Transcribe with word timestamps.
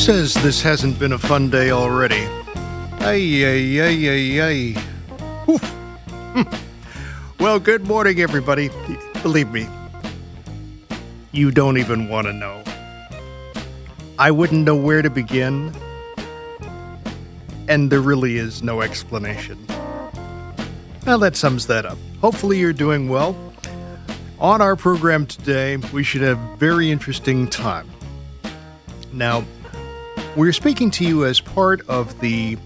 Says 0.00 0.32
this 0.32 0.62
hasn't 0.62 0.98
been 0.98 1.12
a 1.12 1.18
fun 1.18 1.50
day 1.50 1.70
already? 1.70 2.26
Ay, 3.00 3.44
ay, 3.44 3.80
ay, 3.80 4.08
ay, 4.08 4.40
ay. 4.40 4.72
Hmm. 5.46 6.42
Well, 7.38 7.60
good 7.60 7.86
morning, 7.86 8.18
everybody. 8.18 8.70
Believe 9.22 9.52
me, 9.52 9.68
you 11.32 11.50
don't 11.50 11.76
even 11.76 12.08
want 12.08 12.28
to 12.28 12.32
know. 12.32 12.64
I 14.18 14.30
wouldn't 14.30 14.64
know 14.64 14.74
where 14.74 15.02
to 15.02 15.10
begin, 15.10 15.70
and 17.68 17.92
there 17.92 18.00
really 18.00 18.38
is 18.38 18.62
no 18.62 18.80
explanation. 18.80 19.58
Well, 21.04 21.18
that 21.18 21.36
sums 21.36 21.66
that 21.66 21.84
up. 21.84 21.98
Hopefully, 22.22 22.58
you're 22.58 22.72
doing 22.72 23.10
well. 23.10 23.36
On 24.38 24.62
our 24.62 24.76
program 24.76 25.26
today, 25.26 25.76
we 25.92 26.02
should 26.02 26.22
have 26.22 26.38
very 26.58 26.90
interesting 26.90 27.46
time. 27.48 27.90
Now, 29.12 29.44
we're 30.40 30.54
speaking 30.54 30.90
to 30.90 31.04
you 31.04 31.26
as 31.26 31.38
part 31.38 31.86
of 31.86 32.18
the 32.20 32.56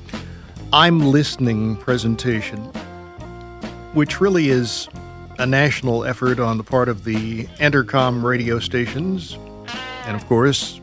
I'm 0.73 1.11
Listening 1.11 1.77
presentation, 1.77 2.61
which 3.95 4.21
really 4.21 4.49
is 4.49 4.89
a 5.41 5.47
national 5.47 6.05
effort 6.05 6.39
on 6.39 6.57
the 6.57 6.63
part 6.63 6.89
of 6.89 7.03
the 7.03 7.47
Entercom 7.59 8.23
radio 8.23 8.61
stations, 8.61 9.37
and 10.05 10.15
of 10.15 10.25
course, 10.27 10.81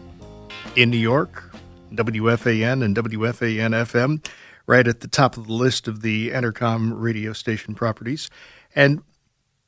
in 0.75 0.89
New 0.89 0.97
York, 0.97 1.55
WFAN 1.93 2.83
and 2.83 2.93
WFAN 2.93 3.71
FM, 3.71 4.27
right 4.67 4.85
at 4.85 4.99
the 4.99 5.07
top 5.07 5.37
of 5.37 5.47
the 5.47 5.53
list 5.53 5.87
of 5.87 6.01
the 6.01 6.31
Entercom 6.31 6.91
radio 6.93 7.31
station 7.31 7.73
properties. 7.73 8.29
And 8.75 9.01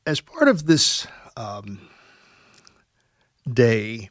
as 0.06 0.20
part 0.20 0.50
of 0.50 0.66
this 0.66 1.08
um, 1.38 1.80
day, 3.50 4.10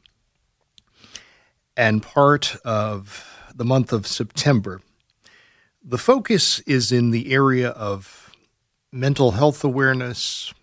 and 1.83 2.01
part 2.01 2.55
of 2.65 3.37
the 3.53 3.65
month 3.65 3.93
of 3.93 4.07
September. 4.07 4.81
The 5.83 5.99
focus 5.99 6.61
is 6.61 6.93
in 6.93 7.11
the 7.11 7.33
area 7.33 7.71
of 7.71 8.33
mental 8.93 9.33
health 9.33 9.65
awareness, 9.65 10.55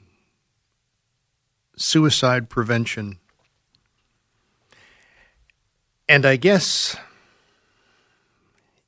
suicide 1.76 2.50
prevention, 2.50 3.20
and 6.08 6.26
I 6.26 6.38
guess, 6.38 6.96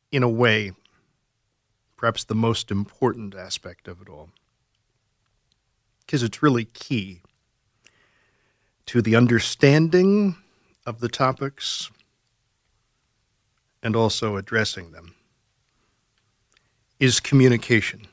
in 0.10 0.24
a 0.24 0.30
way, 0.30 0.72
perhaps 1.98 2.24
the 2.24 2.34
most 2.34 2.72
important 2.72 3.36
aspect 3.36 3.90
of 3.90 4.02
it 4.02 4.08
all, 4.08 4.30
because 6.06 6.24
it's 6.24 6.42
really 6.42 6.64
key 6.64 7.20
to 8.86 9.02
the 9.02 9.18
understanding 9.18 10.38
of 10.86 11.02
the 11.02 11.10
topics 11.10 11.92
and 13.84 13.96
also 13.96 14.36
addressing 14.38 14.92
them 14.92 15.16
is 17.00 17.20
communication. 17.20 18.08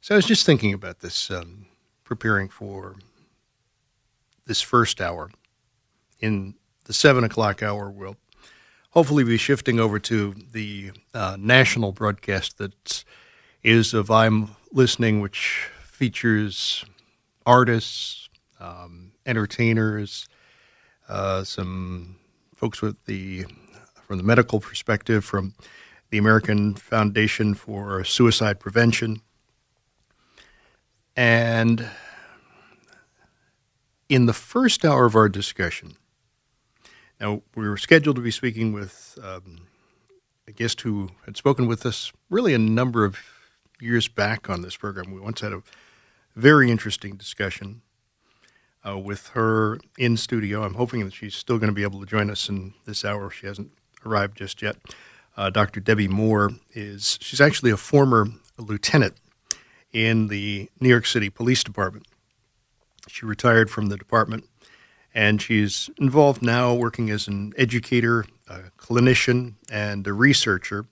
So 0.00 0.14
I 0.14 0.16
was 0.16 0.26
just 0.26 0.46
thinking 0.46 0.72
about 0.72 1.00
this, 1.00 1.30
um, 1.30 1.66
preparing 2.02 2.48
for 2.48 2.96
this 4.46 4.60
first 4.60 5.00
hour. 5.00 5.30
In 6.20 6.54
the 6.84 6.92
seven 6.92 7.22
o'clock 7.24 7.62
hour, 7.62 7.90
we'll 7.90 8.16
hopefully 8.90 9.22
be 9.22 9.36
shifting 9.36 9.78
over 9.78 9.98
to 10.00 10.34
the 10.52 10.92
uh, 11.14 11.36
national 11.38 11.92
broadcast 11.92 12.58
that 12.58 13.04
is 13.62 13.94
of 13.94 14.10
I'm 14.10 14.56
Listening, 14.70 15.22
which 15.22 15.70
features 15.82 16.84
artists, 17.46 18.28
um, 18.60 19.12
entertainers, 19.24 20.28
uh, 21.08 21.42
some 21.42 22.17
folks 22.58 22.82
with 22.82 23.04
the 23.04 23.46
from 24.02 24.18
the 24.18 24.24
medical 24.24 24.58
perspective, 24.58 25.24
from 25.24 25.54
the 26.10 26.18
American 26.18 26.74
Foundation 26.74 27.54
for 27.54 28.02
Suicide 28.02 28.58
Prevention, 28.58 29.20
and 31.16 31.86
in 34.08 34.26
the 34.26 34.32
first 34.32 34.84
hour 34.84 35.04
of 35.04 35.14
our 35.14 35.28
discussion. 35.28 35.96
Now 37.20 37.42
we 37.54 37.68
were 37.68 37.76
scheduled 37.76 38.16
to 38.16 38.22
be 38.22 38.32
speaking 38.32 38.72
with 38.72 39.16
um, 39.22 39.66
a 40.48 40.52
guest 40.52 40.80
who 40.80 41.10
had 41.26 41.36
spoken 41.36 41.68
with 41.68 41.86
us 41.86 42.12
really 42.28 42.54
a 42.54 42.58
number 42.58 43.04
of 43.04 43.18
years 43.80 44.08
back 44.08 44.50
on 44.50 44.62
this 44.62 44.76
program. 44.76 45.12
We 45.12 45.20
once 45.20 45.42
had 45.42 45.52
a 45.52 45.62
very 46.34 46.72
interesting 46.72 47.16
discussion 47.16 47.82
uh, 48.86 48.98
with 48.98 49.28
her 49.28 49.78
in 49.98 50.16
studio. 50.16 50.62
I'm 50.64 50.74
hoping 50.74 51.04
that 51.04 51.14
she's 51.14 51.34
still 51.34 51.58
going 51.58 51.68
to 51.68 51.74
be 51.74 51.82
able 51.82 52.00
to 52.00 52.06
join 52.06 52.30
us 52.30 52.48
in 52.48 52.74
this 52.84 53.04
hour. 53.04 53.30
She 53.30 53.46
hasn't 53.46 53.72
arrived 54.04 54.38
just 54.38 54.62
yet. 54.62 54.76
Uh, 55.36 55.50
Dr. 55.50 55.80
Debbie 55.80 56.08
Moore 56.08 56.50
is 56.74 57.18
she's 57.20 57.40
actually 57.40 57.70
a 57.70 57.76
former 57.76 58.26
lieutenant 58.58 59.14
in 59.92 60.28
the 60.28 60.68
New 60.80 60.88
York 60.88 61.06
City 61.06 61.30
Police 61.30 61.62
Department. 61.62 62.06
She 63.08 63.24
retired 63.24 63.70
from 63.70 63.86
the 63.86 63.96
department 63.96 64.44
and 65.14 65.40
she's 65.40 65.90
involved 65.98 66.42
now 66.42 66.74
working 66.74 67.10
as 67.10 67.26
an 67.28 67.52
educator, 67.56 68.24
a 68.48 68.70
clinician, 68.78 69.54
and 69.70 70.06
a 70.06 70.12
researcher. 70.12 70.86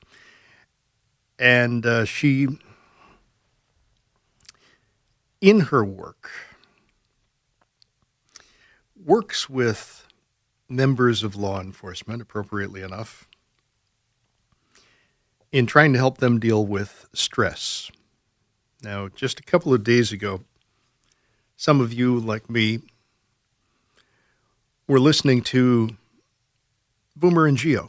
And 1.39 1.85
uh, 1.85 2.07
she, 2.07 2.49
in 5.41 5.61
her 5.61 5.85
work, 5.85 6.31
works 9.07 9.49
with 9.49 10.05
members 10.69 11.23
of 11.23 11.37
law 11.37 11.61
enforcement, 11.61 12.21
appropriately 12.21 12.83
enough, 12.83 13.29
in 15.53 15.65
trying 15.65 15.93
to 15.93 15.99
help 15.99 16.19
them 16.19 16.41
deal 16.41 16.67
with 16.67 17.09
stress. 17.15 17.91
Now, 18.83 19.09
just 19.09 19.39
a 19.39 19.45
couple 19.45 19.73
of 19.73 19.85
days 19.85 20.11
ago, 20.11 20.43
some 21.57 21.81
of 21.81 21.93
you, 21.93 22.19
like 22.19 22.51
me, 22.51 22.81
were 24.89 25.01
listening 25.01 25.41
to 25.43 25.91
Boomer 27.15 27.47
and 27.47 27.57
Gio 27.57 27.89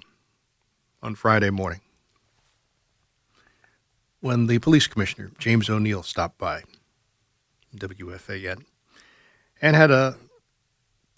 on 1.02 1.16
Friday 1.16 1.50
morning 1.50 1.82
when 4.20 4.48
the 4.48 4.60
police 4.60 4.88
commissioner, 4.88 5.32
James 5.40 5.70
O'Neill, 5.70 6.04
stopped 6.04 6.38
by 6.38 6.64
WFAN 7.76 8.64
and 9.62 9.76
had 9.76 9.92
a 9.92 10.16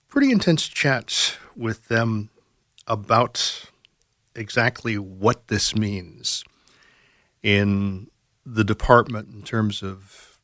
pretty 0.09 0.31
intense 0.31 0.67
chats 0.67 1.37
with 1.55 1.87
them 1.87 2.29
about 2.87 3.65
exactly 4.35 4.97
what 4.97 5.47
this 5.47 5.75
means 5.75 6.43
in 7.43 8.09
the 8.43 8.63
department 8.63 9.29
in 9.31 9.43
terms 9.43 9.83
of 9.83 10.39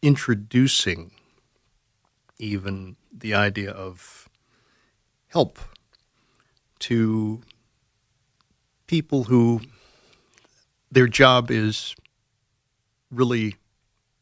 introducing 0.00 1.10
even 2.38 2.96
the 3.12 3.34
idea 3.34 3.70
of 3.70 4.28
help 5.28 5.58
to 6.78 7.42
people 8.86 9.24
who 9.24 9.60
their 10.90 11.06
job 11.06 11.50
is 11.50 11.94
really 13.10 13.56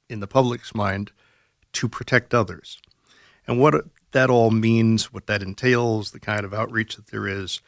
in 0.09 0.19
the 0.19 0.27
public's 0.27 0.75
mind 0.75 1.13
to 1.73 1.89
protect 1.89 2.35
others. 2.35 2.81
And 3.47 3.61
what 3.61 3.75
that 4.13 4.31
all 4.31 4.51
means, 4.51 5.13
what 5.13 5.27
that 5.27 5.43
entails, 5.43 6.11
the 6.11 6.21
kind 6.21 6.45
of 6.45 6.55
outreach 6.55 6.97
that 6.97 7.09
there 7.09 7.27
is. 7.27 7.61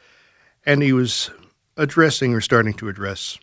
And 0.65 0.81
he 0.81 0.93
was 0.93 1.31
addressing 1.77 2.33
or 2.33 2.41
starting 2.41 2.73
to 2.73 2.89
address 2.89 3.37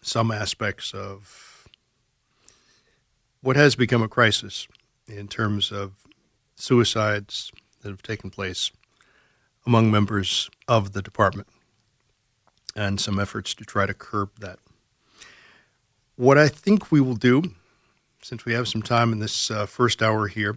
some 0.00 0.30
aspects 0.30 0.92
of 0.92 1.68
what 3.40 3.56
has 3.56 3.76
become 3.76 4.02
a 4.02 4.08
crisis 4.08 4.66
in 5.06 5.28
terms 5.28 5.70
of 5.70 5.92
suicides 6.56 7.52
that 7.82 7.90
have 7.90 8.02
taken 8.02 8.30
place 8.30 8.70
among 9.66 9.90
members 9.90 10.50
of 10.66 10.92
the 10.92 11.02
department 11.02 11.48
and 12.74 13.00
some 13.00 13.18
efforts 13.18 13.54
to 13.54 13.64
try 13.64 13.86
to 13.86 13.94
curb 13.94 14.30
that. 14.40 14.58
What 16.16 16.38
I 16.38 16.48
think 16.48 16.90
we 16.90 17.00
will 17.00 17.14
do, 17.14 17.42
since 18.22 18.44
we 18.44 18.52
have 18.54 18.68
some 18.68 18.82
time 18.82 19.12
in 19.12 19.18
this 19.18 19.50
uh, 19.50 19.66
first 19.66 20.02
hour 20.02 20.28
here, 20.28 20.56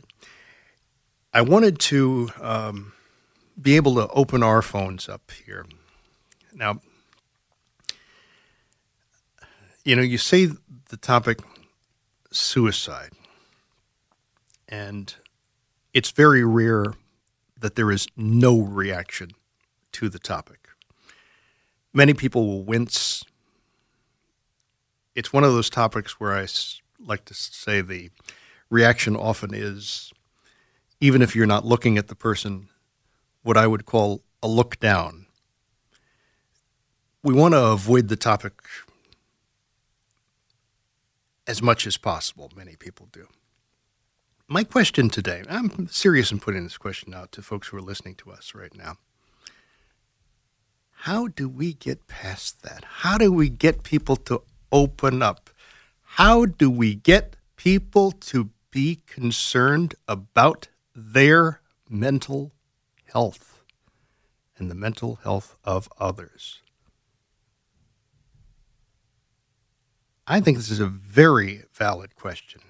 I 1.36 1.42
wanted 1.42 1.80
to 1.80 2.30
um, 2.40 2.94
be 3.62 3.76
able 3.76 3.96
to 3.96 4.08
open 4.08 4.42
our 4.42 4.62
phones 4.62 5.10
up 5.10 5.30
here. 5.46 5.66
Now, 6.54 6.80
you 9.84 9.98
know, 9.98 10.02
you 10.02 10.18
say 10.18 10.48
the 10.88 10.96
topic 10.96 11.40
suicide, 12.32 13.12
and 14.70 15.14
it's 15.94 16.12
very 16.12 16.46
rare 16.46 16.94
that 17.60 17.76
there 17.76 17.92
is 17.92 18.08
no 18.16 18.62
reaction 18.62 19.32
to 19.92 20.08
the 20.08 20.20
topic. 20.20 20.70
Many 21.94 22.14
people 22.14 22.48
will 22.48 22.64
wince. 22.64 23.26
It's 25.16 25.34
one 25.34 25.44
of 25.44 25.52
those 25.52 25.70
topics 25.70 26.18
where 26.18 26.32
I 26.32 26.48
like 26.98 27.26
to 27.26 27.34
say 27.34 27.82
the 27.82 28.10
reaction 28.70 29.18
often 29.18 29.54
is, 29.54 30.14
even 31.06 31.22
if 31.22 31.36
you're 31.36 31.46
not 31.46 31.63
looking 31.63 32.00
at 32.00 32.07
the 32.07 32.16
person, 32.16 32.68
what 33.44 33.57
I 33.57 33.68
would 33.68 33.86
call 33.86 34.24
a 34.42 34.48
look 34.48 34.80
down. 34.80 35.28
We 37.22 37.31
want 37.31 37.54
to 37.54 37.63
avoid 37.63 38.07
the 38.07 38.16
topic 38.16 38.54
as 41.46 41.62
much 41.62 41.86
as 41.86 41.98
possible. 41.98 42.52
Many 42.56 42.75
people 42.75 43.07
do. 43.12 43.28
My 44.48 44.63
question 44.63 45.10
today, 45.10 45.44
I'm 45.48 45.88
serious 45.90 46.31
in 46.31 46.40
putting 46.40 46.63
this 46.63 46.80
question 46.80 47.13
out 47.13 47.31
to 47.34 47.44
folks 47.44 47.68
who 47.68 47.78
are 47.78 47.81
listening 47.81 48.16
to 48.16 48.31
us 48.31 48.56
right 48.56 48.75
now. 48.75 48.98
How 51.10 51.28
do 51.28 51.48
we 51.48 51.74
get 51.74 52.08
past 52.08 52.63
that? 52.63 52.84
How 52.84 53.19
do 53.19 53.31
we 53.31 53.50
get 53.50 53.84
people 53.84 54.16
to 54.16 54.42
open 54.72 55.22
up? 55.22 55.51
How 56.18 56.46
do 56.48 56.72
we 56.72 56.96
get 56.96 57.36
people 57.58 58.10
to 58.12 58.50
be 58.72 59.01
concerned 59.06 59.94
about 60.08 60.68
their 60.96 61.62
mental 61.90 62.54
health 63.12 63.62
and 64.58 64.72
the 64.72 64.76
mental 64.76 65.20
health 65.24 65.56
of 65.64 65.90
others? 66.00 66.62
I 70.28 70.40
think 70.40 70.58
this 70.58 70.72
is 70.72 70.80
a 70.80 70.88
very 70.88 71.64
valid 71.74 72.16
question. 72.16 72.62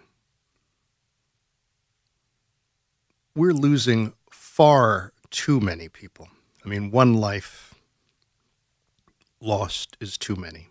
We're 3.33 3.54
losing 3.54 4.13
far 4.30 5.13
too 5.30 5.60
many 5.60 5.88
people. 5.88 6.30
I 6.66 6.69
mean, 6.69 6.92
one 6.92 7.13
life 7.16 7.75
lost 9.39 9.95
is 10.00 10.18
too 10.18 10.36
many. 10.36 10.69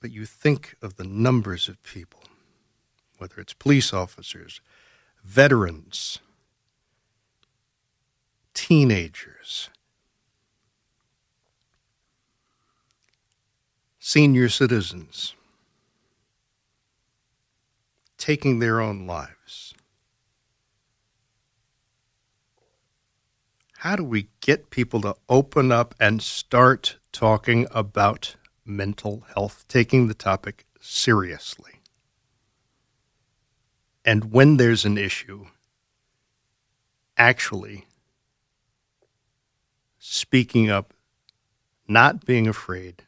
But 0.00 0.12
you 0.12 0.24
think 0.26 0.76
of 0.80 0.96
the 0.96 1.04
numbers 1.04 1.68
of 1.68 1.82
people, 1.82 2.22
whether 3.18 3.40
it's 3.40 3.52
police 3.52 3.92
officers, 3.92 4.60
veterans, 5.24 6.18
teenagers, 8.54 9.70
senior 13.98 14.48
citizens 14.48 15.34
taking 18.18 18.58
their 18.58 18.80
own 18.80 19.06
lives. 19.06 19.74
How 23.78 23.94
do 23.94 24.02
we 24.02 24.28
get 24.40 24.70
people 24.70 25.00
to 25.02 25.14
open 25.28 25.70
up 25.70 25.94
and 26.00 26.20
start 26.20 26.96
talking 27.12 27.66
about 27.70 28.34
mental 28.66 29.24
health, 29.34 29.64
taking 29.68 30.08
the 30.08 30.14
topic 30.14 30.66
seriously? 30.80 31.77
And 34.04 34.32
when 34.32 34.56
there's 34.56 34.84
an 34.84 34.96
issue, 34.96 35.46
actually 37.16 37.86
speaking 39.98 40.70
up, 40.70 40.94
not 41.86 42.24
being 42.24 42.46
afraid, 42.46 43.04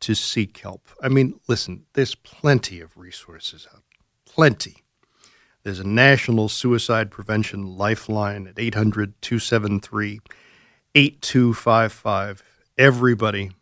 to 0.00 0.14
seek 0.14 0.58
help. 0.58 0.88
I 1.00 1.08
mean, 1.08 1.38
listen, 1.46 1.86
there's 1.92 2.16
plenty 2.16 2.80
of 2.80 2.96
resources 2.96 3.68
out, 3.72 3.84
plenty. 4.26 4.82
There's 5.62 5.78
a 5.78 5.86
national 5.86 6.48
suicide 6.48 7.10
prevention 7.10 7.76
lifeline 7.76 8.48
at 8.48 8.58
800 8.58 9.14
273 9.22 10.20
8255. 10.94 12.42
Everybody 12.76 13.52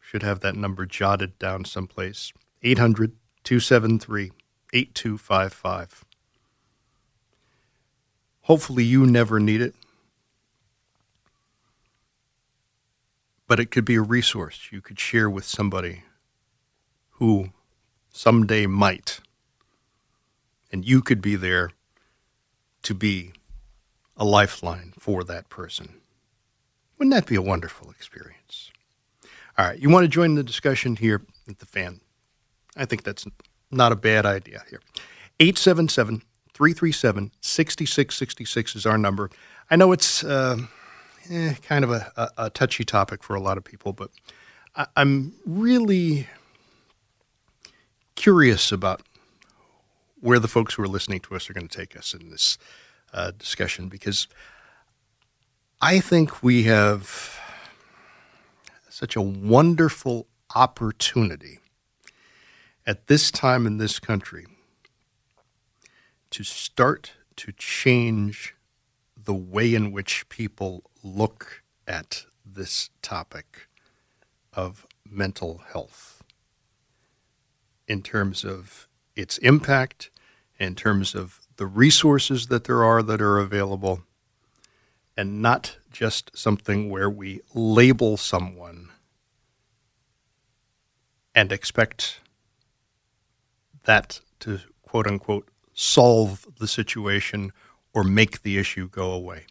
should 0.00 0.22
have 0.22 0.40
that 0.40 0.56
number 0.56 0.86
jotted 0.86 1.38
down 1.38 1.66
someplace 1.66 2.32
800 2.62 3.12
273 3.44 4.32
8255. 4.72 6.04
Hopefully, 8.42 8.84
you 8.84 9.06
never 9.06 9.38
need 9.38 9.60
it. 9.60 9.74
but 13.52 13.60
it 13.60 13.70
could 13.70 13.84
be 13.84 13.96
a 13.96 14.00
resource 14.00 14.68
you 14.70 14.80
could 14.80 14.98
share 14.98 15.28
with 15.28 15.44
somebody 15.44 16.04
who 17.16 17.50
someday 18.10 18.64
might. 18.64 19.20
And 20.72 20.86
you 20.86 21.02
could 21.02 21.20
be 21.20 21.36
there 21.36 21.72
to 22.82 22.94
be 22.94 23.32
a 24.16 24.24
lifeline 24.24 24.94
for 24.98 25.22
that 25.24 25.50
person. 25.50 25.96
Wouldn't 26.96 27.14
that 27.14 27.26
be 27.26 27.34
a 27.34 27.42
wonderful 27.42 27.90
experience? 27.90 28.70
All 29.58 29.66
right, 29.66 29.78
you 29.78 29.90
want 29.90 30.04
to 30.04 30.08
join 30.08 30.34
the 30.34 30.42
discussion 30.42 30.96
here 30.96 31.20
at 31.46 31.58
the 31.58 31.66
fan? 31.66 32.00
I 32.74 32.86
think 32.86 33.02
that's 33.02 33.26
not 33.72 33.92
a 33.92 33.96
bad 33.96 34.26
idea 34.26 34.62
here. 34.68 34.80
877 35.40 36.22
337 36.52 37.32
6666 37.40 38.76
is 38.76 38.86
our 38.86 38.98
number. 38.98 39.30
I 39.70 39.76
know 39.76 39.92
it's. 39.92 40.22
Uh, 40.22 40.58
eh, 41.30 41.54
kind 41.62 41.84
of 41.84 41.90
a, 41.90 42.12
a, 42.16 42.30
a, 42.46 42.50
touchy 42.50 42.84
topic 42.84 43.22
for 43.22 43.34
a 43.34 43.40
lot 43.40 43.56
of 43.56 43.64
people, 43.64 43.92
but 43.92 44.10
I, 44.76 44.86
I'm 44.96 45.32
really 45.46 46.28
curious 48.14 48.72
about 48.72 49.02
where 50.20 50.38
the 50.38 50.48
folks 50.48 50.74
who 50.74 50.82
are 50.82 50.88
listening 50.88 51.20
to 51.20 51.34
us 51.34 51.50
are 51.50 51.52
going 51.52 51.66
to 51.66 51.76
take 51.76 51.96
us 51.96 52.14
in 52.14 52.30
this 52.30 52.58
uh, 53.12 53.32
discussion 53.38 53.88
because 53.88 54.28
I 55.80 55.98
think 55.98 56.42
we 56.42 56.62
have 56.64 57.40
such 58.88 59.16
a 59.16 59.20
wonderful 59.20 60.28
opportunity 60.54 61.58
at 62.86 63.06
this 63.06 63.30
time 63.30 63.66
in 63.66 63.78
this 63.78 63.98
country 63.98 64.46
to 66.30 66.42
start 66.42 67.12
to 67.36 67.52
change 67.52 68.54
the 69.16 69.34
way 69.34 69.74
in 69.74 69.92
which 69.92 70.28
people 70.28 70.90
look 71.02 71.62
at 71.86 72.24
this 72.44 72.90
topic 73.02 73.68
of 74.52 74.86
mental 75.08 75.62
health 75.72 76.22
in 77.86 78.02
terms 78.02 78.44
of 78.44 78.88
its 79.14 79.38
impact, 79.38 80.10
in 80.58 80.74
terms 80.74 81.14
of 81.14 81.40
the 81.56 81.66
resources 81.66 82.46
that 82.46 82.64
there 82.64 82.82
are 82.82 83.02
that 83.02 83.20
are 83.20 83.38
available, 83.38 84.02
and 85.16 85.42
not 85.42 85.76
just 85.90 86.36
something 86.36 86.88
where 86.88 87.10
we 87.10 87.40
label 87.54 88.16
someone 88.16 88.88
and 91.34 91.52
expect 91.52 92.20
that 93.84 94.20
to 94.40 94.60
quote 94.82 95.06
unquote 95.06 95.48
solve 95.74 96.46
the 96.58 96.68
situation 96.68 97.52
or 97.94 98.04
make 98.04 98.42
the 98.42 98.58
issue 98.58 98.88
go 98.88 99.12
away. 99.12 99.46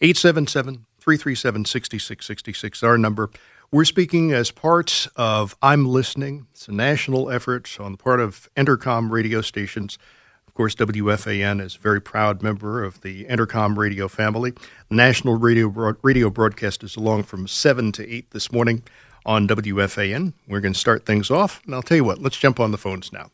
877 0.00 0.86
337 0.98 1.64
6666, 1.64 2.82
our 2.82 2.98
number. 2.98 3.30
We're 3.70 3.84
speaking 3.84 4.32
as 4.32 4.50
part 4.50 5.08
of 5.16 5.56
I'm 5.60 5.86
Listening. 5.86 6.46
It's 6.52 6.68
a 6.68 6.72
national 6.72 7.30
effort 7.30 7.78
on 7.80 7.92
the 7.92 7.98
part 7.98 8.20
of 8.20 8.48
Entercom 8.56 9.10
radio 9.10 9.40
stations. 9.40 9.98
Of 10.46 10.54
course, 10.54 10.74
WFAN 10.76 11.60
is 11.60 11.76
a 11.76 11.78
very 11.78 12.00
proud 12.00 12.42
member 12.42 12.84
of 12.84 13.00
the 13.00 13.24
Entercom 13.24 13.76
radio 13.76 14.08
family. 14.08 14.52
The 14.88 14.94
national 14.94 15.36
radio, 15.36 15.68
radio 16.02 16.30
broadcast 16.30 16.84
is 16.84 16.96
along 16.96 17.24
from 17.24 17.46
7 17.48 17.92
to 17.92 18.08
8 18.08 18.30
this 18.30 18.52
morning 18.52 18.82
on 19.26 19.46
WFAN. 19.48 20.32
We're 20.48 20.60
going 20.60 20.72
to 20.72 20.78
start 20.78 21.04
things 21.04 21.30
off, 21.30 21.60
and 21.66 21.74
I'll 21.74 21.82
tell 21.82 21.96
you 21.96 22.04
what, 22.04 22.22
let's 22.22 22.38
jump 22.38 22.58
on 22.60 22.70
the 22.70 22.78
phones 22.78 23.12
now. 23.12 23.30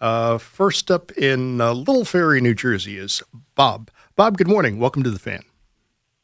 Uh, 0.00 0.38
first 0.38 0.90
up 0.90 1.12
in 1.12 1.60
uh, 1.60 1.72
Little 1.72 2.04
Ferry, 2.04 2.40
New 2.40 2.54
Jersey 2.54 2.98
is 2.98 3.22
Bob. 3.54 3.90
Bob, 4.16 4.36
good 4.38 4.48
morning. 4.48 4.78
Welcome 4.78 5.02
to 5.04 5.10
the 5.10 5.18
fan. 5.18 5.42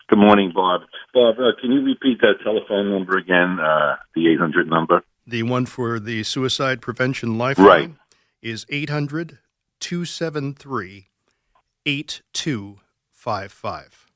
Good 0.09 0.19
morning, 0.19 0.51
Bob. 0.53 0.81
Bob, 1.15 1.37
uh, 1.39 1.53
can 1.61 1.71
you 1.71 1.83
repeat 1.83 2.21
that 2.21 2.35
telephone 2.43 2.91
number 2.91 3.17
again, 3.17 3.61
uh, 3.61 3.97
the 4.17 4.29
800 4.33 4.69
number? 4.69 5.05
The 5.27 5.45
one 5.45 5.67
for 5.67 6.01
the 6.01 6.25
Suicide 6.25 6.81
Prevention 6.81 7.39
Lifeline 7.39 7.69
Right. 7.69 7.91
is 8.43 8.67
800 8.71 9.39
273 9.79 11.09
8255. 11.87 14.10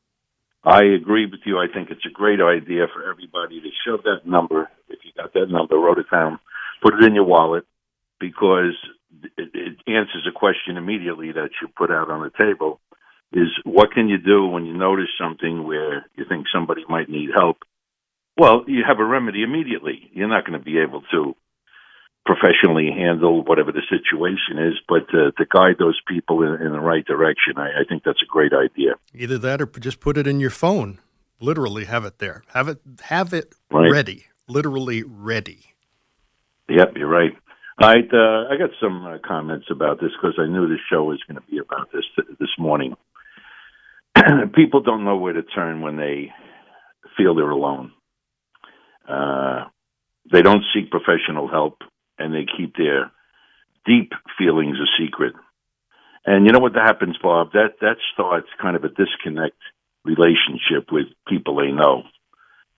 I 0.64 0.83
agree 0.85 1.26
with 1.26 1.40
you. 1.44 1.59
I 1.59 1.66
think 1.73 1.90
it's 1.90 2.06
a 2.06 2.12
great 2.12 2.40
idea 2.40 2.87
for 2.92 3.09
everybody 3.09 3.61
to 3.61 3.68
shove 3.85 4.02
that 4.04 4.26
number, 4.28 4.71
if 4.88 4.99
you 5.04 5.12
got 5.16 5.35
that 5.35 5.50
number, 5.50 5.76
wrote 5.76 5.99
it 5.99 6.06
down, 6.11 6.40
put 6.83 6.94
it 6.94 7.04
in 7.04 7.14
your 7.14 7.25
wallet, 7.25 7.64
because 8.18 8.75
it, 9.37 9.50
it 9.52 9.76
answers 9.87 10.26
a 10.28 10.33
question 10.33 10.76
immediately 10.76 11.33
that 11.33 11.50
you 11.61 11.68
put 11.76 11.90
out 11.90 12.11
on 12.11 12.23
the 12.23 12.30
table 12.37 12.80
is 13.33 13.49
what 13.64 13.92
can 13.92 14.09
you 14.09 14.18
do 14.18 14.47
when 14.47 14.64
you 14.64 14.76
notice 14.76 15.09
something 15.21 15.66
where 15.66 16.06
you 16.16 16.25
think 16.28 16.47
somebody 16.52 16.83
might 16.88 17.11
need 17.11 17.30
help? 17.35 17.59
Well, 18.38 18.64
you 18.66 18.85
have 18.87 19.00
a 19.00 19.04
remedy 19.04 19.42
immediately. 19.42 20.11
You're 20.12 20.28
not 20.28 20.47
going 20.47 20.59
to 20.59 20.64
be 20.64 20.78
able 20.78 21.02
to 21.11 21.35
professionally 22.26 22.90
handle 22.90 23.42
whatever 23.44 23.70
the 23.72 23.82
situation 23.88 24.58
is, 24.58 24.74
but 24.88 25.02
uh, 25.14 25.30
to 25.38 25.44
guide 25.52 25.76
those 25.78 26.00
people 26.08 26.42
in, 26.42 26.60
in 26.64 26.72
the 26.72 26.80
right 26.80 27.04
direction, 27.04 27.54
I, 27.56 27.80
I 27.80 27.84
think 27.88 28.02
that's 28.04 28.22
a 28.22 28.26
great 28.26 28.52
idea. 28.52 28.94
Either 29.14 29.38
that 29.38 29.60
or 29.60 29.66
just 29.66 30.00
put 30.00 30.16
it 30.16 30.26
in 30.26 30.40
your 30.40 30.50
phone. 30.50 30.98
Literally 31.40 31.84
have 31.84 32.04
it 32.04 32.18
there. 32.18 32.42
Have 32.54 32.68
it 32.68 32.78
have 33.02 33.32
it 33.34 33.54
Right. 33.70 33.90
ready. 33.90 34.26
Literally 34.48 35.02
ready. 35.02 35.74
Yep, 36.68 36.92
you're 36.96 37.08
right. 37.08 37.32
I 37.78 37.94
uh, 38.12 38.48
I 38.50 38.56
got 38.56 38.70
some 38.80 39.04
uh, 39.04 39.18
comments 39.26 39.66
about 39.70 40.00
this 40.00 40.10
because 40.12 40.38
I 40.38 40.46
knew 40.46 40.68
the 40.68 40.78
show 40.90 41.04
was 41.04 41.20
going 41.28 41.36
to 41.36 41.50
be 41.50 41.58
about 41.58 41.90
this 41.92 42.04
this 42.38 42.48
morning. 42.58 42.94
People 44.54 44.80
don't 44.80 45.04
know 45.04 45.16
where 45.16 45.32
to 45.32 45.42
turn 45.42 45.80
when 45.80 45.96
they 45.96 46.30
feel 47.16 47.34
they're 47.34 47.50
alone. 47.50 47.92
Uh, 49.08 49.64
they 50.32 50.40
don't 50.40 50.62
seek 50.72 50.90
professional 50.90 51.48
help, 51.48 51.78
and 52.18 52.35
they 52.35 52.47
keep 52.56 52.76
their 52.76 53.11
deep 53.87 54.12
feelings 54.38 54.76
a 54.78 54.88
secret. 55.02 55.35
And 56.26 56.47
you 56.47 56.52
know 56.52 56.61
what 56.61 56.73
that 56.75 56.87
happens, 56.87 57.16
Bob? 57.23 57.52
That 57.52 57.80
that 57.80 57.97
starts 58.12 58.49
kind 58.61 58.76
of 58.76 58.85
a 58.85 58.88
disconnect 58.88 59.59
relationship 60.04 60.90
with 60.90 61.06
people 61.28 61.56
they 61.56 61.71
know 61.71 62.02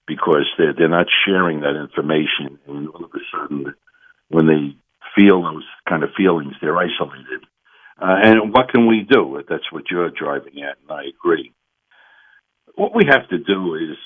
because 0.07 0.47
they're 0.59 0.75
they're 0.77 0.89
not 0.89 1.07
sharing 1.25 1.61
that 1.61 1.77
information, 1.81 2.59
and 2.67 2.89
all 2.89 3.05
of 3.05 3.11
a 3.15 3.23
sudden, 3.33 3.75
when 4.29 4.47
they 4.47 4.77
feel 5.15 5.43
those 5.43 5.65
kind 5.89 6.03
of 6.03 6.11
feelings, 6.17 6.55
they're 6.61 6.77
isolated. 6.77 7.45
Uh, 8.01 8.17
and 8.23 8.53
what 8.53 8.69
can 8.69 8.87
we 8.87 9.07
do? 9.09 9.43
That's 9.49 9.71
what 9.73 9.85
you're 9.91 10.11
driving 10.11 10.63
at, 10.63 10.77
and 10.83 10.91
I 10.91 11.05
agree. 11.07 11.53
What 12.75 12.95
we 12.95 13.05
have 13.09 13.27
to 13.29 13.39
do 13.39 13.75
is 13.77 13.97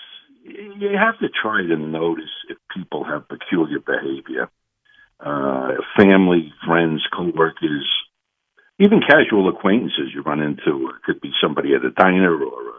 you 0.44 0.90
have 0.96 1.18
to 1.18 1.28
try 1.28 1.62
to 1.62 1.76
notice 1.76 2.30
if 2.48 2.56
people 2.74 3.04
have 3.04 3.28
peculiar 3.28 3.80
behavior. 3.80 4.48
Uh, 5.24 5.72
family, 5.98 6.52
friends, 6.66 7.02
coworkers, 7.14 7.86
even 8.78 9.02
casual 9.06 9.50
acquaintances 9.50 10.12
you 10.14 10.22
run 10.22 10.40
into. 10.40 10.88
It 10.88 11.02
could 11.04 11.20
be 11.20 11.30
somebody 11.42 11.74
at 11.74 11.84
a 11.84 11.90
diner 11.90 12.34
or 12.34 12.72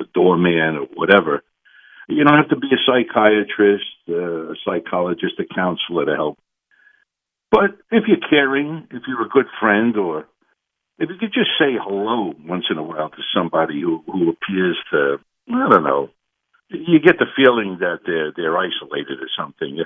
a 0.00 0.04
doorman 0.14 0.76
or 0.76 0.86
whatever. 0.94 1.42
You 2.08 2.24
don't 2.24 2.36
have 2.36 2.50
to 2.50 2.56
be 2.56 2.68
a 2.68 2.78
psychiatrist, 2.86 3.84
uh, 4.08 4.52
a 4.52 4.54
psychologist, 4.64 5.40
a 5.40 5.54
counselor 5.54 6.06
to 6.06 6.14
help. 6.14 6.38
But 7.50 7.76
if 7.90 8.04
you're 8.06 8.28
caring, 8.30 8.86
if 8.90 9.02
you're 9.08 9.26
a 9.26 9.28
good 9.28 9.46
friend, 9.60 9.96
or 9.96 10.26
if 10.98 11.08
you 11.10 11.16
could 11.18 11.32
just 11.32 11.50
say 11.58 11.74
hello 11.82 12.32
once 12.46 12.66
in 12.70 12.78
a 12.78 12.82
while 12.82 13.10
to 13.10 13.22
somebody 13.34 13.80
who, 13.80 14.02
who 14.06 14.30
appears 14.30 14.76
to, 14.92 15.16
I 15.52 15.68
don't 15.68 15.84
know, 15.84 16.10
you 16.70 17.00
get 17.00 17.18
the 17.18 17.26
feeling 17.36 17.78
that 17.80 18.00
they're 18.06 18.32
they're 18.36 18.56
isolated 18.58 19.20
or 19.20 19.28
something. 19.36 19.78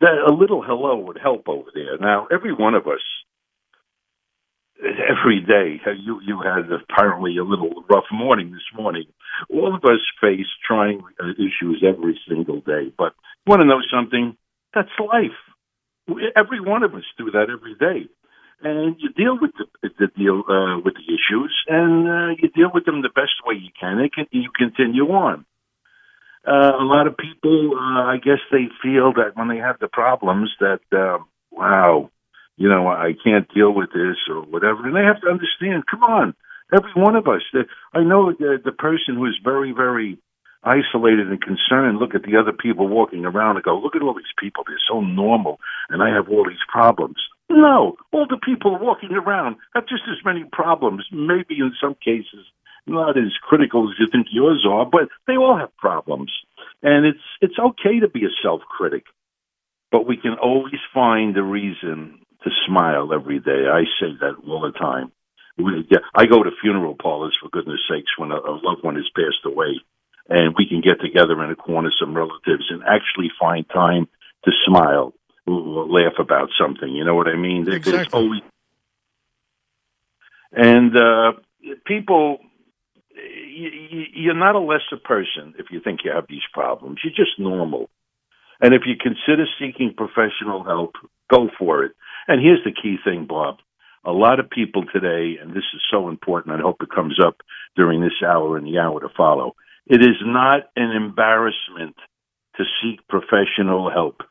That 0.00 0.14
a 0.26 0.32
little 0.32 0.62
hello 0.62 0.96
would 0.98 1.18
help 1.18 1.48
over 1.48 1.70
there. 1.74 1.98
Now, 1.98 2.28
every 2.30 2.52
one 2.54 2.74
of 2.74 2.86
us, 2.86 3.02
every 4.80 5.40
day, 5.40 5.80
you 5.98 6.20
you 6.24 6.40
had 6.40 6.70
apparently 6.70 7.36
a 7.38 7.44
little 7.44 7.84
rough 7.90 8.06
morning 8.12 8.52
this 8.52 8.78
morning. 8.78 9.06
All 9.50 9.74
of 9.74 9.84
us 9.84 10.00
face 10.20 10.46
trying 10.66 11.02
uh, 11.20 11.30
issues 11.32 11.84
every 11.86 12.18
single 12.28 12.60
day. 12.60 12.92
But 12.96 13.14
you 13.46 13.50
want 13.50 13.62
to 13.62 13.66
know 13.66 13.80
something? 13.92 14.36
That's 14.74 14.88
life. 15.00 15.38
Every 16.36 16.60
one 16.60 16.84
of 16.84 16.94
us 16.94 17.04
do 17.18 17.30
that 17.32 17.48
every 17.50 17.74
day, 17.74 18.08
and 18.62 18.96
you 18.98 19.10
deal 19.10 19.38
with 19.40 19.50
the, 19.58 19.90
the 19.98 20.06
deal 20.16 20.42
uh, 20.48 20.78
with 20.84 20.94
the 20.94 21.04
issues, 21.12 21.52
and 21.66 22.08
uh, 22.08 22.34
you 22.40 22.48
deal 22.54 22.70
with 22.72 22.84
them 22.84 23.02
the 23.02 23.10
best 23.14 23.34
way 23.44 23.56
you 23.56 23.70
can. 23.78 23.98
And 23.98 24.10
you 24.30 24.50
continue 24.56 25.08
on. 25.08 25.44
Uh, 26.46 26.72
a 26.80 26.84
lot 26.84 27.06
of 27.06 27.16
people, 27.16 27.72
uh, 27.74 28.04
I 28.04 28.16
guess, 28.22 28.38
they 28.50 28.68
feel 28.82 29.12
that 29.14 29.32
when 29.34 29.48
they 29.48 29.58
have 29.58 29.78
the 29.80 29.88
problems, 29.88 30.50
that 30.60 30.80
uh, 30.92 31.18
wow, 31.50 32.10
you 32.56 32.68
know, 32.68 32.88
I 32.88 33.12
can't 33.22 33.52
deal 33.54 33.72
with 33.72 33.90
this 33.92 34.16
or 34.28 34.42
whatever, 34.42 34.86
and 34.86 34.96
they 34.96 35.04
have 35.04 35.20
to 35.22 35.28
understand. 35.28 35.84
Come 35.90 36.02
on, 36.02 36.34
every 36.74 36.92
one 36.94 37.16
of 37.16 37.26
us. 37.28 37.42
The, 37.52 37.64
I 37.92 38.02
know 38.02 38.32
the, 38.32 38.58
the 38.64 38.72
person 38.72 39.16
who 39.16 39.26
is 39.26 39.34
very, 39.42 39.72
very 39.72 40.18
isolated 40.62 41.28
and 41.28 41.40
concerned 41.40 41.98
look 41.98 42.14
at 42.14 42.22
the 42.22 42.36
other 42.36 42.52
people 42.52 42.88
walking 42.88 43.24
around 43.24 43.56
and 43.56 43.64
go, 43.64 43.78
look 43.78 43.94
at 43.96 44.02
all 44.02 44.14
these 44.14 44.36
people. 44.38 44.64
They're 44.66 44.76
so 44.90 45.00
normal, 45.00 45.60
and 45.88 46.02
I 46.02 46.14
have 46.14 46.28
all 46.28 46.44
these 46.48 46.64
problems. 46.70 47.16
No, 47.50 47.96
all 48.12 48.26
the 48.28 48.38
people 48.44 48.78
walking 48.78 49.12
around 49.12 49.56
have 49.74 49.88
just 49.88 50.02
as 50.10 50.24
many 50.24 50.44
problems, 50.52 51.04
maybe 51.10 51.58
in 51.58 51.72
some 51.80 51.94
cases 51.94 52.44
not 52.88 53.16
as 53.16 53.32
critical 53.42 53.88
as 53.90 53.96
you 53.98 54.06
think 54.10 54.28
yours 54.30 54.66
are, 54.68 54.86
but 54.86 55.08
they 55.26 55.36
all 55.36 55.56
have 55.56 55.76
problems. 55.76 56.32
And 56.82 57.06
it's 57.06 57.24
it's 57.40 57.58
okay 57.58 58.00
to 58.00 58.08
be 58.08 58.24
a 58.24 58.34
self 58.42 58.62
critic. 58.62 59.04
But 59.90 60.06
we 60.06 60.16
can 60.16 60.34
always 60.34 60.80
find 60.92 61.36
a 61.36 61.42
reason 61.42 62.20
to 62.44 62.50
smile 62.66 63.12
every 63.12 63.40
day. 63.40 63.66
I 63.70 63.84
say 64.00 64.12
that 64.20 64.36
all 64.46 64.60
the 64.60 64.78
time. 64.78 65.12
We, 65.56 65.88
I 66.14 66.26
go 66.26 66.42
to 66.42 66.50
funeral 66.60 66.94
parlors 66.94 67.36
for 67.40 67.48
goodness 67.48 67.80
sakes 67.90 68.16
when 68.16 68.30
a, 68.30 68.36
a 68.36 68.60
loved 68.62 68.84
one 68.84 68.94
has 68.96 69.10
passed 69.16 69.44
away, 69.44 69.80
and 70.28 70.54
we 70.56 70.68
can 70.68 70.80
get 70.80 71.00
together 71.00 71.42
in 71.42 71.50
a 71.50 71.56
corner, 71.56 71.90
some 71.98 72.14
relatives, 72.14 72.70
and 72.70 72.82
actually 72.84 73.30
find 73.40 73.68
time 73.70 74.06
to 74.44 74.52
smile, 74.66 75.14
or 75.46 75.86
laugh 75.86 76.18
about 76.20 76.50
something. 76.60 76.90
You 76.90 77.04
know 77.04 77.16
what 77.16 77.26
I 77.26 77.34
mean? 77.34 77.66
Exactly. 77.68 78.20
always 78.20 78.42
and 80.52 80.96
uh, 80.96 81.32
people, 81.84 82.38
you're 84.14 84.34
not 84.34 84.54
a 84.54 84.60
lesser 84.60 84.96
person 85.02 85.54
if 85.58 85.66
you 85.70 85.80
think 85.80 86.00
you 86.04 86.12
have 86.12 86.26
these 86.28 86.42
problems. 86.52 87.00
You're 87.02 87.12
just 87.14 87.38
normal. 87.38 87.88
And 88.60 88.74
if 88.74 88.82
you 88.86 88.94
consider 89.00 89.46
seeking 89.58 89.94
professional 89.96 90.64
help, 90.64 90.94
go 91.30 91.48
for 91.58 91.84
it. 91.84 91.92
And 92.26 92.42
here's 92.42 92.64
the 92.64 92.72
key 92.72 92.96
thing, 93.04 93.26
Bob. 93.26 93.56
A 94.04 94.12
lot 94.12 94.40
of 94.40 94.50
people 94.50 94.84
today, 94.92 95.38
and 95.40 95.50
this 95.50 95.64
is 95.74 95.80
so 95.90 96.08
important, 96.08 96.58
I 96.58 96.62
hope 96.62 96.82
it 96.82 96.90
comes 96.94 97.18
up 97.24 97.36
during 97.76 98.00
this 98.00 98.22
hour 98.26 98.56
and 98.56 98.66
the 98.66 98.78
hour 98.78 99.00
to 99.00 99.08
follow. 99.16 99.54
It 99.86 100.02
is 100.02 100.16
not 100.22 100.70
an 100.76 100.90
embarrassment 100.90 101.96
to 102.56 102.64
seek 102.82 103.06
professional 103.08 103.90
help. 103.90 104.22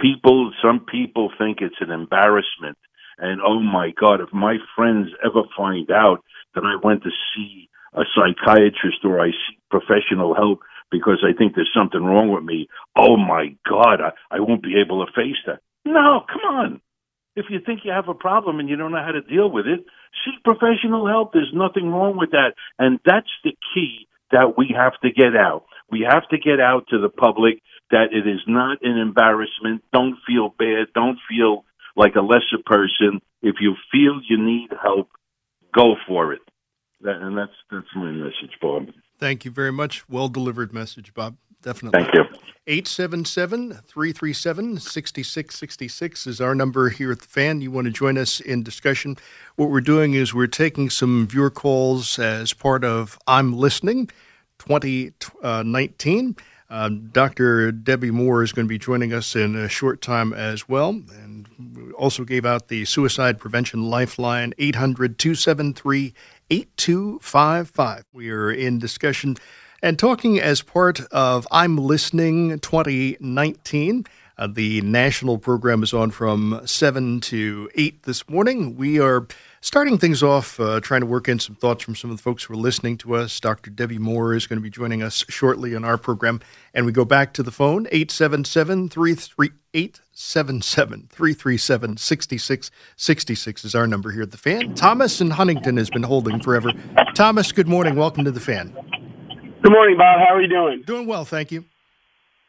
People, 0.00 0.52
some 0.62 0.80
people 0.80 1.30
think 1.38 1.58
it's 1.60 1.80
an 1.80 1.90
embarrassment. 1.90 2.78
And 3.18 3.40
oh 3.40 3.60
my 3.60 3.92
God, 3.98 4.20
if 4.20 4.32
my 4.32 4.56
friends 4.74 5.08
ever 5.24 5.42
find 5.56 5.90
out 5.90 6.24
that 6.54 6.64
I 6.64 6.76
went 6.82 7.02
to 7.04 7.10
see 7.34 7.68
a 7.94 8.02
psychiatrist 8.14 9.04
or 9.04 9.20
I 9.20 9.30
seek 9.30 9.58
professional 9.70 10.34
help 10.34 10.60
because 10.90 11.24
I 11.24 11.36
think 11.36 11.54
there's 11.54 11.72
something 11.74 12.02
wrong 12.02 12.30
with 12.32 12.44
me, 12.44 12.68
oh 12.96 13.16
my 13.16 13.56
God, 13.68 14.00
I, 14.00 14.36
I 14.36 14.40
won't 14.40 14.62
be 14.62 14.80
able 14.84 15.04
to 15.04 15.12
face 15.12 15.38
that. 15.46 15.60
No, 15.84 16.22
come 16.28 16.42
on. 16.48 16.80
If 17.36 17.46
you 17.50 17.58
think 17.64 17.80
you 17.84 17.90
have 17.90 18.08
a 18.08 18.14
problem 18.14 18.60
and 18.60 18.68
you 18.68 18.76
don't 18.76 18.92
know 18.92 19.02
how 19.04 19.10
to 19.10 19.20
deal 19.20 19.50
with 19.50 19.66
it, 19.66 19.84
seek 20.24 20.42
professional 20.44 21.08
help. 21.08 21.32
There's 21.32 21.52
nothing 21.52 21.90
wrong 21.90 22.16
with 22.16 22.30
that. 22.30 22.54
And 22.78 23.00
that's 23.04 23.30
the 23.42 23.56
key 23.74 24.06
that 24.30 24.56
we 24.56 24.74
have 24.76 24.92
to 25.02 25.10
get 25.10 25.36
out. 25.36 25.64
We 25.90 26.06
have 26.08 26.28
to 26.28 26.38
get 26.38 26.60
out 26.60 26.86
to 26.90 27.00
the 27.00 27.08
public 27.08 27.60
that 27.90 28.12
it 28.12 28.26
is 28.28 28.40
not 28.46 28.78
an 28.82 28.98
embarrassment. 28.98 29.82
Don't 29.92 30.16
feel 30.26 30.54
bad. 30.56 30.88
Don't 30.94 31.18
feel 31.28 31.64
like 31.96 32.14
a 32.14 32.20
lesser 32.20 32.62
person. 32.64 33.20
If 33.42 33.56
you 33.60 33.74
feel 33.92 34.20
you 34.28 34.38
need 34.38 34.70
help, 34.82 35.08
go 35.74 35.96
for 36.06 36.32
it. 36.32 36.40
That, 37.04 37.16
and 37.22 37.36
that's 37.36 37.52
that's 37.70 37.86
my 37.94 38.10
message, 38.10 38.58
Bob. 38.60 38.88
Thank 39.18 39.44
you 39.44 39.50
very 39.50 39.72
much. 39.72 40.08
Well 40.08 40.28
delivered 40.28 40.72
message, 40.72 41.14
Bob. 41.14 41.36
Definitely. 41.62 42.02
Thank 42.02 42.14
you. 42.14 42.24
877 42.66 43.74
337 43.86 44.78
6666 44.78 46.26
is 46.26 46.40
our 46.40 46.54
number 46.54 46.88
here 46.88 47.12
at 47.12 47.20
the 47.20 47.26
fan. 47.26 47.60
You 47.60 47.70
want 47.70 47.86
to 47.86 47.90
join 47.90 48.16
us 48.16 48.40
in 48.40 48.62
discussion. 48.62 49.16
What 49.56 49.68
we're 49.68 49.82
doing 49.82 50.14
is 50.14 50.32
we're 50.32 50.46
taking 50.46 50.88
some 50.88 51.26
viewer 51.26 51.50
calls 51.50 52.18
as 52.18 52.54
part 52.54 52.82
of 52.82 53.18
I'm 53.26 53.52
Listening 53.54 54.10
2019. 54.58 56.36
Uh, 56.38 56.42
Uh, 56.70 56.88
Dr. 56.88 57.70
Debbie 57.70 58.10
Moore 58.10 58.42
is 58.42 58.52
going 58.52 58.66
to 58.66 58.68
be 58.68 58.78
joining 58.78 59.12
us 59.12 59.36
in 59.36 59.54
a 59.54 59.68
short 59.68 60.00
time 60.00 60.32
as 60.32 60.66
well. 60.66 60.88
And 60.88 61.46
we 61.76 61.92
also 61.92 62.24
gave 62.24 62.44
out 62.46 62.68
the 62.68 62.84
Suicide 62.86 63.38
Prevention 63.38 63.84
Lifeline, 63.90 64.54
800 64.58 65.18
273 65.18 66.14
8255. 66.50 68.04
We 68.12 68.30
are 68.30 68.50
in 68.50 68.78
discussion 68.78 69.36
and 69.82 69.98
talking 69.98 70.40
as 70.40 70.62
part 70.62 71.00
of 71.12 71.46
I'm 71.50 71.76
Listening 71.76 72.58
2019. 72.58 74.06
Uh, 74.36 74.48
the 74.48 74.80
national 74.80 75.38
program 75.38 75.82
is 75.82 75.92
on 75.92 76.10
from 76.10 76.60
7 76.64 77.20
to 77.20 77.70
8 77.74 78.02
this 78.02 78.28
morning. 78.28 78.76
We 78.76 78.98
are 78.98 79.28
starting 79.60 79.96
things 79.96 80.22
off, 80.22 80.58
uh, 80.58 80.80
trying 80.80 81.02
to 81.02 81.06
work 81.06 81.28
in 81.28 81.38
some 81.38 81.54
thoughts 81.54 81.84
from 81.84 81.94
some 81.94 82.10
of 82.10 82.16
the 82.16 82.22
folks 82.22 82.44
who 82.44 82.54
are 82.54 82.56
listening 82.56 82.98
to 82.98 83.14
us. 83.14 83.38
Dr. 83.38 83.70
Debbie 83.70 83.98
Moore 83.98 84.34
is 84.34 84.46
going 84.46 84.58
to 84.58 84.62
be 84.62 84.70
joining 84.70 85.02
us 85.02 85.24
shortly 85.28 85.76
on 85.76 85.84
our 85.84 85.98
program. 85.98 86.40
And 86.72 86.84
we 86.84 86.92
go 86.92 87.04
back 87.04 87.32
to 87.34 87.42
the 87.42 87.52
phone, 87.52 87.86
877 87.92 88.88
337 90.16 91.96
6666 91.96 93.64
is 93.64 93.74
our 93.74 93.86
number 93.86 94.12
here 94.12 94.22
at 94.22 94.30
the 94.30 94.36
fan. 94.36 94.74
Thomas 94.74 95.20
in 95.20 95.30
Huntington 95.30 95.76
has 95.76 95.90
been 95.90 96.04
holding 96.04 96.40
forever. 96.40 96.70
Thomas, 97.14 97.50
good 97.52 97.66
morning. 97.66 97.96
Welcome 97.96 98.24
to 98.24 98.30
the 98.30 98.40
fan. 98.40 98.72
Good 99.62 99.72
morning, 99.72 99.96
Bob. 99.96 100.20
How 100.20 100.34
are 100.34 100.42
you 100.42 100.48
doing? 100.48 100.82
Doing 100.86 101.06
well, 101.06 101.24
thank 101.24 101.50
you. 101.50 101.64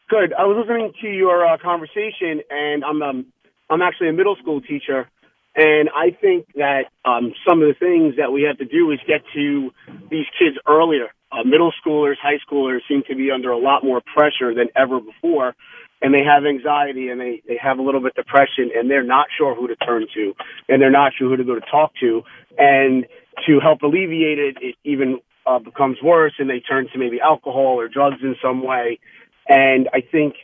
Good. 0.09 0.33
I 0.33 0.43
was 0.43 0.57
listening 0.59 0.93
to 1.01 1.07
your 1.07 1.45
uh, 1.45 1.57
conversation, 1.57 2.41
and 2.51 2.83
I'm 2.83 3.01
um, 3.01 3.25
I'm 3.69 3.81
actually 3.81 4.09
a 4.09 4.13
middle 4.13 4.35
school 4.35 4.61
teacher, 4.61 5.09
and 5.55 5.89
I 5.95 6.11
think 6.11 6.45
that 6.55 6.91
um, 7.03 7.33
some 7.47 7.63
of 7.63 7.67
the 7.67 7.73
things 7.73 8.15
that 8.17 8.31
we 8.31 8.43
have 8.43 8.59
to 8.59 8.65
do 8.65 8.91
is 8.91 8.99
get 9.07 9.21
to 9.33 9.71
these 10.11 10.25
kids 10.37 10.57
earlier. 10.67 11.07
Uh, 11.31 11.43
middle 11.43 11.73
schoolers, 11.83 12.15
high 12.21 12.37
schoolers 12.47 12.79
seem 12.87 13.01
to 13.07 13.15
be 13.15 13.31
under 13.31 13.49
a 13.49 13.57
lot 13.57 13.83
more 13.83 14.01
pressure 14.13 14.53
than 14.53 14.67
ever 14.75 14.99
before, 14.99 15.55
and 16.01 16.13
they 16.13 16.23
have 16.23 16.45
anxiety 16.45 17.09
and 17.09 17.19
they, 17.19 17.41
they 17.47 17.57
have 17.61 17.79
a 17.79 17.81
little 17.81 18.01
bit 18.01 18.13
of 18.17 18.25
depression, 18.25 18.71
and 18.75 18.89
they're 18.89 19.03
not 19.03 19.27
sure 19.37 19.55
who 19.55 19.67
to 19.67 19.75
turn 19.77 20.05
to, 20.13 20.33
and 20.69 20.81
they're 20.81 20.91
not 20.91 21.13
sure 21.17 21.29
who 21.29 21.37
to 21.37 21.43
go 21.43 21.55
to 21.55 21.65
talk 21.71 21.91
to, 21.99 22.21
and 22.57 23.05
to 23.47 23.59
help 23.59 23.81
alleviate 23.81 24.39
it, 24.39 24.57
it 24.61 24.75
even 24.83 25.19
uh, 25.45 25.59
becomes 25.59 25.97
worse, 26.03 26.33
and 26.39 26.49
they 26.49 26.59
turn 26.59 26.87
to 26.93 26.99
maybe 26.99 27.19
alcohol 27.21 27.79
or 27.79 27.87
drugs 27.87 28.17
in 28.21 28.35
some 28.41 28.63
way. 28.63 28.99
And 29.47 29.89
I 29.93 30.01
think 30.01 30.35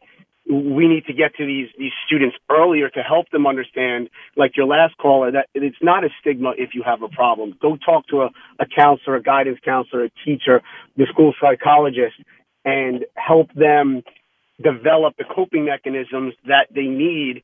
we 0.49 0.87
need 0.87 1.05
to 1.05 1.13
get 1.13 1.35
to 1.35 1.45
these 1.45 1.69
these 1.77 1.91
students 2.05 2.35
earlier 2.49 2.89
to 2.89 3.01
help 3.01 3.29
them 3.29 3.47
understand, 3.47 4.09
like 4.35 4.57
your 4.57 4.65
last 4.65 4.97
caller, 4.97 5.31
that 5.31 5.47
it's 5.53 5.77
not 5.81 6.03
a 6.03 6.09
stigma 6.19 6.53
if 6.57 6.71
you 6.73 6.83
have 6.83 7.01
a 7.01 7.07
problem. 7.07 7.55
Go 7.61 7.77
talk 7.77 8.07
to 8.07 8.23
a, 8.23 8.29
a 8.59 8.65
counselor, 8.65 9.15
a 9.15 9.23
guidance 9.23 9.59
counselor, 9.63 10.05
a 10.05 10.11
teacher, 10.25 10.61
the 10.97 11.05
school 11.11 11.33
psychologist, 11.39 12.15
and 12.65 13.05
help 13.15 13.53
them 13.53 14.03
develop 14.61 15.15
the 15.17 15.23
coping 15.23 15.65
mechanisms 15.65 16.33
that 16.45 16.67
they 16.73 16.85
need 16.85 17.43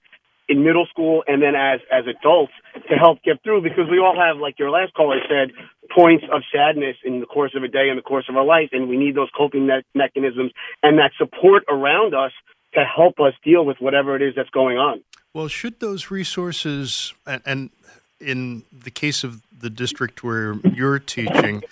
in 0.49 0.63
middle 0.63 0.85
school 0.89 1.23
and 1.27 1.41
then 1.41 1.55
as 1.55 1.79
as 1.91 2.05
adults 2.07 2.53
to 2.89 2.95
help 2.95 3.21
get 3.23 3.41
through 3.43 3.61
because 3.61 3.89
we 3.91 3.99
all 3.99 4.15
have 4.15 4.37
like 4.37 4.57
your 4.57 4.69
last 4.69 4.93
caller 4.93 5.19
said 5.27 5.51
points 5.93 6.23
of 6.31 6.41
sadness 6.53 6.95
in 7.03 7.19
the 7.19 7.25
course 7.25 7.53
of 7.55 7.63
a 7.63 7.67
day 7.67 7.89
in 7.89 7.95
the 7.95 8.01
course 8.01 8.25
of 8.29 8.35
our 8.35 8.45
life 8.45 8.69
and 8.71 8.87
we 8.87 8.97
need 8.97 9.15
those 9.15 9.29
coping 9.35 9.67
me- 9.67 9.83
mechanisms 9.93 10.51
and 10.83 10.97
that 10.97 11.11
support 11.17 11.63
around 11.69 12.13
us 12.13 12.31
to 12.73 12.83
help 12.83 13.19
us 13.19 13.33
deal 13.43 13.65
with 13.65 13.77
whatever 13.79 14.15
it 14.15 14.21
is 14.21 14.33
that's 14.35 14.49
going 14.49 14.77
on. 14.77 15.01
Well 15.33 15.47
should 15.47 15.79
those 15.79 16.09
resources 16.09 17.13
and, 17.25 17.41
and 17.45 17.69
in 18.19 18.63
the 18.71 18.91
case 18.91 19.23
of 19.23 19.41
the 19.57 19.69
district 19.69 20.23
where 20.23 20.53
you're 20.73 20.99
teaching 20.99 21.63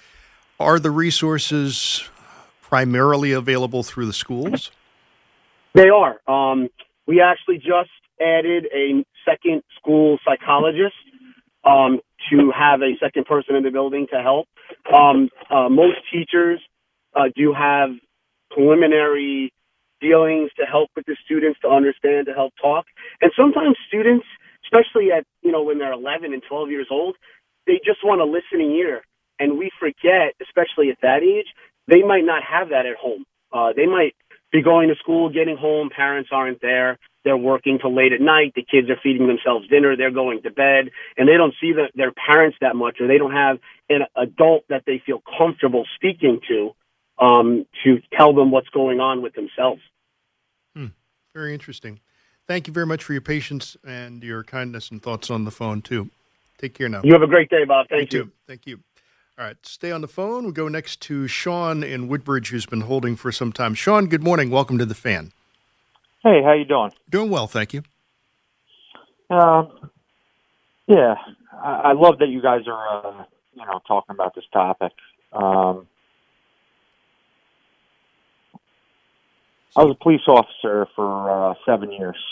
are 0.60 0.80
the 0.80 0.92
resources 0.92 2.10
primarily 2.62 3.32
available 3.32 3.84
through 3.84 4.06
the 4.06 4.14
schools 4.14 4.72
they 5.76 5.90
are 5.90 6.20
um, 6.28 6.70
we 7.08 7.22
actually 7.22 7.58
just 7.58 7.92
added 8.22 8.68
a 8.74 9.06
second 9.30 9.64
school 9.80 10.20
psychologist 10.26 10.96
um, 11.66 12.00
to 12.32 12.52
have 12.58 12.82
a 12.82 12.94
second 13.02 13.26
person 13.26 13.56
in 13.56 13.64
the 13.64 13.72
building 13.72 14.08
to 14.14 14.22
help. 14.22 14.48
Um, 14.94 15.30
uh, 15.52 15.70
most 15.70 15.98
teachers 16.14 16.62
uh, 17.16 17.26
do 17.36 17.54
have 17.54 17.92
preliminary 18.52 19.54
dealings 20.02 20.52
to 20.60 20.66
help 20.66 20.92
with 20.96 21.06
the 21.08 21.18
students 21.26 21.60
to 21.62 21.70
understand, 21.70 22.28
to 22.28 22.34
help 22.34 22.54
talk. 22.62 22.86
And 23.22 23.32
sometimes 23.38 23.78
students, 23.88 24.26
especially 24.66 25.12
at, 25.12 25.26
you 25.44 25.52
know, 25.52 25.64
when 25.64 25.80
they're 25.80 25.94
11 25.94 26.34
and 26.34 26.44
12 26.50 26.72
years 26.72 26.88
old, 26.92 27.18
they 27.68 27.80
just 27.86 28.00
want 28.04 28.22
a 28.22 28.26
listening 28.26 28.76
ear. 28.78 29.04
And 29.40 29.60
we 29.60 29.72
forget, 29.80 30.36
especially 30.42 30.92
at 30.92 31.00
that 31.04 31.24
age, 31.24 31.48
they 31.88 32.04
might 32.04 32.26
not 32.26 32.44
have 32.44 32.70
that 32.70 32.88
at 32.88 32.98
home. 32.98 33.26
Uh, 33.54 33.74
they 33.76 33.88
might 33.88 34.16
be 34.56 34.64
going 34.64 34.90
to 34.90 34.96
school, 34.96 35.30
getting 35.30 35.58
home, 35.58 35.90
parents 35.96 36.30
aren't 36.32 36.62
there. 36.62 36.98
They're 37.24 37.36
working 37.38 37.80
till 37.82 37.94
late 37.94 38.14
at 38.14 38.22
night. 38.22 38.54
The 38.56 38.64
kids 38.64 38.90
are 38.90 39.00
feeding 39.02 39.28
themselves 39.28 39.68
dinner. 39.68 39.98
They're 39.98 40.12
going 40.12 40.44
to 40.44 40.52
bed, 40.52 40.92
and 41.18 41.28
they 41.28 41.38
don't 41.38 41.54
see 41.60 41.74
the, 41.74 41.88
their 41.96 42.12
parents 42.12 42.58
that 42.62 42.76
much, 42.76 42.98
or 43.02 43.08
they 43.08 43.18
don't 43.18 43.34
have 43.34 43.58
an 43.90 44.02
adult 44.16 44.64
that 44.70 44.84
they 44.86 45.02
feel 45.06 45.22
comfortable 45.38 45.86
speaking 45.96 46.40
to 46.48 46.72
um, 47.20 47.66
to 47.84 47.98
tell 48.16 48.34
them 48.34 48.52
what's 48.52 48.70
going 48.70 49.00
on 49.00 49.22
with 49.22 49.34
themselves. 49.34 49.82
Hmm. 50.76 50.88
Very 51.34 51.54
interesting. 51.54 52.00
Thank 52.48 52.68
you 52.68 52.74
very 52.74 52.86
much 52.86 53.04
for 53.04 53.14
your 53.14 53.24
patience 53.24 53.76
and 53.84 54.24
your 54.24 54.44
kindness 54.44 54.92
and 54.92 55.02
thoughts 55.02 55.32
on 55.32 55.46
the 55.46 55.52
phone 55.52 55.82
too. 55.82 56.12
Take 56.60 56.76
care 56.76 56.88
now. 56.88 57.02
You 57.04 57.14
have 57.14 57.24
a 57.24 57.28
great 57.28 57.50
day, 57.50 57.66
Bob. 57.68 57.88
Thank 57.90 58.14
you. 58.14 58.20
you. 58.20 58.32
Thank 58.48 58.68
you. 58.68 58.80
All 59.38 59.44
right, 59.44 59.58
stay 59.64 59.92
on 59.92 60.00
the 60.00 60.08
phone. 60.08 60.46
We'll 60.46 60.54
go 60.54 60.70
next 60.70 61.02
to 61.02 61.28
Sean 61.28 61.84
in 61.84 62.08
Woodbridge, 62.08 62.52
who's 62.52 62.66
been 62.66 62.82
holding 62.82 63.18
for 63.18 63.34
some 63.34 63.52
time. 63.52 63.74
Sean, 63.74 64.08
good 64.08 64.24
morning. 64.24 64.50
Welcome 64.50 64.78
to 64.78 64.86
the 64.86 64.96
fan. 64.96 65.34
Hey, 66.24 66.42
how 66.42 66.54
you 66.54 66.64
doing? 66.64 66.92
Doing 67.10 67.30
well, 67.30 67.46
thank 67.46 67.74
you. 67.74 67.84
Um, 69.30 69.90
yeah, 70.88 71.16
I, 71.52 71.70
I 71.70 71.92
love 71.92 72.20
that 72.20 72.30
you 72.30 72.42
guys 72.42 72.62
are, 72.68 73.08
uh, 73.08 73.26
you 73.54 73.66
know, 73.66 73.82
talking 73.86 74.14
about 74.14 74.36
this 74.36 74.46
topic. 74.54 74.94
Um, 75.34 75.86
I 79.76 79.84
was 79.84 79.98
a 80.00 80.02
police 80.02 80.22
officer 80.30 80.88
for 80.96 81.50
uh, 81.50 81.56
seven 81.66 81.92
years, 81.92 82.24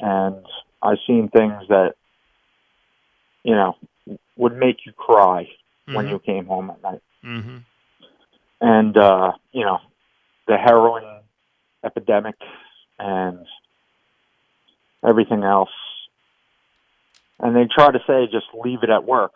and 0.00 0.44
I've 0.82 0.98
seen 1.06 1.28
things 1.28 1.68
that, 1.68 1.94
you 3.44 3.54
know, 3.54 3.76
would 4.36 4.56
make 4.56 4.78
you 4.86 4.92
cry 4.92 5.46
mm-hmm. 5.88 5.96
when 5.96 6.08
you 6.08 6.18
came 6.18 6.46
home 6.46 6.70
at 6.70 6.82
night. 6.82 7.02
Mm-hmm. 7.24 7.56
And 8.60 8.96
uh, 8.96 9.32
you 9.52 9.64
know, 9.64 9.78
the 10.46 10.56
heroin 10.56 11.04
epidemic 11.84 12.36
and 12.98 13.46
everything 15.06 15.42
else. 15.42 15.70
And 17.40 17.54
they 17.54 17.66
try 17.72 17.90
to 17.90 18.00
say 18.06 18.26
just 18.30 18.46
leave 18.54 18.82
it 18.82 18.90
at 18.90 19.04
work. 19.04 19.32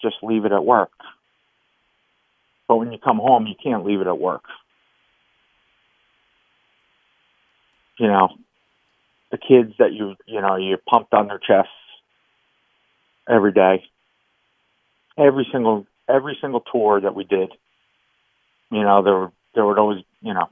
Just 0.00 0.16
leave 0.22 0.44
it 0.44 0.52
at 0.52 0.64
work. 0.64 0.92
But 2.68 2.76
when 2.76 2.92
you 2.92 2.98
come 2.98 3.16
home, 3.16 3.46
you 3.46 3.54
can't 3.60 3.84
leave 3.84 4.00
it 4.00 4.06
at 4.06 4.18
work. 4.18 4.44
You 7.98 8.06
know, 8.06 8.28
the 9.32 9.38
kids 9.38 9.72
that 9.78 9.92
you 9.92 10.14
you 10.26 10.40
know 10.40 10.56
you 10.56 10.76
pumped 10.88 11.14
on 11.14 11.26
their 11.28 11.40
chests 11.40 11.72
every 13.28 13.52
day 13.52 13.84
every 15.18 15.46
single 15.52 15.86
every 16.08 16.38
single 16.40 16.60
tour 16.60 17.00
that 17.00 17.14
we 17.14 17.24
did, 17.24 17.52
you 18.70 18.82
know, 18.82 19.02
there 19.02 19.32
there 19.54 19.66
would 19.66 19.78
always 19.78 20.02
you 20.20 20.34
know 20.34 20.48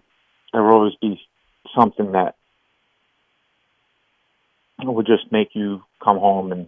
there 0.52 0.62
would 0.62 0.72
always 0.72 0.94
be 1.00 1.20
something 1.74 2.12
that 2.12 2.34
would 4.96 5.06
just 5.06 5.30
make 5.30 5.50
you 5.54 5.82
come 6.02 6.18
home 6.18 6.52
and 6.52 6.66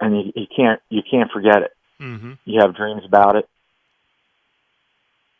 and 0.00 0.16
you, 0.16 0.32
you 0.34 0.46
can't 0.54 0.80
you 0.90 1.02
can't 1.08 1.30
forget 1.30 1.62
it. 1.62 1.70
Mm-hmm. 2.00 2.32
You 2.44 2.60
have 2.60 2.76
dreams 2.76 3.02
about 3.06 3.36
it. 3.36 3.48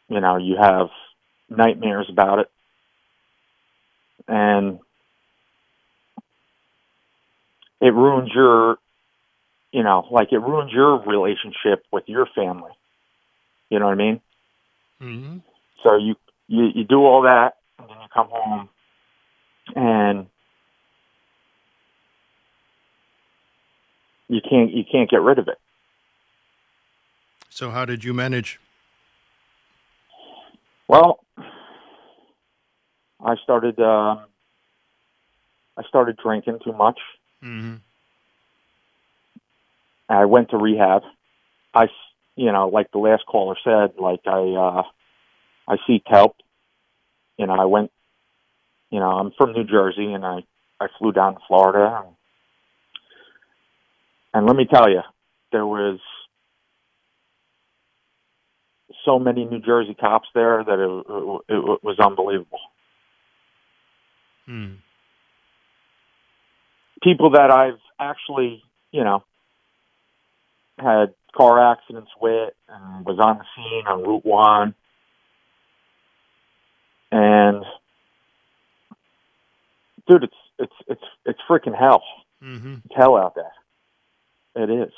You 0.09 0.20
know, 0.20 0.37
you 0.37 0.57
have 0.57 0.88
nightmares 1.50 2.07
about 2.09 2.38
it, 2.38 2.50
and 4.29 4.79
it 7.81 7.92
ruins 7.92 8.31
your 8.35 8.79
you 9.72 9.83
know, 9.83 10.07
like 10.11 10.33
it 10.33 10.38
ruins 10.38 10.72
your 10.72 11.00
relationship 11.02 11.85
with 11.92 12.05
your 12.07 12.26
family. 12.35 12.72
You 13.70 13.79
know 13.79 13.87
what 13.87 13.92
I 13.92 13.96
mean? 13.96 14.20
Mm-hmm. 15.02 15.38
So 15.83 15.96
you, 15.96 16.14
you 16.48 16.68
you 16.74 16.85
do 16.85 17.05
all 17.05 17.22
that, 17.22 17.57
and 17.79 17.88
then 17.88 17.96
you 18.00 18.09
come 18.12 18.29
home, 18.31 18.68
and 19.74 20.26
you 24.29 24.40
can't 24.48 24.72
you 24.72 24.85
can't 24.90 25.11
get 25.11 25.20
rid 25.20 25.38
of 25.38 25.48
it. 25.48 25.59
So 27.50 27.70
how 27.70 27.85
did 27.85 28.05
you 28.05 28.14
manage? 28.14 28.61
Well, 30.88 31.24
I 33.20 33.35
started 33.42 33.79
uh, 33.81 34.16
I 35.76 35.83
started 35.88 36.16
drinking 36.22 36.61
too 36.64 36.72
much. 36.72 36.98
Mm-hmm. 37.42 37.76
I 40.09 40.25
went 40.27 40.51
to 40.51 40.57
rehab. 40.57 41.03
I, 41.75 41.88
you 42.37 42.53
know, 42.53 42.69
like 42.69 42.90
the 42.92 42.99
last 42.99 43.25
caller 43.27 43.57
said, 43.64 43.99
like 43.99 44.21
I, 44.27 44.40
uh, 44.40 44.83
I 45.69 45.77
seek 45.87 46.03
help 46.07 46.37
you 47.37 47.47
know, 47.47 47.55
I 47.55 47.64
went, 47.64 47.90
you 48.90 49.01
know, 49.01 49.11
I'm 49.11 49.33
from 49.37 49.53
New 49.53 49.64
Jersey 49.64 50.12
and 50.12 50.25
I, 50.25 50.38
I 50.81 50.87
flew 50.99 51.12
down 51.12 51.35
to 51.35 51.40
Florida. 51.47 52.03
And, 52.05 52.14
and 54.33 54.47
let 54.47 54.57
me 54.57 54.66
tell 54.66 54.90
you, 54.90 55.03
there 55.53 55.66
was 55.66 55.99
so 59.05 59.19
many 59.19 59.45
New 59.45 59.61
Jersey 59.61 59.95
cops 59.95 60.29
there 60.35 60.64
that 60.64 60.79
it, 60.79 61.53
it, 61.53 61.57
it 61.57 61.85
was 61.85 61.99
unbelievable. 61.99 62.61
Hmm. 64.47 64.75
People 67.03 67.31
that 67.31 67.51
I've 67.51 67.79
actually, 68.01 68.62
you 68.90 69.05
know, 69.05 69.23
had 70.78 71.14
car 71.36 71.72
accidents 71.72 72.10
with 72.20 72.52
and 72.68 73.04
was 73.04 73.18
on 73.18 73.38
the 73.38 73.44
scene 73.54 73.86
on 73.86 74.02
Route 74.02 74.24
One. 74.24 74.74
And 77.12 77.64
dude, 80.08 80.24
it's 80.24 80.34
it's 80.58 80.72
it's 80.88 81.04
it's 81.24 81.40
freaking 81.48 81.76
hell. 81.78 82.02
Mm-hmm. 82.42 82.76
It's 82.84 82.94
hell 82.96 83.16
out 83.16 83.34
there. 83.34 83.52
It 84.54 84.70
is. 84.70 84.92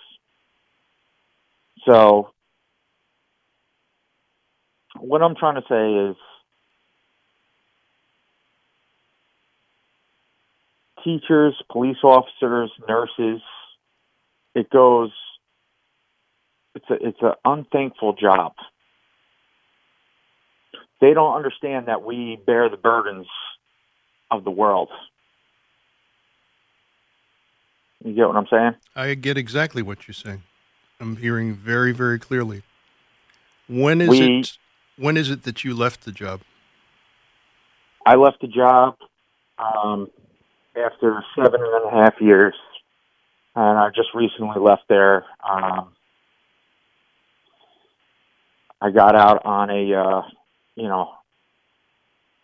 So 1.86 2.30
what 4.98 5.22
I'm 5.22 5.34
trying 5.34 5.56
to 5.56 5.64
say 5.68 6.10
is 6.10 6.16
teachers, 11.04 11.54
police 11.70 11.98
officers, 12.02 12.70
nurses, 12.88 13.40
it 14.54 14.70
goes 14.70 15.12
it's 16.74 16.90
a 16.90 16.94
it's 16.94 17.18
an 17.22 17.32
unthankful 17.44 18.14
job. 18.14 18.52
They 21.00 21.14
don't 21.14 21.36
understand 21.36 21.86
that 21.86 22.02
we 22.04 22.38
bear 22.46 22.68
the 22.68 22.76
burdens 22.76 23.26
of 24.30 24.44
the 24.44 24.50
world. 24.50 24.88
You 28.04 28.14
get 28.14 28.26
what 28.26 28.36
I'm 28.36 28.46
saying? 28.50 28.74
I 28.94 29.14
get 29.14 29.36
exactly 29.36 29.82
what 29.82 30.06
you're 30.06 30.14
saying. 30.14 30.42
I'm 31.00 31.16
hearing 31.16 31.54
very, 31.54 31.92
very 31.92 32.18
clearly. 32.18 32.62
When 33.68 34.00
is 34.00 34.08
We- 34.08 34.40
it? 34.40 34.58
When 34.96 35.16
is 35.16 35.30
it 35.30 35.44
that 35.44 35.62
you 35.62 35.74
left 35.74 36.04
the 36.04 36.10
job? 36.10 36.40
I 38.04 38.16
left 38.16 38.40
the 38.40 38.48
job 38.48 38.96
um, 39.58 40.10
after 40.74 41.22
seven 41.36 41.60
and 41.62 41.84
a 41.84 41.90
half 41.90 42.20
years, 42.20 42.54
and 43.54 43.78
I 43.78 43.90
just 43.94 44.08
recently 44.14 44.58
left 44.60 44.88
there. 44.88 45.24
Um, 45.48 45.94
I 48.80 48.90
got 48.90 49.16
out 49.16 49.44
on 49.44 49.70
a, 49.70 49.94
uh, 49.94 50.22
you 50.76 50.88
know, 50.88 51.14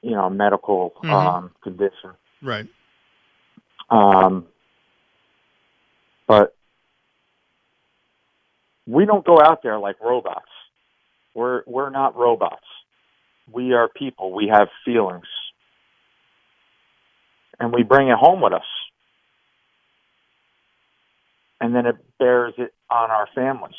you 0.02 0.10
know, 0.10 0.28
medical 0.28 0.90
Mhm. 1.02 1.10
um, 1.12 1.54
condition. 1.62 2.12
Right. 2.42 2.66
Um, 3.90 4.46
but 6.26 6.54
we 8.86 9.06
don't 9.06 9.24
go 9.24 9.40
out 9.40 9.62
there 9.62 9.78
like 9.78 10.00
robots. 10.00 10.50
We're 11.34 11.62
we're 11.66 11.90
not 11.90 12.16
robots. 12.16 12.66
We 13.50 13.72
are 13.72 13.88
people. 13.88 14.32
We 14.32 14.48
have 14.48 14.68
feelings, 14.84 15.26
and 17.60 17.72
we 17.72 17.82
bring 17.82 18.08
it 18.08 18.16
home 18.16 18.40
with 18.40 18.52
us, 18.52 18.66
and 21.60 21.74
then 21.74 21.86
it 21.86 21.96
bears 22.18 22.54
it 22.58 22.74
on 22.90 23.10
our 23.10 23.26
families. 23.34 23.74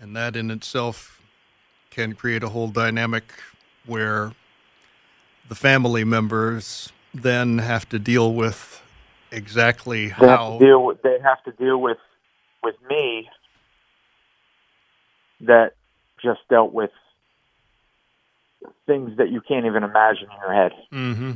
And 0.00 0.14
that 0.16 0.36
in 0.36 0.50
itself 0.50 1.20
can 1.90 2.14
create 2.14 2.42
a 2.42 2.48
whole 2.50 2.68
dynamic 2.68 3.24
where 3.86 4.32
the 5.48 5.54
family 5.54 6.04
members 6.04 6.92
then 7.12 7.58
have 7.58 7.88
to 7.88 7.98
deal 7.98 8.34
with 8.34 8.82
exactly 9.32 10.06
They 10.06 10.12
have 10.26 10.38
how. 10.38 10.58
to 10.58 10.64
deal 10.66 10.84
with. 10.84 11.02
They 11.02 11.18
have 11.22 11.42
to 11.44 11.52
deal 11.52 11.80
with 11.80 11.96
with 12.62 12.74
me 12.88 13.28
that 15.40 15.72
just 16.22 16.40
dealt 16.50 16.72
with 16.72 16.90
things 18.86 19.16
that 19.18 19.30
you 19.30 19.40
can't 19.40 19.66
even 19.66 19.84
imagine 19.84 20.24
in 20.24 20.38
your 20.40 20.52
head. 20.52 20.72
hmm 20.90 21.32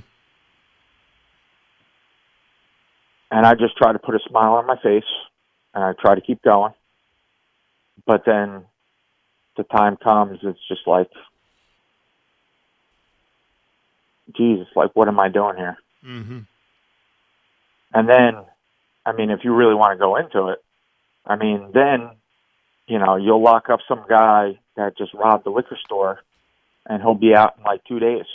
And 3.31 3.47
I 3.47 3.55
just 3.55 3.77
try 3.79 3.93
to 3.93 3.99
put 3.99 4.15
a 4.15 4.21
smile 4.29 4.55
on 4.55 4.67
my 4.67 4.77
face 4.83 5.05
and 5.75 5.83
I 5.83 5.93
try 5.99 6.15
to 6.15 6.21
keep 6.21 6.43
going. 6.43 6.75
But 8.07 8.25
then 8.25 8.65
the 9.57 9.65
time 9.65 9.97
comes, 9.97 10.41
it's 10.43 10.59
just 10.69 10.87
like, 10.87 11.11
Jesus, 14.37 14.67
like, 14.75 14.91
what 14.95 15.09
am 15.09 15.21
I 15.21 15.29
doing 15.29 15.57
here? 15.57 15.77
hmm 16.03 16.41
And 17.93 18.09
then, 18.09 18.37
I 19.05 19.13
mean, 19.13 19.31
if 19.31 19.41
you 19.45 19.55
really 19.55 19.75
want 19.75 19.95
to 19.95 19.99
go 19.99 20.17
into 20.17 20.49
it, 20.49 20.59
I 21.27 21.37
mean, 21.37 21.71
then, 21.75 22.11
you 22.87 22.99
know, 22.99 23.17
you'll 23.17 23.43
lock 23.43 23.69
up 23.71 23.81
some 23.87 24.05
guy 24.09 24.59
that 24.77 24.97
just 24.97 25.15
robbed 25.15 25.45
the 25.45 25.51
liquor 25.51 25.79
store 25.85 26.21
and 26.87 27.03
he'll 27.03 27.15
be 27.15 27.35
out 27.35 27.57
in 27.59 27.65
like 27.65 27.85
two 27.85 27.99
days. 27.99 28.27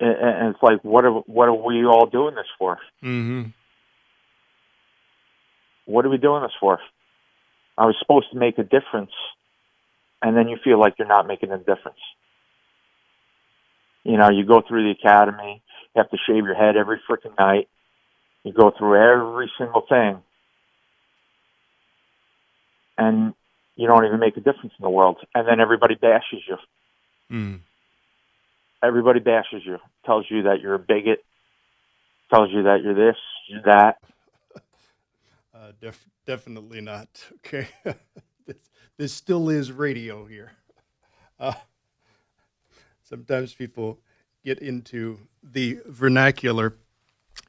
And, 0.00 0.54
it's 0.54 0.62
like, 0.62 0.84
what 0.84 1.04
are, 1.04 1.12
what 1.12 1.48
are 1.48 1.54
we 1.54 1.84
all 1.86 2.06
doing 2.06 2.34
this 2.34 2.46
for? 2.58 2.78
hmm 3.00 3.44
What 5.86 6.04
are 6.06 6.10
we 6.10 6.18
doing 6.18 6.42
this 6.42 6.52
for? 6.60 6.78
I 7.76 7.86
was 7.86 7.96
supposed 7.98 8.30
to 8.32 8.38
make 8.38 8.58
a 8.58 8.62
difference, 8.62 9.12
and 10.22 10.36
then 10.36 10.48
you 10.48 10.58
feel 10.62 10.78
like 10.78 10.94
you're 10.98 11.08
not 11.08 11.26
making 11.26 11.50
a 11.50 11.58
difference. 11.58 11.98
You 14.04 14.16
know, 14.16 14.30
you 14.30 14.44
go 14.46 14.62
through 14.66 14.84
the 14.84 14.90
academy, 14.90 15.62
you 15.94 16.00
have 16.00 16.10
to 16.10 16.18
shave 16.26 16.44
your 16.44 16.54
head 16.54 16.76
every 16.76 17.00
freaking 17.08 17.36
night. 17.38 17.68
You 18.44 18.52
go 18.52 18.70
through 18.76 18.96
every 18.96 19.50
single 19.58 19.82
thing, 19.88 20.22
and 22.98 23.34
you 23.76 23.88
don't 23.88 24.04
even 24.04 24.20
make 24.20 24.36
a 24.36 24.40
difference 24.40 24.72
in 24.78 24.82
the 24.82 24.90
world. 24.90 25.18
And 25.34 25.48
then 25.48 25.60
everybody 25.60 25.94
bashes 25.94 26.42
you. 26.46 26.56
Mm. 27.30 27.60
Everybody 28.82 29.20
bashes 29.20 29.62
you, 29.64 29.78
tells 30.04 30.26
you 30.28 30.42
that 30.42 30.60
you're 30.60 30.74
a 30.74 30.78
bigot, 30.78 31.24
tells 32.30 32.50
you 32.52 32.64
that 32.64 32.82
you're 32.82 32.94
this, 32.94 33.16
you're 33.48 33.62
that. 33.62 33.96
Uh, 35.54 35.70
def- 35.80 36.08
definitely 36.26 36.80
not. 36.80 37.08
Okay. 37.36 37.68
this, 38.46 38.56
this 38.96 39.12
still 39.12 39.48
is 39.48 39.70
radio 39.70 40.24
here. 40.24 40.52
Uh, 41.38 41.54
sometimes 43.02 43.54
people 43.54 43.98
get 44.44 44.58
into 44.58 45.18
the 45.42 45.78
vernacular 45.86 46.74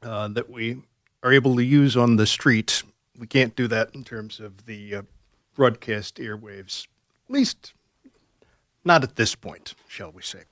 uh, 0.02 0.28
that 0.28 0.48
we 0.50 0.82
are 1.22 1.32
able 1.32 1.56
to 1.56 1.64
use 1.64 1.96
on 1.96 2.16
the 2.16 2.26
street. 2.26 2.82
We 3.18 3.26
can't 3.26 3.56
do 3.56 3.66
that 3.68 3.94
in 3.94 4.04
terms 4.04 4.38
of 4.38 4.66
the 4.66 4.96
uh, 4.96 5.02
broadcast 5.54 6.16
airwaves, 6.16 6.86
at 7.28 7.34
least 7.34 7.72
not 8.84 9.02
at 9.02 9.16
this 9.16 9.34
point, 9.34 9.74
shall 9.88 10.12
we 10.12 10.22
say. 10.22 10.42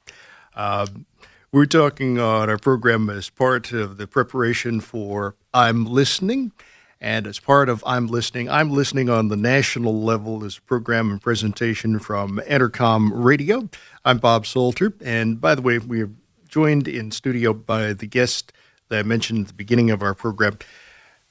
Um, 0.56 1.06
we're 1.52 1.66
talking 1.66 2.18
on 2.18 2.50
our 2.50 2.58
program 2.58 3.08
as 3.08 3.30
part 3.30 3.70
of 3.72 3.96
the 3.96 4.08
preparation 4.08 4.80
for 4.80 5.36
I'm 5.52 5.84
Listening. 5.84 6.50
And 7.00 7.26
as 7.26 7.38
part 7.38 7.68
of 7.68 7.82
I'm 7.86 8.06
Listening, 8.06 8.48
I'm 8.48 8.70
Listening 8.70 9.10
on 9.10 9.28
the 9.28 9.36
national 9.36 10.02
level 10.02 10.44
is 10.44 10.58
a 10.58 10.62
program 10.62 11.10
and 11.10 11.20
presentation 11.20 11.98
from 11.98 12.40
Entercom 12.46 13.10
Radio. 13.12 13.68
I'm 14.04 14.18
Bob 14.18 14.46
Salter. 14.46 14.94
And 15.04 15.40
by 15.40 15.54
the 15.54 15.62
way, 15.62 15.78
we 15.78 16.02
are 16.02 16.10
joined 16.48 16.88
in 16.88 17.10
studio 17.10 17.52
by 17.52 17.92
the 17.92 18.06
guest 18.06 18.52
that 18.88 18.98
I 18.98 19.02
mentioned 19.02 19.40
at 19.40 19.46
the 19.48 19.54
beginning 19.54 19.90
of 19.90 20.02
our 20.02 20.14
program. 20.14 20.58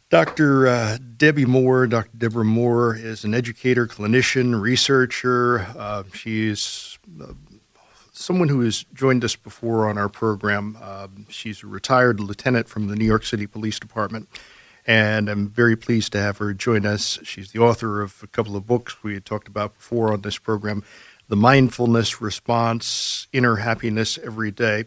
Dr. 0.09 0.67
Uh, 0.67 0.97
Debbie 1.17 1.45
Moore, 1.45 1.87
Dr. 1.87 2.15
Deborah 2.15 2.45
Moore, 2.45 2.95
is 2.95 3.23
an 3.23 3.33
educator, 3.33 3.87
clinician, 3.87 4.61
researcher. 4.61 5.61
Uh, 5.75 6.03
she's 6.13 6.99
uh, 7.19 7.33
someone 8.11 8.47
who 8.47 8.61
has 8.61 8.85
joined 8.93 9.23
us 9.23 9.35
before 9.35 9.89
on 9.89 9.97
our 9.97 10.09
program. 10.09 10.77
Um, 10.81 11.25
she's 11.29 11.63
a 11.63 11.67
retired 11.67 12.19
lieutenant 12.19 12.67
from 12.67 12.87
the 12.87 12.95
New 12.95 13.05
York 13.05 13.25
City 13.25 13.47
Police 13.47 13.79
Department, 13.79 14.29
and 14.85 15.29
I'm 15.29 15.49
very 15.49 15.75
pleased 15.75 16.11
to 16.13 16.19
have 16.19 16.37
her 16.37 16.53
join 16.53 16.85
us. 16.85 17.19
She's 17.23 17.51
the 17.51 17.59
author 17.59 18.01
of 18.01 18.21
a 18.21 18.27
couple 18.27 18.55
of 18.55 18.67
books 18.67 19.03
we 19.03 19.13
had 19.13 19.25
talked 19.25 19.47
about 19.47 19.75
before 19.75 20.11
on 20.11 20.21
this 20.21 20.37
program 20.37 20.83
The 21.29 21.35
Mindfulness 21.35 22.21
Response, 22.21 23.27
Inner 23.31 23.57
Happiness 23.57 24.17
Every 24.17 24.51
Day, 24.51 24.85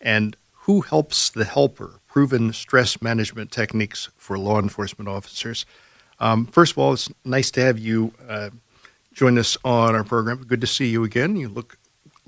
and 0.00 0.36
Who 0.62 0.80
Helps 0.80 1.30
the 1.30 1.44
Helper 1.44 2.00
Proven 2.08 2.52
Stress 2.52 3.00
Management 3.00 3.52
Techniques 3.52 4.08
for 4.16 4.38
Law 4.38 4.58
Enforcement 4.58 5.08
Officers. 5.08 5.66
Um, 6.18 6.46
first 6.46 6.72
of 6.72 6.78
all, 6.78 6.94
it's 6.94 7.10
nice 7.24 7.50
to 7.52 7.60
have 7.60 7.78
you 7.78 8.14
uh, 8.28 8.50
join 9.12 9.38
us 9.38 9.56
on 9.64 9.94
our 9.94 10.04
program. 10.04 10.44
Good 10.44 10.60
to 10.62 10.66
see 10.66 10.88
you 10.88 11.04
again. 11.04 11.36
You 11.36 11.48
look 11.48 11.78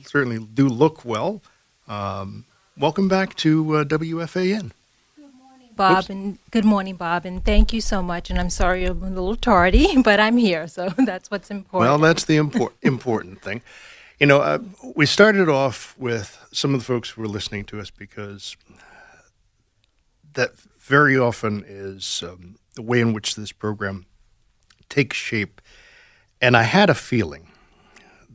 certainly 0.04 0.38
do 0.38 0.68
look 0.68 1.04
well. 1.04 1.42
Um, 1.88 2.44
welcome 2.76 3.08
back 3.08 3.34
to 3.36 3.76
uh, 3.76 3.84
WFAN. 3.84 4.72
Bob, 5.78 5.98
Oops. 5.98 6.10
and 6.10 6.38
good 6.50 6.64
morning, 6.64 6.96
Bob, 6.96 7.24
and 7.24 7.42
thank 7.44 7.72
you 7.72 7.80
so 7.80 8.02
much. 8.02 8.30
And 8.30 8.38
I'm 8.38 8.50
sorry 8.50 8.84
I'm 8.84 9.00
a 9.00 9.08
little 9.08 9.36
tardy, 9.36 10.02
but 10.02 10.18
I'm 10.18 10.36
here, 10.36 10.66
so 10.66 10.88
that's 10.98 11.30
what's 11.30 11.50
important. 11.52 11.88
Well, 11.88 11.98
that's 11.98 12.24
the 12.24 12.36
impor- 12.36 12.72
important 12.82 13.40
thing. 13.40 13.62
You 14.18 14.26
know, 14.26 14.40
uh, 14.40 14.58
we 14.96 15.06
started 15.06 15.48
off 15.48 15.94
with 15.96 16.36
some 16.52 16.74
of 16.74 16.80
the 16.80 16.84
folks 16.84 17.10
who 17.10 17.22
were 17.22 17.28
listening 17.28 17.64
to 17.66 17.78
us 17.78 17.90
because 17.90 18.56
that 20.32 20.58
very 20.58 21.16
often 21.16 21.64
is 21.64 22.24
um, 22.26 22.56
the 22.74 22.82
way 22.82 23.00
in 23.00 23.12
which 23.12 23.36
this 23.36 23.52
program 23.52 24.06
takes 24.88 25.16
shape. 25.16 25.60
And 26.40 26.56
I 26.56 26.64
had 26.64 26.90
a 26.90 26.94
feeling 26.94 27.46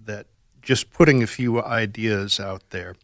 that 0.06 0.28
just 0.62 0.92
putting 0.92 1.22
a 1.22 1.28
few 1.28 1.62
ideas 1.62 2.40
out 2.40 2.70
there 2.70 2.96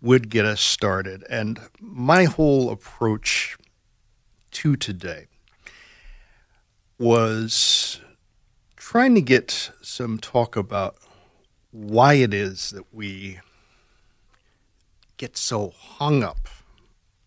would 0.00 0.30
get 0.30 0.46
us 0.46 0.62
started. 0.62 1.22
And 1.28 1.60
my 1.78 2.24
whole 2.24 2.70
approach 2.70 3.58
to 4.54 4.76
today 4.76 5.26
was 6.98 8.00
trying 8.76 9.14
to 9.14 9.20
get 9.20 9.70
some 9.82 10.16
talk 10.18 10.56
about 10.56 10.96
why 11.70 12.14
it 12.14 12.32
is 12.32 12.70
that 12.70 12.84
we 12.94 13.40
get 15.16 15.36
so 15.36 15.70
hung 15.76 16.22
up 16.22 16.48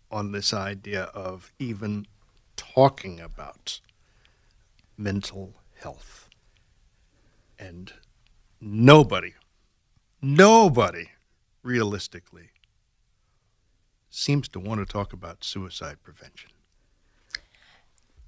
on 0.09 0.31
this 0.31 0.53
idea 0.53 1.03
of 1.13 1.51
even 1.59 2.07
talking 2.55 3.19
about 3.19 3.81
mental 4.97 5.53
health. 5.81 6.29
And 7.59 7.91
nobody, 8.61 9.33
nobody 10.21 11.09
realistically 11.61 12.51
seems 14.09 14.47
to 14.47 14.59
want 14.59 14.79
to 14.79 14.85
talk 14.85 15.11
about 15.11 15.43
suicide 15.43 15.97
prevention. 16.01 16.51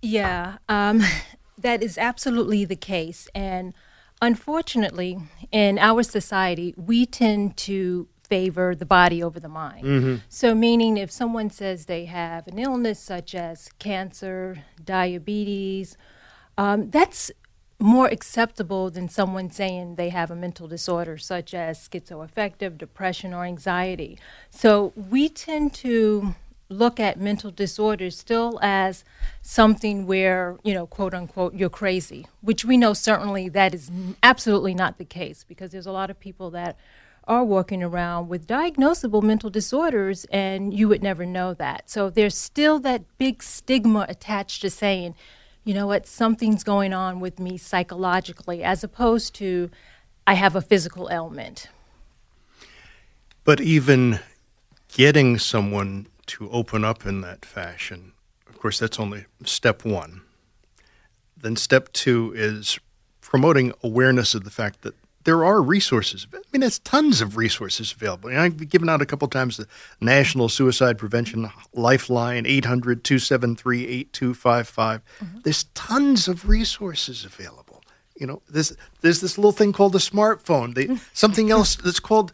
Yeah, 0.01 0.57
um, 0.67 1.01
that 1.57 1.83
is 1.83 1.97
absolutely 1.97 2.65
the 2.65 2.75
case. 2.75 3.27
And 3.35 3.73
unfortunately, 4.21 5.19
in 5.51 5.77
our 5.77 6.03
society, 6.03 6.73
we 6.77 7.05
tend 7.05 7.57
to 7.57 8.07
favor 8.23 8.75
the 8.75 8.85
body 8.85 9.23
over 9.23 9.39
the 9.39 9.49
mind. 9.49 9.85
So, 10.29 10.53
meaning 10.53 10.97
if 10.97 11.11
someone 11.11 11.49
says 11.49 11.85
they 11.85 12.05
have 12.05 12.47
an 12.47 12.59
illness 12.59 12.99
such 12.99 13.33
as 13.33 13.69
cancer, 13.79 14.63
diabetes, 14.83 15.97
um, 16.57 16.89
that's 16.91 17.31
more 17.79 18.07
acceptable 18.07 18.91
than 18.91 19.07
someone 19.07 19.49
saying 19.49 19.95
they 19.95 20.09
have 20.09 20.29
a 20.29 20.35
mental 20.35 20.67
disorder 20.67 21.17
such 21.17 21.53
as 21.53 21.79
schizoaffective, 21.87 22.77
depression, 22.77 23.33
or 23.33 23.45
anxiety. 23.45 24.19
So 24.49 24.91
we 24.95 25.29
tend 25.29 25.73
to 25.75 26.35
look 26.69 26.99
at 26.99 27.19
mental 27.19 27.49
disorders 27.49 28.17
still 28.17 28.59
as 28.61 29.03
something 29.41 30.05
where, 30.05 30.57
you 30.63 30.73
know, 30.73 30.85
quote 30.85 31.13
unquote, 31.13 31.55
you're 31.55 31.69
crazy, 31.69 32.27
which 32.41 32.63
we 32.63 32.77
know 32.77 32.93
certainly 32.93 33.49
that 33.49 33.73
is 33.73 33.91
absolutely 34.21 34.75
not 34.75 34.99
the 34.99 35.05
case 35.05 35.43
because 35.47 35.71
there's 35.71 35.87
a 35.87 35.91
lot 35.91 36.11
of 36.11 36.19
people 36.19 36.51
that 36.51 36.77
are 37.27 37.43
walking 37.43 37.83
around 37.83 38.27
with 38.27 38.47
diagnosable 38.47 39.21
mental 39.21 39.49
disorders 39.49 40.25
and 40.25 40.73
you 40.73 40.87
would 40.87 41.03
never 41.03 41.25
know 41.25 41.53
that. 41.55 41.89
So 41.89 42.09
there's 42.09 42.37
still 42.37 42.79
that 42.79 43.03
big 43.17 43.41
stigma 43.43 44.05
attached 44.07 44.61
to 44.61 44.69
saying, 44.69 45.15
you 45.63 45.73
know 45.73 45.87
what, 45.87 46.07
something's 46.07 46.63
going 46.63 46.93
on 46.93 47.19
with 47.19 47.39
me 47.39 47.57
psychologically, 47.57 48.63
as 48.63 48.83
opposed 48.83 49.35
to 49.35 49.69
I 50.25 50.33
have 50.35 50.55
a 50.55 50.61
physical 50.61 51.09
ailment. 51.11 51.67
But 53.43 53.59
even 53.61 54.19
getting 54.87 55.37
someone 55.37 56.07
to 56.29 56.49
open 56.51 56.85
up 56.85 57.05
in 57.05 57.21
that 57.21 57.45
fashion, 57.45 58.13
of 58.47 58.57
course, 58.57 58.79
that's 58.79 58.99
only 58.99 59.25
step 59.43 59.85
one. 59.85 60.21
Then 61.35 61.55
step 61.55 61.91
two 61.93 62.33
is 62.35 62.79
promoting 63.21 63.73
awareness 63.83 64.35
of 64.35 64.43
the 64.43 64.49
fact 64.49 64.81
that 64.81 64.95
there 65.23 65.43
are 65.43 65.61
resources. 65.61 66.25
I 66.33 66.37
mean, 66.51 66.61
there's 66.61 66.79
tons 66.79 67.21
of 67.21 67.37
resources 67.37 67.91
available. 67.91 68.29
And 68.29 68.39
I've 68.39 68.69
given 68.69 68.89
out 68.89 69.01
a 69.01 69.05
couple 69.05 69.27
times 69.27 69.57
the 69.57 69.67
National 70.01 70.49
Suicide 70.49 70.97
Prevention 70.97 71.49
Lifeline, 71.73 72.45
800 72.45 73.03
273 73.03 73.85
8255. 73.85 75.01
Mm-hmm. 75.01 75.39
There's 75.43 75.63
tons 75.75 76.27
of 76.27 76.47
resources 76.47 77.25
available. 77.25 77.83
You 78.15 78.27
know, 78.27 78.41
there's, 78.49 78.75
there's 79.01 79.21
this 79.21 79.37
little 79.37 79.51
thing 79.51 79.71
called 79.71 79.93
the 79.93 79.99
smartphone, 79.99 80.75
they, 80.75 80.97
something 81.13 81.51
else 81.51 81.75
that's 81.75 81.99
called, 81.99 82.31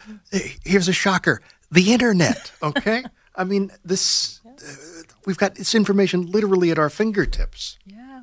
here's 0.64 0.88
a 0.88 0.94
shocker, 0.94 1.42
the 1.72 1.94
internet, 1.94 2.52
okay? 2.64 3.04
I 3.38 3.43
mean, 3.43 3.71
this, 3.84 4.41
uh, 4.45 5.04
we've 5.26 5.38
got 5.38 5.56
this 5.56 5.76
information 5.76 6.32
literally 6.32 6.71
at 6.71 6.80
our 6.80 6.89
fingertips. 6.89 7.78
Yeah. 7.86 8.21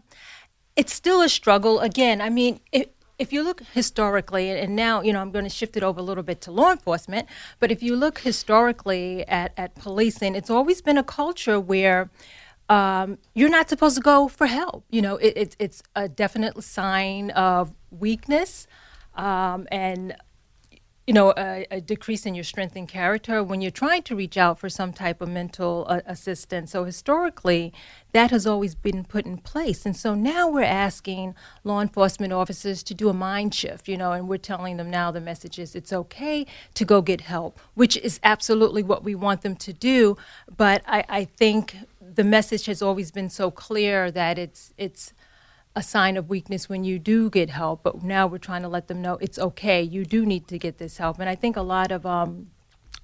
It's 0.76 0.94
still 0.94 1.20
a 1.20 1.28
struggle. 1.28 1.80
Again, 1.80 2.20
I 2.20 2.30
mean, 2.30 2.60
if, 2.72 2.86
if 3.18 3.32
you 3.32 3.42
look 3.44 3.62
historically, 3.72 4.50
and 4.50 4.74
now, 4.74 5.02
you 5.02 5.12
know, 5.12 5.20
I'm 5.20 5.30
going 5.30 5.44
to 5.44 5.50
shift 5.50 5.76
it 5.76 5.82
over 5.82 6.00
a 6.00 6.02
little 6.02 6.24
bit 6.24 6.40
to 6.42 6.50
law 6.50 6.72
enforcement, 6.72 7.28
but 7.60 7.70
if 7.70 7.82
you 7.82 7.94
look 7.94 8.20
historically 8.20 9.26
at, 9.28 9.52
at 9.56 9.74
policing, 9.74 10.34
it's 10.34 10.50
always 10.50 10.80
been 10.82 10.98
a 10.98 11.04
culture 11.04 11.60
where 11.60 12.10
um, 12.68 13.18
you're 13.34 13.50
not 13.50 13.68
supposed 13.68 13.96
to 13.96 14.02
go 14.02 14.28
for 14.28 14.46
help. 14.46 14.84
You 14.90 15.02
know, 15.02 15.16
it, 15.16 15.34
it's 15.36 15.56
it's 15.58 15.82
a 15.94 16.08
definite 16.08 16.62
sign 16.64 17.30
of 17.32 17.74
weakness 17.90 18.66
um, 19.14 19.68
and 19.70 20.16
you 21.06 21.12
know, 21.12 21.34
a, 21.36 21.66
a 21.70 21.80
decrease 21.80 22.26
in 22.26 22.34
your 22.34 22.44
strength 22.44 22.76
and 22.76 22.88
character 22.88 23.42
when 23.42 23.60
you're 23.60 23.72
trying 23.72 24.02
to 24.04 24.14
reach 24.14 24.36
out 24.36 24.58
for 24.60 24.68
some 24.68 24.92
type 24.92 25.20
of 25.20 25.28
mental 25.28 25.84
uh, 25.88 26.00
assistance. 26.06 26.70
So 26.70 26.84
historically, 26.84 27.72
that 28.12 28.30
has 28.30 28.46
always 28.46 28.76
been 28.76 29.04
put 29.04 29.26
in 29.26 29.38
place. 29.38 29.84
And 29.84 29.96
so 29.96 30.14
now 30.14 30.48
we're 30.48 30.62
asking 30.62 31.34
law 31.64 31.80
enforcement 31.80 32.32
officers 32.32 32.84
to 32.84 32.94
do 32.94 33.08
a 33.08 33.12
mind 33.12 33.52
shift, 33.52 33.88
you 33.88 33.96
know, 33.96 34.12
and 34.12 34.28
we're 34.28 34.36
telling 34.36 34.76
them 34.76 34.90
now 34.90 35.10
the 35.10 35.20
message 35.20 35.58
is 35.58 35.74
it's 35.74 35.92
okay 35.92 36.46
to 36.74 36.84
go 36.84 37.02
get 37.02 37.22
help, 37.22 37.58
which 37.74 37.96
is 37.96 38.20
absolutely 38.22 38.84
what 38.84 39.02
we 39.02 39.16
want 39.16 39.42
them 39.42 39.56
to 39.56 39.72
do. 39.72 40.16
But 40.56 40.82
I, 40.86 41.04
I 41.08 41.24
think 41.24 41.76
the 42.00 42.24
message 42.24 42.66
has 42.66 42.80
always 42.80 43.10
been 43.10 43.30
so 43.30 43.50
clear 43.50 44.10
that 44.12 44.38
it's 44.38 44.72
it's 44.76 45.12
a 45.74 45.82
sign 45.82 46.16
of 46.16 46.28
weakness 46.28 46.68
when 46.68 46.84
you 46.84 46.98
do 46.98 47.30
get 47.30 47.50
help, 47.50 47.82
but 47.82 48.02
now 48.02 48.26
we're 48.26 48.38
trying 48.38 48.62
to 48.62 48.68
let 48.68 48.88
them 48.88 49.00
know 49.00 49.16
it's 49.20 49.38
okay. 49.38 49.82
You 49.82 50.04
do 50.04 50.26
need 50.26 50.46
to 50.48 50.58
get 50.58 50.78
this 50.78 50.98
help. 50.98 51.18
And 51.18 51.28
I 51.28 51.34
think 51.34 51.56
a 51.56 51.62
lot 51.62 51.90
of 51.90 52.04
um, 52.04 52.50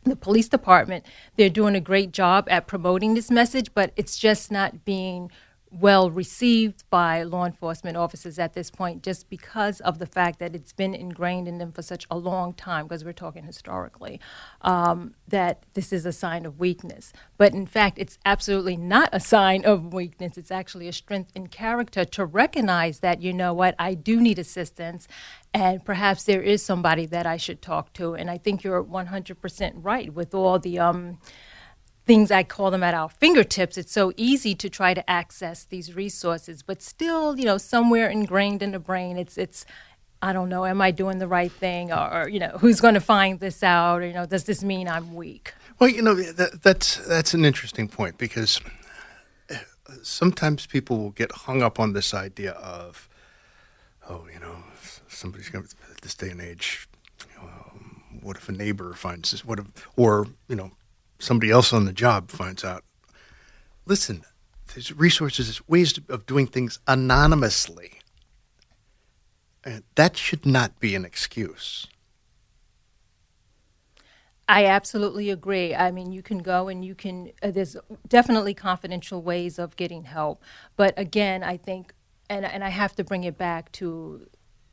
the 0.04 0.16
police 0.16 0.48
department, 0.48 1.06
they're 1.36 1.48
doing 1.48 1.74
a 1.74 1.80
great 1.80 2.12
job 2.12 2.46
at 2.50 2.66
promoting 2.66 3.14
this 3.14 3.30
message, 3.30 3.72
but 3.74 3.92
it's 3.96 4.18
just 4.18 4.50
not 4.50 4.84
being 4.84 5.30
well 5.70 6.10
received 6.10 6.84
by 6.90 7.22
law 7.22 7.44
enforcement 7.44 7.96
officers 7.96 8.38
at 8.38 8.54
this 8.54 8.70
point 8.70 9.02
just 9.02 9.28
because 9.28 9.80
of 9.80 9.98
the 9.98 10.06
fact 10.06 10.38
that 10.38 10.54
it's 10.54 10.72
been 10.72 10.94
ingrained 10.94 11.46
in 11.46 11.58
them 11.58 11.72
for 11.72 11.82
such 11.82 12.06
a 12.10 12.16
long 12.16 12.52
time, 12.52 12.86
because 12.86 13.04
we're 13.04 13.12
talking 13.12 13.44
historically, 13.44 14.20
um, 14.62 15.14
that 15.26 15.64
this 15.74 15.92
is 15.92 16.06
a 16.06 16.12
sign 16.12 16.46
of 16.46 16.58
weakness. 16.58 17.12
But 17.36 17.52
in 17.52 17.66
fact, 17.66 17.98
it's 17.98 18.18
absolutely 18.24 18.76
not 18.76 19.10
a 19.12 19.20
sign 19.20 19.64
of 19.64 19.92
weakness. 19.92 20.38
It's 20.38 20.50
actually 20.50 20.88
a 20.88 20.92
strength 20.92 21.32
in 21.34 21.48
character 21.48 22.04
to 22.04 22.24
recognize 22.24 23.00
that, 23.00 23.20
you 23.22 23.32
know 23.32 23.52
what, 23.52 23.74
I 23.78 23.94
do 23.94 24.20
need 24.20 24.38
assistance, 24.38 25.06
and 25.52 25.84
perhaps 25.84 26.24
there 26.24 26.42
is 26.42 26.62
somebody 26.62 27.06
that 27.06 27.26
I 27.26 27.36
should 27.36 27.62
talk 27.62 27.92
to. 27.94 28.14
And 28.14 28.30
I 28.30 28.38
think 28.38 28.64
you're 28.64 28.82
100% 28.82 29.72
right 29.76 30.12
with 30.12 30.34
all 30.34 30.58
the. 30.58 30.78
Um, 30.78 31.18
things 32.08 32.30
I 32.30 32.42
call 32.42 32.70
them 32.70 32.82
at 32.82 32.94
our 32.94 33.10
fingertips. 33.10 33.76
It's 33.76 33.92
so 33.92 34.12
easy 34.16 34.54
to 34.54 34.70
try 34.70 34.94
to 34.94 35.08
access 35.08 35.64
these 35.64 35.94
resources, 35.94 36.62
but 36.62 36.80
still, 36.82 37.38
you 37.38 37.44
know, 37.44 37.58
somewhere 37.58 38.08
ingrained 38.08 38.62
in 38.62 38.72
the 38.72 38.78
brain, 38.78 39.18
it's 39.18 39.36
it's 39.36 39.66
I 40.22 40.32
don't 40.32 40.48
know, 40.48 40.64
am 40.64 40.80
I 40.80 40.90
doing 40.90 41.18
the 41.18 41.28
right 41.28 41.52
thing, 41.52 41.92
or, 41.92 42.06
or 42.12 42.28
you 42.28 42.40
know, 42.40 42.54
who's 42.60 42.80
going 42.80 42.94
to 42.94 43.00
find 43.00 43.38
this 43.38 43.62
out? 43.62 44.00
Or, 44.00 44.06
you 44.06 44.14
know, 44.14 44.26
does 44.26 44.44
this 44.44 44.64
mean 44.64 44.88
I'm 44.88 45.14
weak? 45.14 45.52
Well, 45.78 45.90
you 45.90 46.02
know 46.02 46.14
that, 46.14 46.62
that's 46.62 46.96
that's 47.06 47.34
an 47.34 47.44
interesting 47.44 47.88
point 47.88 48.16
because 48.16 48.60
uh, 49.50 49.56
sometimes 50.02 50.66
people 50.66 50.98
will 50.98 51.10
get 51.10 51.30
hung 51.30 51.62
up 51.62 51.78
on 51.78 51.92
this 51.92 52.14
idea 52.14 52.52
of, 52.52 53.08
oh, 54.08 54.26
you 54.32 54.40
know, 54.40 54.56
somebody's 55.08 55.50
going 55.50 55.66
to 55.66 55.76
this 56.02 56.14
day 56.14 56.30
and 56.30 56.40
age. 56.40 56.88
Um, 57.40 58.02
what 58.22 58.36
if 58.38 58.48
a 58.48 58.52
neighbor 58.52 58.94
finds 58.94 59.30
this? 59.30 59.44
What 59.44 59.58
if, 59.60 59.66
or 59.94 60.26
you 60.48 60.56
know, 60.56 60.70
somebody 61.18 61.50
else 61.50 61.72
on 61.72 61.84
the 61.84 61.92
job 61.92 62.30
finds 62.30 62.64
out? 62.64 62.84
Listen, 63.86 64.24
there's 64.74 64.92
resources, 64.92 65.46
there's 65.46 65.68
ways 65.68 65.98
of 66.08 66.26
doing 66.26 66.46
things 66.46 66.78
anonymously. 66.86 68.00
And 69.64 69.82
that 69.96 70.16
should 70.16 70.46
not 70.46 70.78
be 70.80 70.94
an 70.94 71.04
excuse. 71.04 71.86
I 74.48 74.64
absolutely 74.64 75.30
agree. 75.30 75.74
I 75.74 75.90
mean, 75.90 76.10
you 76.10 76.22
can 76.22 76.38
go 76.38 76.68
and 76.68 76.82
you 76.82 76.94
can, 76.94 77.32
uh, 77.42 77.50
there's 77.50 77.76
definitely 78.08 78.54
confidential 78.54 79.20
ways 79.20 79.58
of 79.58 79.76
getting 79.76 80.04
help. 80.04 80.42
But 80.76 80.94
again, 80.96 81.42
I 81.42 81.58
think, 81.58 81.92
and, 82.30 82.46
and 82.46 82.64
I 82.64 82.70
have 82.70 82.96
to 82.96 83.04
bring 83.04 83.24
it 83.24 83.36
back 83.36 83.70
to 83.72 84.26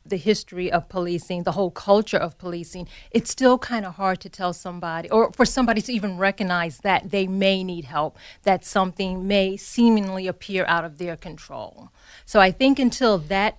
the 0.08 0.16
history 0.16 0.70
of 0.70 0.88
policing, 0.88 1.42
the 1.42 1.52
whole 1.52 1.70
culture 1.70 2.16
of 2.16 2.38
policing, 2.38 2.88
it's 3.10 3.30
still 3.30 3.58
kind 3.58 3.84
of 3.84 3.94
hard 3.94 4.20
to 4.20 4.28
tell 4.28 4.52
somebody 4.52 5.10
or 5.10 5.32
for 5.32 5.44
somebody 5.44 5.80
to 5.82 5.92
even 5.92 6.16
recognize 6.18 6.78
that 6.78 7.10
they 7.10 7.26
may 7.26 7.64
need 7.64 7.84
help, 7.84 8.18
that 8.42 8.64
something 8.64 9.26
may 9.26 9.56
seemingly 9.56 10.26
appear 10.26 10.64
out 10.66 10.84
of 10.84 10.98
their 10.98 11.16
control. 11.16 11.90
So 12.24 12.40
I 12.40 12.50
think 12.50 12.78
until 12.78 13.18
that 13.18 13.58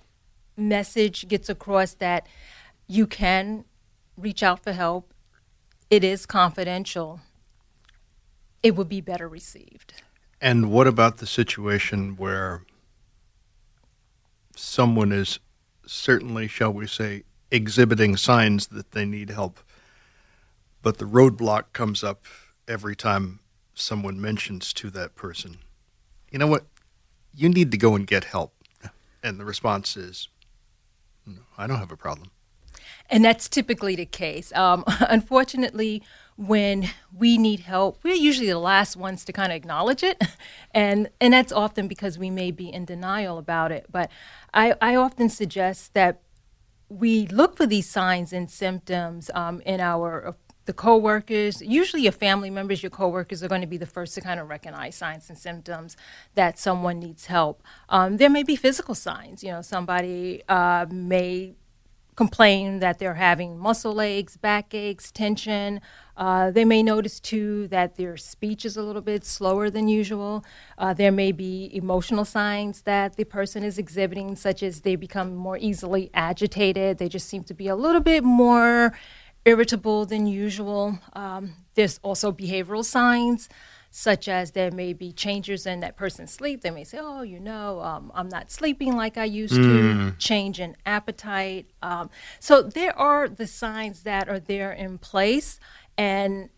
message 0.56 1.28
gets 1.28 1.48
across 1.48 1.94
that 1.94 2.26
you 2.86 3.06
can 3.06 3.64
reach 4.16 4.42
out 4.42 4.62
for 4.62 4.72
help, 4.72 5.12
it 5.90 6.04
is 6.04 6.26
confidential, 6.26 7.20
it 8.62 8.76
would 8.76 8.88
be 8.88 9.00
better 9.00 9.28
received. 9.28 9.94
And 10.40 10.70
what 10.70 10.86
about 10.86 11.18
the 11.18 11.26
situation 11.26 12.16
where 12.16 12.62
someone 14.54 15.12
is 15.12 15.38
certainly, 15.88 16.46
shall 16.48 16.72
we 16.72 16.86
say, 16.86 17.24
exhibiting 17.50 18.16
signs 18.16 18.66
that 18.68 18.92
they 18.92 19.04
need 19.04 19.30
help, 19.30 19.60
but 20.82 20.98
the 20.98 21.04
roadblock 21.04 21.72
comes 21.72 22.04
up 22.04 22.24
every 22.66 22.94
time 22.94 23.40
someone 23.74 24.20
mentions 24.20 24.72
to 24.74 24.90
that 24.90 25.14
person, 25.14 25.58
you 26.30 26.38
know 26.38 26.46
what, 26.46 26.66
you 27.34 27.48
need 27.48 27.70
to 27.70 27.78
go 27.78 27.94
and 27.94 28.06
get 28.06 28.24
help. 28.24 28.52
And 29.22 29.40
the 29.40 29.44
response 29.44 29.96
is, 29.96 30.28
no, 31.26 31.40
I 31.56 31.66
don't 31.66 31.78
have 31.78 31.92
a 31.92 31.96
problem. 31.96 32.30
And 33.10 33.24
that's 33.24 33.48
typically 33.48 33.96
the 33.96 34.06
case. 34.06 34.52
Um, 34.54 34.84
unfortunately, 35.00 36.02
when 36.38 36.88
we 37.12 37.36
need 37.36 37.60
help, 37.60 37.98
we're 38.04 38.14
usually 38.14 38.46
the 38.46 38.60
last 38.60 38.96
ones 38.96 39.24
to 39.24 39.32
kind 39.32 39.50
of 39.50 39.56
acknowledge 39.56 40.04
it, 40.04 40.22
and 40.74 41.10
and 41.20 41.34
that's 41.34 41.52
often 41.52 41.88
because 41.88 42.16
we 42.16 42.30
may 42.30 42.52
be 42.52 42.72
in 42.72 42.84
denial 42.84 43.38
about 43.38 43.72
it. 43.72 43.86
But 43.90 44.10
I, 44.54 44.74
I 44.80 44.94
often 44.94 45.28
suggest 45.28 45.94
that 45.94 46.20
we 46.88 47.26
look 47.26 47.56
for 47.56 47.66
these 47.66 47.88
signs 47.88 48.32
and 48.32 48.48
symptoms 48.48 49.30
um, 49.34 49.60
in 49.66 49.80
our 49.80 50.28
uh, 50.28 50.32
the 50.66 50.72
coworkers, 50.74 51.62
usually 51.62 52.02
your 52.02 52.12
family 52.12 52.50
members, 52.50 52.82
your 52.82 52.90
coworkers 52.90 53.42
are 53.42 53.48
going 53.48 53.62
to 53.62 53.66
be 53.66 53.78
the 53.78 53.86
first 53.86 54.14
to 54.14 54.20
kind 54.20 54.38
of 54.38 54.50
recognize 54.50 54.94
signs 54.94 55.30
and 55.30 55.38
symptoms 55.38 55.96
that 56.34 56.58
someone 56.58 56.98
needs 56.98 57.24
help. 57.24 57.62
Um, 57.88 58.18
there 58.18 58.28
may 58.28 58.42
be 58.42 58.54
physical 58.54 58.94
signs. 58.94 59.42
You 59.42 59.52
know, 59.52 59.62
somebody 59.62 60.42
uh, 60.46 60.84
may 60.90 61.54
complain 62.18 62.80
that 62.80 62.98
they're 62.98 63.14
having 63.14 63.56
muscle 63.56 64.00
aches, 64.00 64.36
back 64.36 64.74
aches, 64.74 65.12
tension. 65.12 65.80
Uh, 66.16 66.50
they 66.50 66.64
may 66.64 66.82
notice 66.82 67.20
too 67.20 67.68
that 67.68 67.94
their 67.94 68.16
speech 68.16 68.64
is 68.64 68.76
a 68.76 68.82
little 68.82 69.00
bit 69.00 69.24
slower 69.24 69.70
than 69.70 69.86
usual. 69.86 70.44
Uh, 70.76 70.92
there 70.92 71.12
may 71.12 71.30
be 71.30 71.70
emotional 71.72 72.24
signs 72.24 72.82
that 72.82 73.14
the 73.14 73.22
person 73.22 73.62
is 73.62 73.78
exhibiting, 73.78 74.34
such 74.34 74.64
as 74.64 74.80
they 74.80 74.96
become 74.96 75.36
more 75.36 75.58
easily 75.58 76.10
agitated. 76.12 76.98
They 76.98 77.08
just 77.08 77.28
seem 77.28 77.44
to 77.44 77.54
be 77.54 77.68
a 77.68 77.76
little 77.76 78.00
bit 78.00 78.24
more 78.24 78.92
irritable 79.44 80.04
than 80.04 80.26
usual. 80.26 80.98
Um, 81.12 81.54
there's 81.74 82.00
also 82.02 82.32
behavioral 82.32 82.84
signs 82.84 83.48
such 83.90 84.28
as 84.28 84.52
there 84.52 84.70
may 84.70 84.92
be 84.92 85.12
changes 85.12 85.66
in 85.66 85.80
that 85.80 85.96
person's 85.96 86.32
sleep. 86.32 86.60
They 86.60 86.70
may 86.70 86.84
say, 86.84 86.98
"Oh, 87.00 87.22
you 87.22 87.40
know, 87.40 87.80
um, 87.80 88.12
I'm 88.14 88.28
not 88.28 88.50
sleeping 88.50 88.96
like 88.96 89.16
I 89.16 89.24
used 89.24 89.54
mm. 89.54 90.10
to." 90.12 90.16
Change 90.18 90.60
in 90.60 90.76
appetite. 90.84 91.70
Um, 91.82 92.10
so 92.40 92.62
there 92.62 92.96
are 92.98 93.28
the 93.28 93.46
signs 93.46 94.02
that 94.02 94.28
are 94.28 94.40
there 94.40 94.72
in 94.72 94.98
place, 94.98 95.58
and 95.96 96.50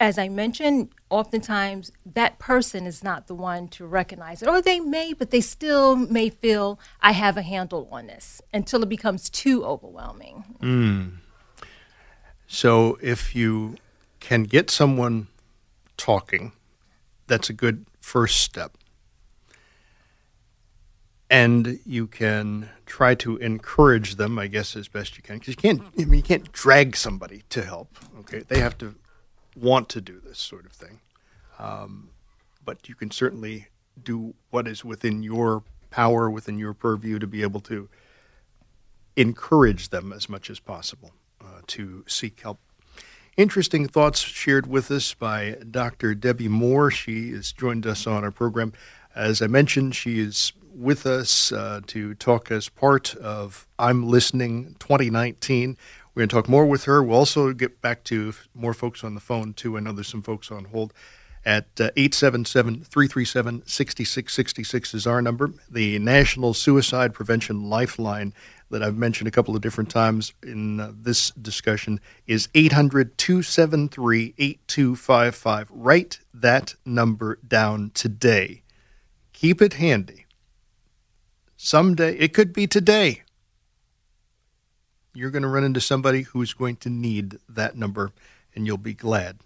as 0.00 0.18
I 0.18 0.28
mentioned, 0.28 0.90
oftentimes 1.08 1.92
that 2.04 2.38
person 2.38 2.86
is 2.86 3.02
not 3.02 3.26
the 3.26 3.34
one 3.34 3.68
to 3.68 3.86
recognize 3.86 4.42
it, 4.42 4.48
or 4.48 4.60
they 4.60 4.80
may, 4.80 5.12
but 5.12 5.30
they 5.30 5.40
still 5.40 5.96
may 5.96 6.28
feel 6.28 6.78
I 7.00 7.12
have 7.12 7.36
a 7.36 7.42
handle 7.42 7.88
on 7.90 8.08
this 8.08 8.42
until 8.52 8.82
it 8.82 8.88
becomes 8.88 9.30
too 9.30 9.64
overwhelming. 9.64 10.44
Mm. 10.60 11.12
So 12.46 12.98
if 13.02 13.34
you 13.34 13.76
can 14.20 14.44
get 14.44 14.70
someone 14.70 15.28
talking. 15.96 16.52
That's 17.26 17.48
a 17.48 17.52
good 17.52 17.86
first 18.00 18.40
step. 18.40 18.76
And 21.30 21.80
you 21.86 22.06
can 22.06 22.68
try 22.86 23.14
to 23.16 23.36
encourage 23.38 24.16
them, 24.16 24.38
I 24.38 24.46
guess, 24.46 24.76
as 24.76 24.88
best 24.88 25.16
you 25.16 25.22
can, 25.22 25.38
because 25.38 25.48
you 25.48 25.56
can't. 25.56 25.82
I 25.98 26.04
mean, 26.04 26.14
you 26.14 26.22
can't 26.22 26.52
drag 26.52 26.96
somebody 26.96 27.42
to 27.48 27.62
help. 27.62 27.96
Okay, 28.20 28.40
they 28.46 28.60
have 28.60 28.78
to 28.78 28.94
want 29.56 29.88
to 29.90 30.00
do 30.00 30.20
this 30.20 30.38
sort 30.38 30.66
of 30.66 30.72
thing. 30.72 31.00
Um, 31.58 32.10
but 32.64 32.88
you 32.88 32.94
can 32.94 33.10
certainly 33.10 33.68
do 34.02 34.34
what 34.50 34.68
is 34.68 34.84
within 34.84 35.22
your 35.22 35.62
power, 35.90 36.28
within 36.28 36.58
your 36.58 36.74
purview, 36.74 37.18
to 37.18 37.26
be 37.26 37.42
able 37.42 37.60
to 37.60 37.88
encourage 39.16 39.90
them 39.90 40.12
as 40.12 40.28
much 40.28 40.50
as 40.50 40.58
possible 40.58 41.12
uh, 41.40 41.60
to 41.68 42.04
seek 42.06 42.40
help 42.40 42.58
Interesting 43.36 43.88
thoughts 43.88 44.20
shared 44.20 44.68
with 44.68 44.92
us 44.92 45.12
by 45.12 45.56
Dr. 45.68 46.14
Debbie 46.14 46.46
Moore. 46.46 46.92
She 46.92 47.32
has 47.32 47.50
joined 47.50 47.84
us 47.84 48.06
on 48.06 48.22
our 48.22 48.30
program. 48.30 48.72
As 49.12 49.42
I 49.42 49.48
mentioned, 49.48 49.96
she 49.96 50.20
is 50.20 50.52
with 50.72 51.04
us 51.04 51.50
uh, 51.50 51.80
to 51.88 52.14
talk 52.14 52.52
as 52.52 52.68
part 52.68 53.16
of 53.16 53.66
I'm 53.76 54.08
Listening 54.08 54.76
2019. 54.78 55.76
We're 56.14 56.20
going 56.20 56.28
to 56.28 56.34
talk 56.34 56.48
more 56.48 56.64
with 56.64 56.84
her. 56.84 57.02
We'll 57.02 57.18
also 57.18 57.52
get 57.52 57.80
back 57.80 58.04
to 58.04 58.34
more 58.54 58.72
folks 58.72 59.02
on 59.02 59.16
the 59.16 59.20
phone, 59.20 59.52
too. 59.52 59.76
I 59.76 59.80
know 59.80 59.90
there's 59.90 60.06
some 60.06 60.22
folks 60.22 60.52
on 60.52 60.66
hold. 60.66 60.92
At 61.44 61.66
uh, 61.80 61.90
877 61.96 62.84
337 62.84 63.64
6666 63.66 64.94
is 64.94 65.06
our 65.08 65.20
number. 65.20 65.52
The 65.68 65.98
National 65.98 66.54
Suicide 66.54 67.12
Prevention 67.12 67.68
Lifeline 67.68 68.32
that 68.70 68.82
I've 68.82 68.96
mentioned 68.96 69.28
a 69.28 69.30
couple 69.30 69.54
of 69.54 69.62
different 69.62 69.90
times 69.90 70.32
in 70.42 70.80
uh, 70.80 70.92
this 70.94 71.30
discussion 71.30 72.00
is 72.26 72.48
800 72.54 73.16
273 73.18 74.34
8255. 74.38 75.68
Write 75.70 76.20
that 76.32 76.74
number 76.84 77.38
down 77.46 77.90
today. 77.94 78.62
Keep 79.32 79.62
it 79.62 79.74
handy. 79.74 80.26
Someday, 81.56 82.16
it 82.16 82.34
could 82.34 82.52
be 82.52 82.66
today, 82.66 83.22
you're 85.14 85.30
going 85.30 85.42
to 85.42 85.48
run 85.48 85.64
into 85.64 85.80
somebody 85.80 86.22
who's 86.22 86.52
going 86.52 86.76
to 86.76 86.90
need 86.90 87.38
that 87.48 87.76
number, 87.76 88.12
and 88.54 88.66
you'll 88.66 88.76
be 88.76 88.94
glad 88.94 89.38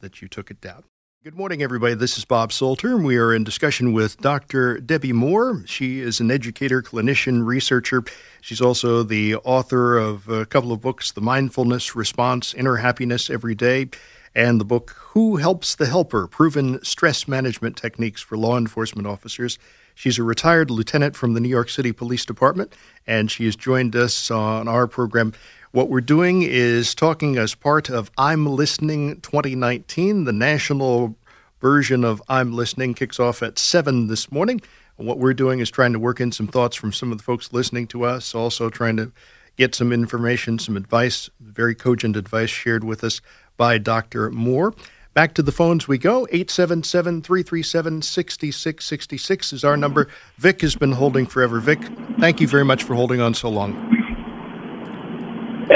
that 0.00 0.22
you 0.22 0.28
took 0.28 0.50
it 0.50 0.60
down. 0.60 0.84
Good 1.24 1.34
morning, 1.34 1.64
everybody. 1.64 1.94
This 1.94 2.16
is 2.16 2.24
Bob 2.24 2.52
Salter, 2.52 2.94
and 2.94 3.04
we 3.04 3.16
are 3.16 3.34
in 3.34 3.42
discussion 3.42 3.92
with 3.92 4.18
Dr. 4.18 4.78
Debbie 4.78 5.12
Moore. 5.12 5.64
She 5.66 5.98
is 5.98 6.20
an 6.20 6.30
educator, 6.30 6.80
clinician, 6.80 7.44
researcher. 7.44 8.04
She's 8.40 8.60
also 8.60 9.02
the 9.02 9.34
author 9.34 9.98
of 9.98 10.28
a 10.28 10.46
couple 10.46 10.70
of 10.70 10.80
books 10.80 11.10
The 11.10 11.20
Mindfulness 11.20 11.96
Response, 11.96 12.54
Inner 12.54 12.76
Happiness 12.76 13.30
Every 13.30 13.56
Day, 13.56 13.88
and 14.32 14.60
the 14.60 14.64
book 14.64 14.94
Who 15.08 15.38
Helps 15.38 15.74
the 15.74 15.86
Helper 15.86 16.28
Proven 16.28 16.82
Stress 16.84 17.26
Management 17.26 17.76
Techniques 17.76 18.22
for 18.22 18.38
Law 18.38 18.56
Enforcement 18.56 19.08
Officers. 19.08 19.58
She's 19.96 20.20
a 20.20 20.22
retired 20.22 20.70
lieutenant 20.70 21.16
from 21.16 21.34
the 21.34 21.40
New 21.40 21.48
York 21.48 21.68
City 21.68 21.90
Police 21.90 22.24
Department, 22.24 22.72
and 23.08 23.28
she 23.28 23.44
has 23.46 23.56
joined 23.56 23.96
us 23.96 24.30
on 24.30 24.68
our 24.68 24.86
program 24.86 25.32
what 25.72 25.90
we're 25.90 26.00
doing 26.00 26.42
is 26.42 26.94
talking 26.94 27.36
as 27.36 27.54
part 27.54 27.90
of 27.90 28.10
I'm 28.16 28.46
Listening 28.46 29.20
2019. 29.20 30.24
The 30.24 30.32
national 30.32 31.14
version 31.60 32.04
of 32.04 32.22
I'm 32.28 32.54
Listening 32.54 32.94
kicks 32.94 33.20
off 33.20 33.42
at 33.42 33.58
7 33.58 34.06
this 34.06 34.32
morning. 34.32 34.60
what 34.96 35.18
we're 35.18 35.34
doing 35.34 35.60
is 35.60 35.70
trying 35.70 35.92
to 35.92 35.98
work 35.98 36.20
in 36.20 36.32
some 36.32 36.48
thoughts 36.48 36.74
from 36.74 36.92
some 36.92 37.12
of 37.12 37.18
the 37.18 37.24
folks 37.24 37.52
listening 37.52 37.86
to 37.88 38.04
us, 38.04 38.34
also 38.34 38.68
trying 38.68 38.96
to 38.96 39.12
get 39.56 39.74
some 39.74 39.92
information, 39.92 40.58
some 40.58 40.76
advice, 40.76 41.30
very 41.38 41.74
cogent 41.74 42.16
advice 42.16 42.50
shared 42.50 42.82
with 42.82 43.04
us 43.04 43.20
by 43.56 43.78
Dr. 43.78 44.30
Moore. 44.30 44.74
Back 45.14 45.34
to 45.34 45.42
the 45.42 45.52
phones 45.52 45.86
we 45.86 45.98
go. 45.98 46.26
877 46.30 47.22
337 47.22 48.02
6666 48.02 49.52
is 49.52 49.64
our 49.64 49.76
number. 49.76 50.08
Vic 50.38 50.62
has 50.62 50.76
been 50.76 50.92
holding 50.92 51.26
forever. 51.26 51.60
Vic, 51.60 51.80
thank 52.18 52.40
you 52.40 52.48
very 52.48 52.64
much 52.64 52.82
for 52.82 52.94
holding 52.94 53.20
on 53.20 53.34
so 53.34 53.48
long. 53.48 53.97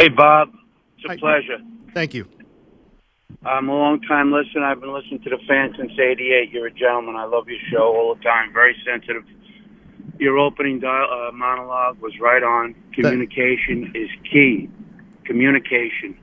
Hey, 0.02 0.08
Bob. 0.08 0.48
It's 0.96 1.04
a 1.04 1.08
Hi. 1.10 1.16
pleasure. 1.16 1.58
Thank 1.94 2.12
you. 2.12 2.26
I'm 3.46 3.68
a 3.68 3.72
long 3.72 4.00
time 4.00 4.32
listener. 4.32 4.64
I've 4.64 4.80
been 4.80 4.92
listening 4.92 5.22
to 5.22 5.30
the 5.30 5.38
fan 5.46 5.76
since 5.78 5.92
'88. 5.92 6.50
You're 6.50 6.66
a 6.66 6.72
gentleman. 6.72 7.14
I 7.14 7.24
love 7.24 7.48
your 7.48 7.60
show 7.70 7.94
all 7.94 8.16
the 8.16 8.20
time. 8.20 8.52
Very 8.52 8.74
sensitive. 8.84 9.22
Your 10.18 10.38
opening 10.38 10.80
dial, 10.80 11.06
uh, 11.06 11.30
monologue 11.30 12.00
was 12.00 12.14
right 12.20 12.42
on. 12.42 12.74
Communication 12.92 13.92
is 13.94 14.10
key. 14.28 14.68
Communication. 15.24 16.18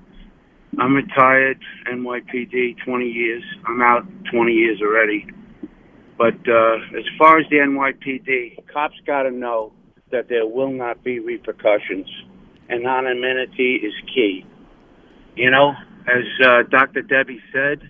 I'm 0.78 0.94
retired 0.94 1.60
NYPD 1.90 2.84
20 2.84 3.06
years. 3.06 3.44
I'm 3.66 3.82
out 3.82 4.06
20 4.30 4.52
years 4.52 4.82
already. 4.82 5.26
But 6.18 6.36
uh, 6.50 6.98
as 6.98 7.06
far 7.18 7.40
as 7.40 7.46
the 7.50 7.60
NYPD, 7.60 8.68
cops 8.74 9.00
got 9.08 9.24
to 9.24 9.32
know 9.32 9.72
that 10.12 10.28
there 10.28 10.46
will 10.46 10.74
not 10.74 11.02
be 11.02 11.20
repercussions 11.20 12.10
anonymity 12.70 13.76
is 13.76 13.94
key. 14.14 14.46
You 15.36 15.52
know, 15.52 15.74
as 16.08 16.46
uh, 16.46 16.64
Dr. 16.70 17.02
Debbie 17.02 17.42
said, 17.54 17.82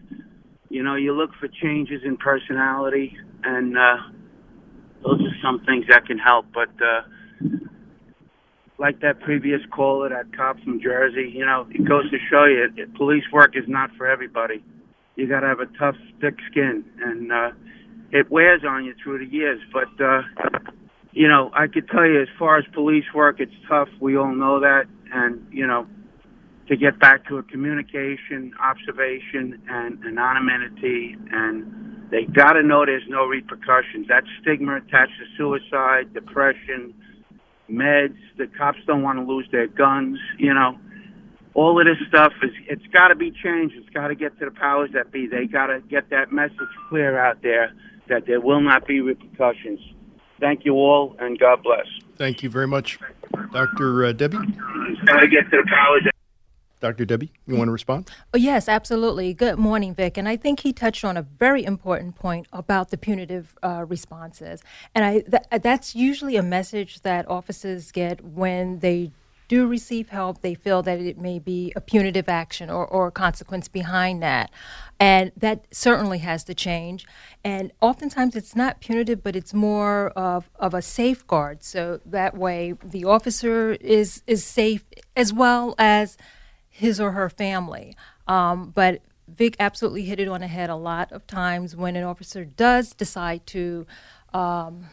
you 0.70 0.84
know, 0.84 0.96
you 0.96 1.14
look 1.14 1.32
for 1.40 1.48
changes 1.48 2.02
in 2.06 2.18
personality, 2.18 3.18
and 3.44 3.78
uh, 3.78 3.98
those 5.04 5.22
are 5.22 5.36
some 5.42 5.66
things 5.66 5.86
that 5.90 6.06
can 6.06 6.18
help. 6.20 6.46
But 6.54 6.70
uh, 6.82 7.02
like 8.78 9.02
that 9.02 9.20
previous 9.22 9.62
caller, 9.72 10.10
that 10.10 10.36
cop 10.36 10.60
from 10.64 10.82
Jersey, 10.82 11.32
you 11.34 11.46
know, 11.46 11.68
it 11.70 11.88
goes 11.88 12.10
to 12.12 12.18
show 12.30 12.46
you, 12.46 12.70
it, 12.78 12.96
police 12.96 13.24
work 13.34 13.56
is 13.56 13.66
not 13.68 13.90
for 13.98 14.08
everybody. 14.08 14.64
You 15.16 15.28
got 15.28 15.42
to 15.42 15.48
have 15.48 15.60
a 15.60 15.66
tough, 15.78 15.96
thick 16.22 16.36
skin, 16.50 16.86
and 17.02 17.32
uh, 17.32 17.52
it 18.12 18.32
wears 18.32 18.62
on 18.68 18.86
you 18.86 18.94
through 19.04 19.20
the 19.20 19.32
years. 19.32 19.60
But 19.74 20.04
uh, 20.04 20.22
you 21.12 21.28
know, 21.28 21.52
I 21.54 21.68
could 21.68 21.88
tell 21.90 22.06
you, 22.06 22.22
as 22.22 22.28
far 22.38 22.58
as 22.58 22.66
police 22.74 23.06
work, 23.14 23.40
it's 23.40 23.54
tough. 23.68 23.90
We 24.00 24.16
all 24.18 24.34
know 24.34 24.60
that, 24.60 24.86
and 25.12 25.46
you 25.52 25.66
know, 25.66 25.88
to 26.68 26.78
get 26.78 27.00
back 27.00 27.28
to 27.28 27.38
a 27.38 27.44
communication, 27.44 28.54
observation, 28.62 29.62
and 29.68 30.04
anonymity, 30.06 31.18
and 31.32 32.10
they 32.12 32.26
got 32.26 32.54
to 32.54 32.64
know 32.64 32.86
there's 32.86 33.08
no 33.08 33.26
repercussions. 33.26 34.08
That 34.08 34.24
stigma 34.42 34.78
attached 34.78 35.14
to 35.20 35.26
suicide, 35.38 36.14
depression, 36.14 36.94
meds. 37.70 38.18
The 38.38 38.48
cops 38.48 38.80
don't 38.86 39.02
want 39.02 39.20
to 39.20 39.26
lose 39.26 39.48
their 39.52 39.68
guns. 39.68 40.20
You 40.38 40.54
know, 40.54 40.78
all 41.56 41.80
of 41.80 41.86
this 41.86 41.98
stuff 42.08 42.34
is 42.44 42.52
it's 42.68 42.86
got 42.94 43.08
to 43.08 43.16
be 43.16 43.32
changed. 43.32 43.76
It's 43.76 43.90
got 43.90 44.08
to 44.08 44.16
get 44.16 44.38
to 44.40 44.46
the 44.46 44.52
powers 44.52 44.92
that 44.94 45.12
be. 45.12 45.28
They 45.28 45.46
got 45.46 45.68
to 45.68 45.82
get 45.82 46.10
that 46.12 46.32
message 46.32 46.70
clear 46.88 47.18
out 47.18 47.42
there 47.42 47.74
that 48.08 48.26
there 48.28 48.42
will 48.42 48.62
not 48.62 48.88
be 48.88 49.02
repercussions. 49.02 49.80
Thank 50.40 50.66
you 50.66 50.76
all, 50.76 51.16
and 51.20 51.38
God 51.38 51.64
bless. 51.64 51.86
Thank 52.18 52.44
you 52.44 52.50
very 52.50 52.68
much, 52.68 53.00
Dr. 53.52 54.06
Uh, 54.06 54.12
Debbie. 54.14 54.38
Got 54.38 55.20
to 55.20 55.28
get 55.28 55.50
to 55.52 55.58
the 55.58 55.68
powers. 55.70 56.04
Dr. 56.80 57.04
Debbie, 57.04 57.32
you 57.46 57.58
want 57.58 57.68
to 57.68 57.74
respond? 57.74 58.10
Oh, 58.34 58.38
yes, 58.38 58.70
absolutely. 58.70 59.34
Good 59.34 59.60
morning, 59.60 59.94
Vic. 59.94 60.18
And 60.18 60.30
I 60.30 60.38
think 60.38 60.62
he 60.62 60.72
touched 60.72 61.04
on 61.04 61.18
a 61.18 61.22
very 61.22 61.66
important 61.66 62.16
point 62.16 62.48
about 62.54 62.90
the 62.90 62.98
punitive 62.98 63.54
uh, 63.62 63.84
responses. 63.86 64.64
And 64.96 65.04
I 65.04 65.20
th- 65.20 65.62
that's 65.62 65.94
usually 65.94 66.38
a 66.38 66.44
message 66.44 67.02
that 67.02 67.28
officers 67.28 67.92
get 67.92 68.24
when 68.24 68.80
they 68.80 69.12
do 69.50 69.68
receive 69.68 70.10
help, 70.10 70.42
they 70.42 70.54
feel 70.54 70.82
that 70.84 71.00
it 71.00 71.18
may 71.18 71.40
be 71.40 71.74
a 71.76 71.82
punitive 71.82 72.30
action 72.30 72.70
or, 72.70 72.88
or 72.88 73.08
a 73.08 73.12
consequence 73.12 73.68
behind 73.68 74.24
that. 74.24 74.52
And 75.00 75.32
that 75.36 75.66
certainly 75.72 76.20
has 76.20 76.44
to 76.46 76.54
change. 76.54 77.06
And 77.44 77.74
oftentimes 77.82 78.36
it's 78.36 78.56
not 78.56 78.80
punitive, 78.80 79.22
but 79.24 79.36
it's 79.36 79.54
more 79.54 80.10
of, 80.12 80.50
of 80.56 80.74
a 80.74 80.82
safeguard. 80.82 81.64
So 81.64 82.00
that 82.06 82.38
way 82.38 82.76
the 82.84 83.04
officer 83.04 83.72
is, 83.82 84.22
is 84.28 84.46
safe 84.46 84.86
as 85.18 85.34
well 85.34 85.76
as 85.78 86.16
his 86.70 87.02
or 87.02 87.12
her 87.12 87.30
family. 87.30 87.96
Um, 88.28 88.70
but 88.70 89.02
Vic 89.28 89.56
absolutely 89.60 90.04
hit 90.04 90.20
it 90.20 90.28
on 90.28 90.42
the 90.42 90.48
head 90.48 90.70
a 90.70 90.76
lot 90.76 91.12
of 91.12 91.26
times 91.26 91.76
when 91.76 91.96
an 91.96 92.04
officer 92.04 92.46
does 92.46 92.94
decide 92.94 93.46
to 93.48 93.88
um, 94.32 94.86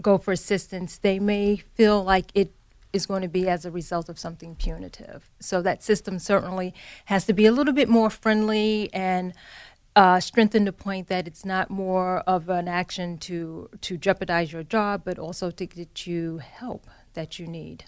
go 0.00 0.18
for 0.18 0.32
assistance, 0.32 0.98
they 0.98 1.20
may 1.20 1.56
feel 1.56 2.02
like 2.02 2.32
it 2.34 2.52
is 2.92 3.06
going 3.06 3.22
to 3.22 3.28
be 3.28 3.48
as 3.48 3.64
a 3.64 3.70
result 3.70 4.08
of 4.08 4.18
something 4.18 4.54
punitive. 4.54 5.30
So 5.40 5.62
that 5.62 5.82
system 5.82 6.18
certainly 6.18 6.74
has 7.06 7.24
to 7.26 7.32
be 7.32 7.46
a 7.46 7.52
little 7.52 7.72
bit 7.72 7.88
more 7.88 8.10
friendly 8.10 8.90
and 8.92 9.32
uh, 9.94 10.20
strengthen 10.20 10.64
the 10.64 10.72
point 10.72 11.08
that 11.08 11.26
it's 11.26 11.44
not 11.44 11.70
more 11.70 12.20
of 12.20 12.48
an 12.48 12.66
action 12.68 13.18
to 13.18 13.68
to 13.82 13.98
jeopardize 13.98 14.52
your 14.52 14.62
job, 14.62 15.02
but 15.04 15.18
also 15.18 15.50
to 15.50 15.66
get 15.66 16.06
you 16.06 16.38
help 16.38 16.86
that 17.14 17.38
you 17.38 17.46
need. 17.46 17.84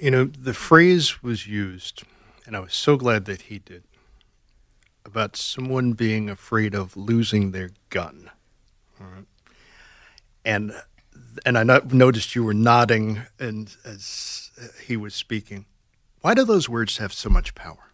You 0.00 0.10
know, 0.10 0.24
the 0.24 0.54
phrase 0.54 1.22
was 1.22 1.46
used, 1.46 2.04
and 2.46 2.56
I 2.56 2.60
was 2.60 2.74
so 2.74 2.96
glad 2.96 3.24
that 3.24 3.42
he 3.42 3.58
did, 3.58 3.82
about 5.04 5.36
someone 5.36 5.92
being 5.92 6.30
afraid 6.30 6.74
of 6.74 6.96
losing 6.96 7.52
their 7.52 7.70
gun. 7.90 8.30
And 10.44 10.74
and 11.44 11.58
I 11.58 11.62
noticed 11.62 12.34
you 12.34 12.44
were 12.44 12.54
nodding 12.54 13.22
and 13.38 13.74
as 13.84 14.50
he 14.84 14.96
was 14.96 15.14
speaking. 15.14 15.66
Why 16.20 16.34
do 16.34 16.44
those 16.44 16.68
words 16.68 16.98
have 16.98 17.12
so 17.12 17.28
much 17.28 17.54
power? 17.54 17.92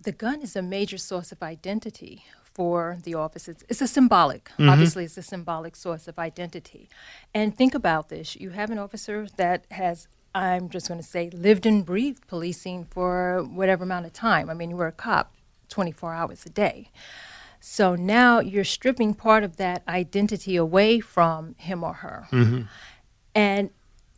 The 0.00 0.12
gun 0.12 0.40
is 0.40 0.56
a 0.56 0.62
major 0.62 0.98
source 0.98 1.32
of 1.32 1.42
identity 1.42 2.24
for 2.54 2.98
the 3.02 3.14
office. 3.14 3.48
It's, 3.48 3.64
it's 3.68 3.82
a 3.82 3.86
symbolic, 3.86 4.44
mm-hmm. 4.52 4.70
obviously, 4.70 5.04
it's 5.04 5.18
a 5.18 5.22
symbolic 5.22 5.76
source 5.76 6.08
of 6.08 6.18
identity. 6.18 6.88
And 7.34 7.54
think 7.54 7.74
about 7.74 8.08
this 8.08 8.36
you 8.36 8.50
have 8.50 8.70
an 8.70 8.78
officer 8.78 9.26
that 9.36 9.66
has, 9.72 10.08
I'm 10.34 10.70
just 10.70 10.88
going 10.88 11.00
to 11.00 11.06
say, 11.06 11.28
lived 11.30 11.66
and 11.66 11.84
breathed 11.84 12.26
policing 12.28 12.86
for 12.86 13.42
whatever 13.42 13.84
amount 13.84 14.06
of 14.06 14.14
time. 14.14 14.48
I 14.48 14.54
mean, 14.54 14.70
you 14.70 14.76
were 14.76 14.86
a 14.86 14.92
cop 14.92 15.34
24 15.68 16.14
hours 16.14 16.46
a 16.46 16.50
day. 16.50 16.90
So 17.68 17.96
now 17.96 18.38
you're 18.38 18.62
stripping 18.62 19.12
part 19.12 19.42
of 19.42 19.56
that 19.56 19.82
identity 19.88 20.54
away 20.54 21.00
from 21.00 21.56
him 21.58 21.82
or 21.82 21.94
her. 21.94 22.28
Mm-hmm. 22.30 22.62
And 23.34 23.70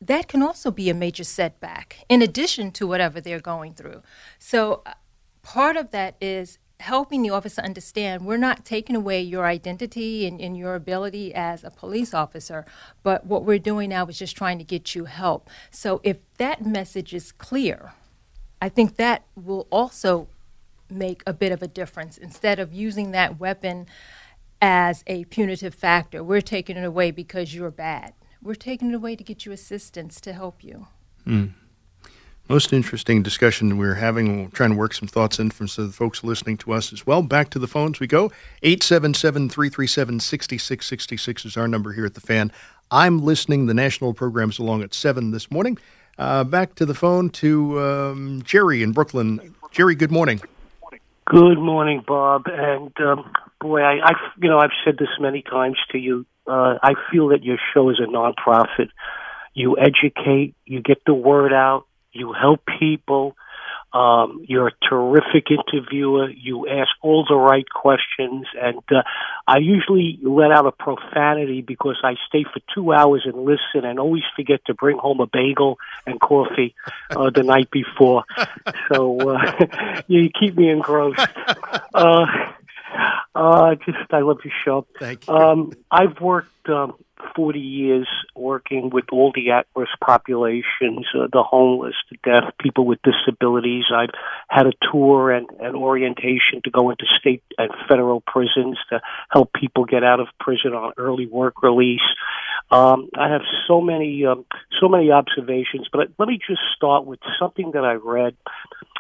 that 0.03 0.29
can 0.29 0.43
also 0.43 0.71
be 0.71 0.91
a 0.91 0.95
major 0.95 1.25
setback 1.25 2.05
in 2.11 2.21
addition 2.21 2.73
to 2.73 2.87
whatever 2.87 3.23
they're 3.23 3.41
going 3.41 3.73
through. 3.73 4.03
So 4.39 4.83
uh, 4.85 4.93
part 5.43 5.79
of 5.79 5.93
that 5.93 6.17
is 6.21 6.59
helping 6.81 7.23
the 7.23 7.31
officer 7.31 7.63
understand 7.63 8.27
we're 8.27 8.37
not 8.37 8.67
taking 8.67 8.95
away 8.95 9.23
your 9.23 9.47
identity 9.47 10.27
and, 10.27 10.43
and, 10.43 10.55
your 10.55 10.75
ability 10.75 11.35
as 11.35 11.65
a 11.65 11.71
police 11.71 12.13
officer, 12.13 12.67
but 13.03 13.25
what 13.25 13.45
we're 13.45 13.59
doing 13.59 13.89
now 13.89 14.05
is 14.07 14.19
just 14.19 14.37
trying 14.37 14.59
to 14.59 14.65
get 14.65 14.95
you 14.95 15.07
help. 15.07 15.49
So 15.71 16.03
if 16.05 16.19
that 16.37 16.67
message 16.67 17.15
is 17.15 17.33
clear, 17.33 17.95
I 18.61 18.69
think 18.69 18.97
that 18.97 19.25
will 19.35 19.67
also 19.71 20.29
make 20.91 21.23
a 21.27 21.33
bit 21.33 21.53
of 21.53 21.63
a 21.63 21.69
difference. 21.69 22.19
Instead 22.19 22.59
of 22.59 22.73
using 22.73 23.11
that 23.13 23.39
weapon 23.39 23.87
as 24.61 25.05
a 25.07 25.25
punitive 25.27 25.75
factor, 25.75 26.23
we're 26.23 26.41
taking 26.41 26.77
it 26.77 26.85
away 26.85 27.11
because 27.11 27.55
you're 27.55 27.71
bad. 27.71 28.15
We're 28.43 28.55
taking 28.55 28.91
it 28.91 28.95
away 28.95 29.17
to 29.17 29.25
get 29.25 29.45
you 29.45 29.53
assistance 29.53 30.21
to 30.23 30.33
help 30.33 30.63
you. 30.63 30.87
Mm. 31.27 31.53
Most 32.49 32.73
interesting 32.73 33.23
discussion 33.23 33.77
we're 33.77 33.97
having. 33.97 34.45
We're 34.45 34.51
trying 34.51 34.71
to 34.71 34.77
work 34.77 34.95
some 34.95 35.07
thoughts 35.07 35.39
in 35.39 35.51
from 35.51 35.69
some 35.69 35.85
of 35.85 35.91
the 35.91 35.97
folks 35.97 36.25
listening 36.25 36.57
to 36.59 36.73
us 36.73 36.95
as 36.95 37.07
well. 37.07 37.21
Back 37.21 37.51
to 37.51 37.59
the 37.59 37.67
phones 37.67 38.01
we 38.01 38.07
go. 38.07 38.33
877 38.63 39.51
337 39.51 40.21
6666 40.21 41.45
is 41.45 41.57
our 41.59 41.69
number 41.69 41.93
here 41.93 42.07
at 42.07 42.15
the 42.15 42.23
fan. 42.23 42.51
I'm 42.91 43.19
listening. 43.19 43.67
The 43.67 43.75
national 43.75 44.15
program's 44.15 44.59
along 44.59 44.83
at 44.83 44.95
7 44.95 45.31
this 45.31 45.51
morning. 45.51 45.77
Uh, 46.17 46.43
back 46.43 46.75
to 46.77 46.87
the 46.87 46.95
phone 46.95 47.29
to 47.31 47.79
um, 47.81 48.43
Jerry 48.45 48.83
in 48.83 48.93
Brooklyn. 48.93 49.55
Jerry, 49.71 49.95
good 49.95 50.11
morning. 50.11 50.41
Good 51.31 51.59
morning, 51.59 52.03
Bob. 52.07 52.45
And 52.47 52.91
um, 53.01 53.31
boy, 53.61 53.83
I, 53.83 53.99
I, 54.03 54.13
you 54.41 54.49
know, 54.49 54.61
I've 54.61 54.71
said 54.83 54.97
this 54.99 55.11
many 55.21 55.43
times 55.43 55.77
to 55.93 55.99
you. 55.99 56.25
Uh, 56.47 56.79
I 56.83 56.95
feel 57.13 57.29
that 57.29 57.43
your 57.43 57.59
show 57.75 57.91
is 57.91 58.01
a 58.01 58.11
nonprofit. 58.11 58.89
You 59.53 59.77
educate, 59.77 60.55
you 60.65 60.81
get 60.81 61.05
the 61.05 61.13
word 61.13 61.53
out, 61.53 61.85
you 62.13 62.33
help 62.33 62.61
people. 62.79 63.37
Um, 63.93 64.45
you're 64.47 64.69
a 64.69 64.73
terrific 64.89 65.47
interviewer. 65.51 66.29
You 66.29 66.69
ask 66.69 66.91
all 67.01 67.25
the 67.29 67.37
right 67.37 67.69
questions, 67.69 68.47
and 68.61 68.83
uh, 68.91 69.03
I 69.47 69.59
usually 69.59 70.19
let 70.23 70.51
out 70.51 70.67
a 70.67 70.73
profanity 70.73 71.63
because 71.63 71.97
I 72.05 72.17
stay 72.29 72.45
for 72.45 72.61
two 72.75 72.93
hours 72.93 73.23
and 73.25 73.45
listen, 73.45 73.89
and 73.89 73.99
always 73.99 74.25
forget 74.37 74.61
to 74.67 74.75
bring 74.75 74.99
home 74.99 75.21
a 75.21 75.27
bagel 75.27 75.79
and 76.07 76.21
coffee 76.21 76.75
uh, 77.11 77.31
the 77.31 77.43
night 77.43 77.71
before. 77.71 78.25
So 78.93 79.19
uh, 79.37 80.03
you 80.09 80.31
keep 80.31 80.57
me 80.57 80.71
engrossed. 80.71 81.21
Uh, 81.93 82.27
uh, 83.35 83.75
just 83.87 84.13
I 84.13 84.21
love 84.21 84.39
your 84.45 84.55
show. 84.65 84.87
Thank 84.99 85.27
you. 85.27 85.35
Um, 85.35 85.73
I've 85.91 86.21
worked. 86.21 86.69
Um, 86.69 86.95
40 87.35 87.59
years 87.59 88.09
working 88.35 88.91
with 88.91 89.07
all 89.13 89.33
the 89.35 89.51
at-risk 89.51 89.93
populations, 90.05 91.07
uh, 91.15 91.27
the 91.33 91.43
homeless, 91.43 91.95
the 92.11 92.19
deaf, 92.25 92.53
people 92.61 92.87
with 92.87 92.99
disabilities. 93.03 93.85
I've 93.95 94.11
had 94.49 94.67
a 94.67 94.73
tour 94.91 95.31
and 95.31 95.49
an 95.61 95.75
orientation 95.75 96.63
to 96.65 96.71
go 96.71 96.91
into 96.91 97.05
state 97.19 97.43
and 97.57 97.71
federal 97.89 98.21
prisons 98.21 98.79
to 98.91 99.01
help 99.31 99.53
people 99.53 99.85
get 99.85 100.05
out 100.05 100.21
of 100.21 100.29
prison 100.41 100.73
on 100.73 100.93
early 100.97 101.27
work 101.27 101.63
release. 101.63 102.01
Um, 102.71 103.09
I 103.17 103.31
have 103.31 103.43
so 103.67 103.81
many, 103.81 104.25
um, 104.27 104.45
so 104.81 104.89
many 104.89 105.11
observations, 105.11 105.89
but 105.93 106.09
let 106.19 106.29
me 106.29 106.39
just 106.47 106.61
start 106.77 107.05
with 107.05 107.21
something 107.39 107.73
that 107.73 107.85
I 107.85 107.95
read. 107.95 108.37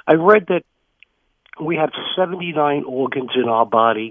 I 0.06 0.14
read 0.14 0.46
that 0.48 0.62
we 1.60 1.76
have 1.76 1.90
79 2.16 2.84
organs 2.86 3.30
in 3.34 3.48
our 3.48 3.66
body, 3.66 4.10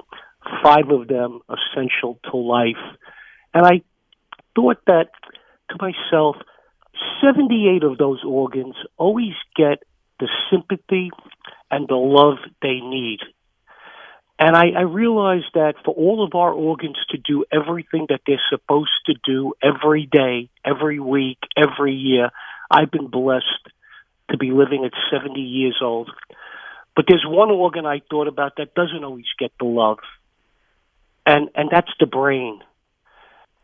five 0.64 0.90
of 0.90 1.08
them 1.08 1.42
essential 1.50 2.20
to 2.32 2.38
life. 2.38 2.76
And 3.54 3.66
I 3.66 3.82
thought 4.56 4.80
that 4.88 5.10
to 5.70 5.78
myself, 5.80 6.36
78 7.22 7.84
of 7.84 7.98
those 7.98 8.22
organs 8.26 8.76
always 8.98 9.34
get 9.56 9.84
the 10.20 10.30
sympathy 10.52 11.12
and 11.70 11.88
the 11.88 11.96
love 11.96 12.38
they 12.62 12.80
need. 12.80 13.20
And 14.40 14.56
I, 14.56 14.70
I 14.78 14.82
realized 14.82 15.52
that 15.56 15.76
for 15.84 15.94
all 15.96 16.24
of 16.24 16.36
our 16.36 16.52
organs 16.52 16.98
to 17.10 17.18
do 17.18 17.46
everything 17.52 18.06
that 18.10 18.22
they're 18.28 18.42
supposed 18.50 18.92
to 19.08 19.16
do 19.26 19.54
every 19.64 20.08
day, 20.12 20.50
every 20.64 21.00
week, 21.00 21.40
every 21.58 21.96
year, 21.96 22.30
I've 22.70 22.92
been 22.92 23.08
blessed 23.08 23.46
to 24.30 24.38
be 24.38 24.52
living 24.52 24.86
at 24.86 24.92
70 25.12 25.40
years 25.40 25.80
old. 25.82 26.12
But 26.98 27.06
there's 27.08 27.26
one 27.26 27.50
organ 27.52 27.86
I 27.86 28.02
thought 28.10 28.28
about 28.28 28.58
that 28.58 28.74
doesn't 28.74 29.06
always 29.06 29.28
get 29.40 29.52
the 29.60 29.66
love, 29.66 30.00
and 31.26 31.50
and 31.56 31.70
that's 31.72 31.92
the 32.00 32.08
brain 32.08 32.62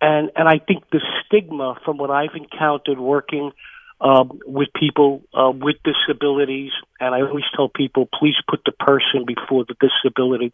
and 0.04 0.32
and 0.36 0.48
I 0.50 0.60
think 0.60 0.84
the 0.92 1.00
stigma 1.26 1.80
from 1.86 1.98
what 1.98 2.12
I've 2.12 2.36
encountered 2.36 3.00
working 3.00 3.54
um, 4.02 4.40
with 4.46 4.68
people 4.76 5.22
uh, 5.34 5.52
with 5.52 5.78
disabilities, 5.84 6.72
and 7.00 7.16
I 7.16 7.22
always 7.22 7.46
tell 7.56 7.70
people, 7.70 8.10
please 8.20 8.36
put 8.50 8.62
the 8.66 8.74
person 8.74 9.26
before 9.26 9.64
the 9.66 9.76
disability, 9.80 10.52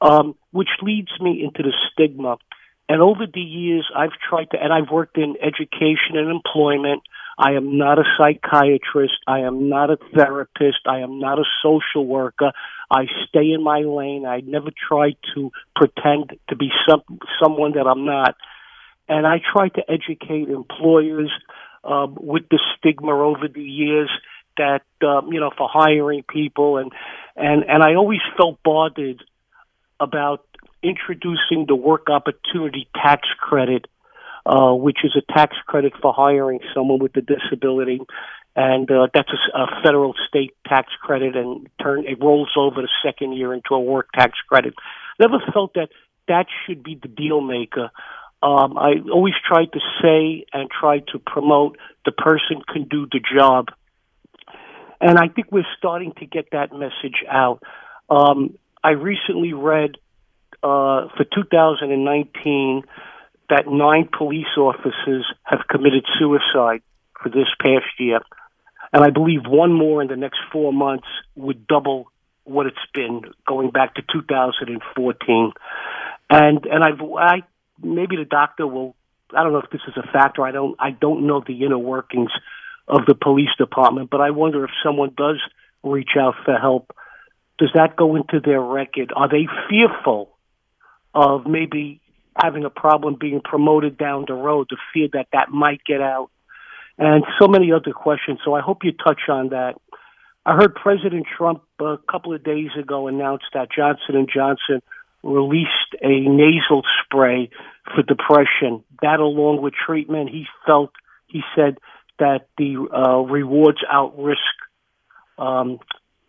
um, 0.00 0.34
which 0.52 0.70
leads 0.80 1.10
me 1.20 1.44
into 1.44 1.62
the 1.62 1.74
stigma. 1.92 2.38
And 2.88 3.02
over 3.02 3.26
the 3.32 3.40
years, 3.40 3.86
I've 3.94 4.16
tried 4.28 4.50
to, 4.52 4.62
and 4.62 4.72
I've 4.72 4.90
worked 4.90 5.18
in 5.18 5.36
education 5.40 6.16
and 6.16 6.30
employment. 6.30 7.02
I 7.38 7.52
am 7.52 7.78
not 7.78 7.98
a 7.98 8.04
psychiatrist. 8.18 9.14
I 9.26 9.40
am 9.40 9.68
not 9.68 9.90
a 9.90 9.98
therapist. 10.14 10.80
I 10.86 11.00
am 11.00 11.18
not 11.18 11.38
a 11.38 11.44
social 11.62 12.06
worker. 12.06 12.52
I 12.90 13.06
stay 13.28 13.52
in 13.52 13.62
my 13.62 13.80
lane. 13.80 14.26
I 14.26 14.40
never 14.40 14.70
try 14.70 15.16
to 15.34 15.50
pretend 15.74 16.38
to 16.48 16.56
be 16.56 16.70
some 16.88 17.02
someone 17.42 17.72
that 17.72 17.86
I'm 17.86 18.04
not. 18.04 18.36
And 19.08 19.26
I 19.26 19.40
try 19.52 19.68
to 19.68 19.82
educate 19.90 20.48
employers 20.48 21.30
um, 21.84 22.16
with 22.20 22.48
the 22.50 22.60
stigma 22.76 23.12
over 23.12 23.48
the 23.48 23.62
years 23.62 24.10
that 24.56 24.82
um, 25.02 25.32
you 25.32 25.40
know 25.40 25.50
for 25.56 25.68
hiring 25.72 26.22
people 26.22 26.76
and 26.76 26.92
and 27.36 27.64
and 27.68 27.82
I 27.82 27.94
always 27.94 28.20
felt 28.36 28.62
bothered 28.62 29.22
about 29.98 30.44
introducing 30.82 31.66
the 31.66 31.76
work 31.76 32.08
opportunity 32.10 32.88
tax 32.94 33.28
credit, 33.38 33.86
uh, 34.46 34.72
which 34.72 34.98
is 35.04 35.16
a 35.16 35.32
tax 35.32 35.56
credit 35.66 35.92
for 36.00 36.12
hiring 36.12 36.60
someone 36.74 36.98
with 36.98 37.16
a 37.16 37.22
disability, 37.22 38.00
and 38.56 38.90
uh, 38.90 39.08
that's 39.14 39.30
a, 39.30 39.58
a 39.58 39.82
federal 39.82 40.14
state 40.28 40.54
tax 40.66 40.88
credit, 41.00 41.36
and 41.36 41.68
turn 41.82 42.04
it 42.06 42.20
rolls 42.20 42.50
over 42.56 42.82
the 42.82 42.90
second 43.04 43.32
year 43.32 43.54
into 43.54 43.74
a 43.74 43.80
work 43.80 44.08
tax 44.12 44.38
credit. 44.48 44.74
Never 45.18 45.38
felt 45.52 45.74
that 45.74 45.88
that 46.28 46.46
should 46.66 46.82
be 46.82 46.98
the 47.00 47.08
deal 47.08 47.40
maker 47.40 47.90
um, 48.42 48.76
I 48.76 48.94
always 49.12 49.34
tried 49.46 49.72
to 49.72 49.80
say 50.02 50.44
and 50.52 50.68
try 50.68 50.98
to 51.12 51.18
promote 51.18 51.78
the 52.04 52.10
person 52.10 52.60
can 52.66 52.88
do 52.88 53.06
the 53.10 53.20
job. 53.20 53.68
And 55.00 55.16
I 55.18 55.28
think 55.28 55.52
we're 55.52 55.66
starting 55.78 56.12
to 56.18 56.26
get 56.26 56.46
that 56.50 56.72
message 56.72 57.24
out. 57.30 57.62
Um, 58.10 58.58
I 58.82 58.90
recently 58.90 59.52
read 59.52 59.92
uh, 60.62 61.08
for 61.16 61.24
2019 61.32 62.82
that 63.52 63.66
nine 63.66 64.08
police 64.16 64.56
officers 64.56 65.26
have 65.42 65.60
committed 65.68 66.06
suicide 66.18 66.80
for 67.22 67.28
this 67.28 67.48
past 67.60 67.84
year. 67.98 68.20
And 68.94 69.04
I 69.04 69.10
believe 69.10 69.40
one 69.46 69.74
more 69.74 70.00
in 70.00 70.08
the 70.08 70.16
next 70.16 70.38
four 70.50 70.72
months 70.72 71.06
would 71.36 71.66
double 71.66 72.06
what 72.44 72.66
it's 72.66 72.76
been 72.94 73.22
going 73.46 73.70
back 73.70 73.94
to 73.96 74.02
2014. 74.10 75.52
And 76.30 76.64
and 76.64 76.82
I've 76.82 77.00
I 77.18 77.42
maybe 77.82 78.16
the 78.16 78.24
doctor 78.24 78.66
will. 78.66 78.96
I 79.36 79.42
don't 79.42 79.52
know 79.52 79.60
if 79.60 79.70
this 79.70 79.82
is 79.86 79.94
a 79.96 80.12
factor. 80.12 80.46
I 80.46 80.52
don't. 80.52 80.74
I 80.78 80.90
don't 80.90 81.26
know 81.26 81.42
the 81.46 81.64
inner 81.64 81.78
workings 81.78 82.30
of 82.88 83.06
the 83.06 83.14
police 83.14 83.54
department, 83.58 84.08
but 84.10 84.20
I 84.20 84.30
wonder 84.30 84.64
if 84.64 84.70
someone 84.82 85.12
does 85.16 85.40
reach 85.82 86.10
out 86.18 86.34
for 86.44 86.56
help, 86.58 86.94
does 87.58 87.70
that 87.74 87.96
go 87.96 88.16
into 88.16 88.40
their 88.44 88.60
record? 88.60 89.12
Are 89.14 89.28
they 89.28 89.46
fearful 89.68 90.36
of 91.14 91.46
maybe 91.46 92.00
having 92.36 92.64
a 92.64 92.70
problem 92.70 93.16
being 93.18 93.40
promoted 93.42 93.98
down 93.98 94.24
the 94.26 94.34
road, 94.34 94.68
the 94.70 94.76
fear 94.92 95.08
that 95.12 95.28
that 95.32 95.50
might 95.50 95.84
get 95.84 96.00
out, 96.00 96.30
and 96.98 97.24
so 97.40 97.48
many 97.48 97.72
other 97.72 97.92
questions. 97.92 98.40
So 98.44 98.54
I 98.54 98.60
hope 98.60 98.84
you 98.84 98.92
touch 98.92 99.22
on 99.28 99.50
that. 99.50 99.74
I 100.44 100.56
heard 100.56 100.74
President 100.74 101.26
Trump 101.36 101.62
a 101.80 101.96
couple 102.10 102.34
of 102.34 102.42
days 102.42 102.70
ago 102.78 103.06
announce 103.06 103.42
that 103.54 103.68
Johnson 103.74 104.16
and 104.16 104.28
Johnson 104.32 104.82
released 105.22 105.94
a 106.02 106.20
nasal 106.28 106.82
spray 107.04 107.50
for 107.94 108.02
depression. 108.02 108.82
That, 109.02 109.20
along 109.20 109.62
with 109.62 109.74
treatment, 109.74 110.30
he 110.30 110.46
felt 110.66 110.90
he 111.28 111.42
said 111.54 111.78
that 112.18 112.48
the 112.58 112.76
uh, 112.92 113.20
rewards 113.20 113.78
outrisk 113.92 114.36
um, 115.38 115.78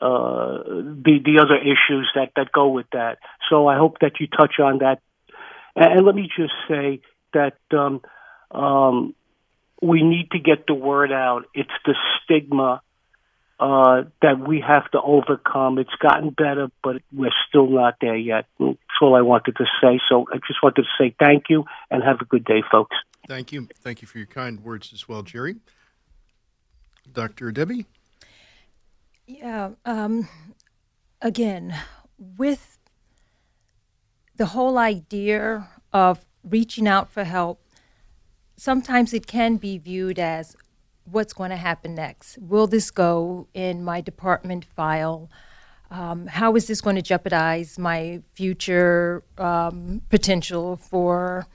uh, 0.02 0.64
the 0.68 1.20
the 1.24 1.40
other 1.40 1.58
issues 1.58 2.10
that 2.16 2.32
that 2.36 2.52
go 2.52 2.68
with 2.68 2.88
that. 2.92 3.20
So 3.50 3.68
I 3.68 3.78
hope 3.78 4.00
that 4.02 4.20
you 4.20 4.28
touch 4.28 4.60
on 4.60 4.80
that. 4.80 5.00
And, 5.76 5.94
and 5.94 6.06
let 6.06 6.16
me 6.16 6.30
just 6.36 6.54
say 6.68 7.02
that 7.34 7.58
um, 7.72 8.02
um, 8.52 9.16
we 9.82 10.04
need 10.04 10.32
to 10.32 10.40
get 10.40 10.68
the 10.68 10.74
word 10.74 11.12
out. 11.12 11.46
It's 11.54 11.70
the 11.86 11.96
stigma 12.24 12.82
uh, 13.60 14.04
that 14.22 14.40
we 14.40 14.64
have 14.66 14.90
to 14.92 15.02
overcome. 15.02 15.80
It's 15.80 15.96
gotten 16.02 16.32
better, 16.32 16.70
but 16.84 17.02
we're 17.12 17.32
still 17.48 17.70
not 17.70 17.96
there 18.02 18.16
yet. 18.16 18.46
That's 18.60 18.78
all 19.02 19.16
I 19.16 19.22
wanted 19.22 19.56
to 19.58 19.66
say. 19.82 20.00
So 20.10 20.26
I 20.32 20.38
just 20.48 20.62
wanted 20.62 20.84
to 20.84 20.88
say 20.98 21.16
thank 21.20 21.46
you 21.50 21.66
and 21.90 22.04
have 22.04 22.22
a 22.22 22.26
good 22.26 22.46
day, 22.46 22.64
folks. 22.72 22.96
Thank 23.28 23.52
you. 23.52 23.68
Thank 23.76 24.02
you 24.02 24.08
for 24.08 24.18
your 24.18 24.28
kind 24.28 24.60
words 24.64 24.92
as 24.94 25.08
well, 25.08 25.24
Jerry. 25.24 25.56
Dr. 27.12 27.52
Debbie? 27.52 27.86
Yeah. 29.28 29.72
Um, 29.86 30.28
again, 31.22 31.76
with 32.18 32.78
the 34.36 34.48
whole 34.48 34.78
idea 34.78 35.70
of 35.92 36.26
reaching 36.44 36.88
out 36.88 37.12
for 37.12 37.24
help, 37.24 37.62
sometimes 38.58 39.14
it 39.14 39.28
can 39.28 39.58
be 39.58 39.78
viewed 39.78 40.20
as 40.20 40.56
what's 41.06 41.34
going 41.34 41.50
to 41.50 41.58
happen 41.58 41.96
next. 41.96 42.38
Will 42.38 42.68
this 42.68 42.92
go 42.92 43.48
in 43.54 43.84
my 43.84 44.02
department 44.02 44.66
file? 44.66 45.30
Um, 45.92 46.28
how 46.28 46.56
is 46.56 46.68
this 46.68 46.82
going 46.82 46.96
to 46.96 47.02
jeopardize 47.02 47.78
my 47.78 48.22
future 48.34 49.24
um, 49.38 50.02
potential 50.10 50.78
for 50.78 51.46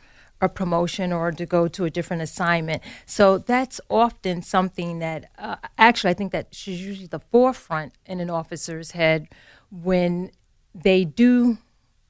a 0.40 0.48
promotion 0.48 1.12
or 1.12 1.32
to 1.32 1.46
go 1.46 1.66
to 1.66 1.84
a 1.84 1.90
different 1.90 2.22
assignment? 2.22 2.82
So 3.06 3.38
that's 3.38 3.80
often 3.90 4.42
something 4.42 5.00
that 5.00 5.30
uh, 5.38 5.56
actually 5.76 6.10
I 6.10 6.14
think 6.14 6.32
that 6.32 6.48
is 6.52 6.68
usually 6.68 7.08
the 7.08 7.18
forefront 7.18 7.94
in 8.06 8.20
an 8.20 8.30
officer's 8.30 8.92
head 8.92 9.28
when 9.70 10.30
they 10.74 11.04
do 11.04 11.58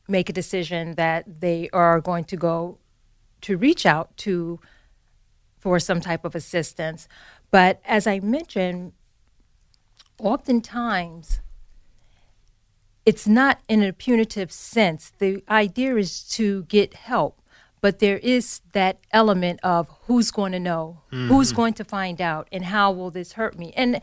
make 0.08 0.28
a 0.28 0.32
decision 0.32 0.94
that 0.94 1.40
they 1.40 1.68
are 1.72 2.00
going 2.00 2.24
to 2.24 2.36
go 2.36 2.78
to 3.42 3.56
reach 3.56 3.86
out 3.86 4.16
to 4.16 4.58
for 5.58 5.78
some 5.78 6.00
type 6.00 6.24
of 6.24 6.34
assistance. 6.34 7.06
But 7.50 7.80
as 7.84 8.06
I 8.06 8.20
mentioned, 8.20 8.92
oftentimes 10.18 11.40
it's 13.04 13.26
not 13.26 13.60
in 13.68 13.82
a 13.82 13.92
punitive 13.92 14.52
sense. 14.52 15.12
The 15.18 15.42
idea 15.48 15.96
is 15.96 16.22
to 16.30 16.64
get 16.64 16.94
help, 16.94 17.40
but 17.80 18.00
there 18.00 18.18
is 18.18 18.60
that 18.72 18.98
element 19.12 19.60
of 19.62 19.88
who's 20.06 20.30
going 20.30 20.52
to 20.52 20.60
know, 20.60 21.00
mm-hmm. 21.12 21.28
who's 21.28 21.52
going 21.52 21.74
to 21.74 21.84
find 21.84 22.20
out, 22.20 22.48
and 22.52 22.66
how 22.66 22.90
will 22.92 23.10
this 23.10 23.32
hurt 23.32 23.58
me? 23.58 23.72
And 23.76 24.00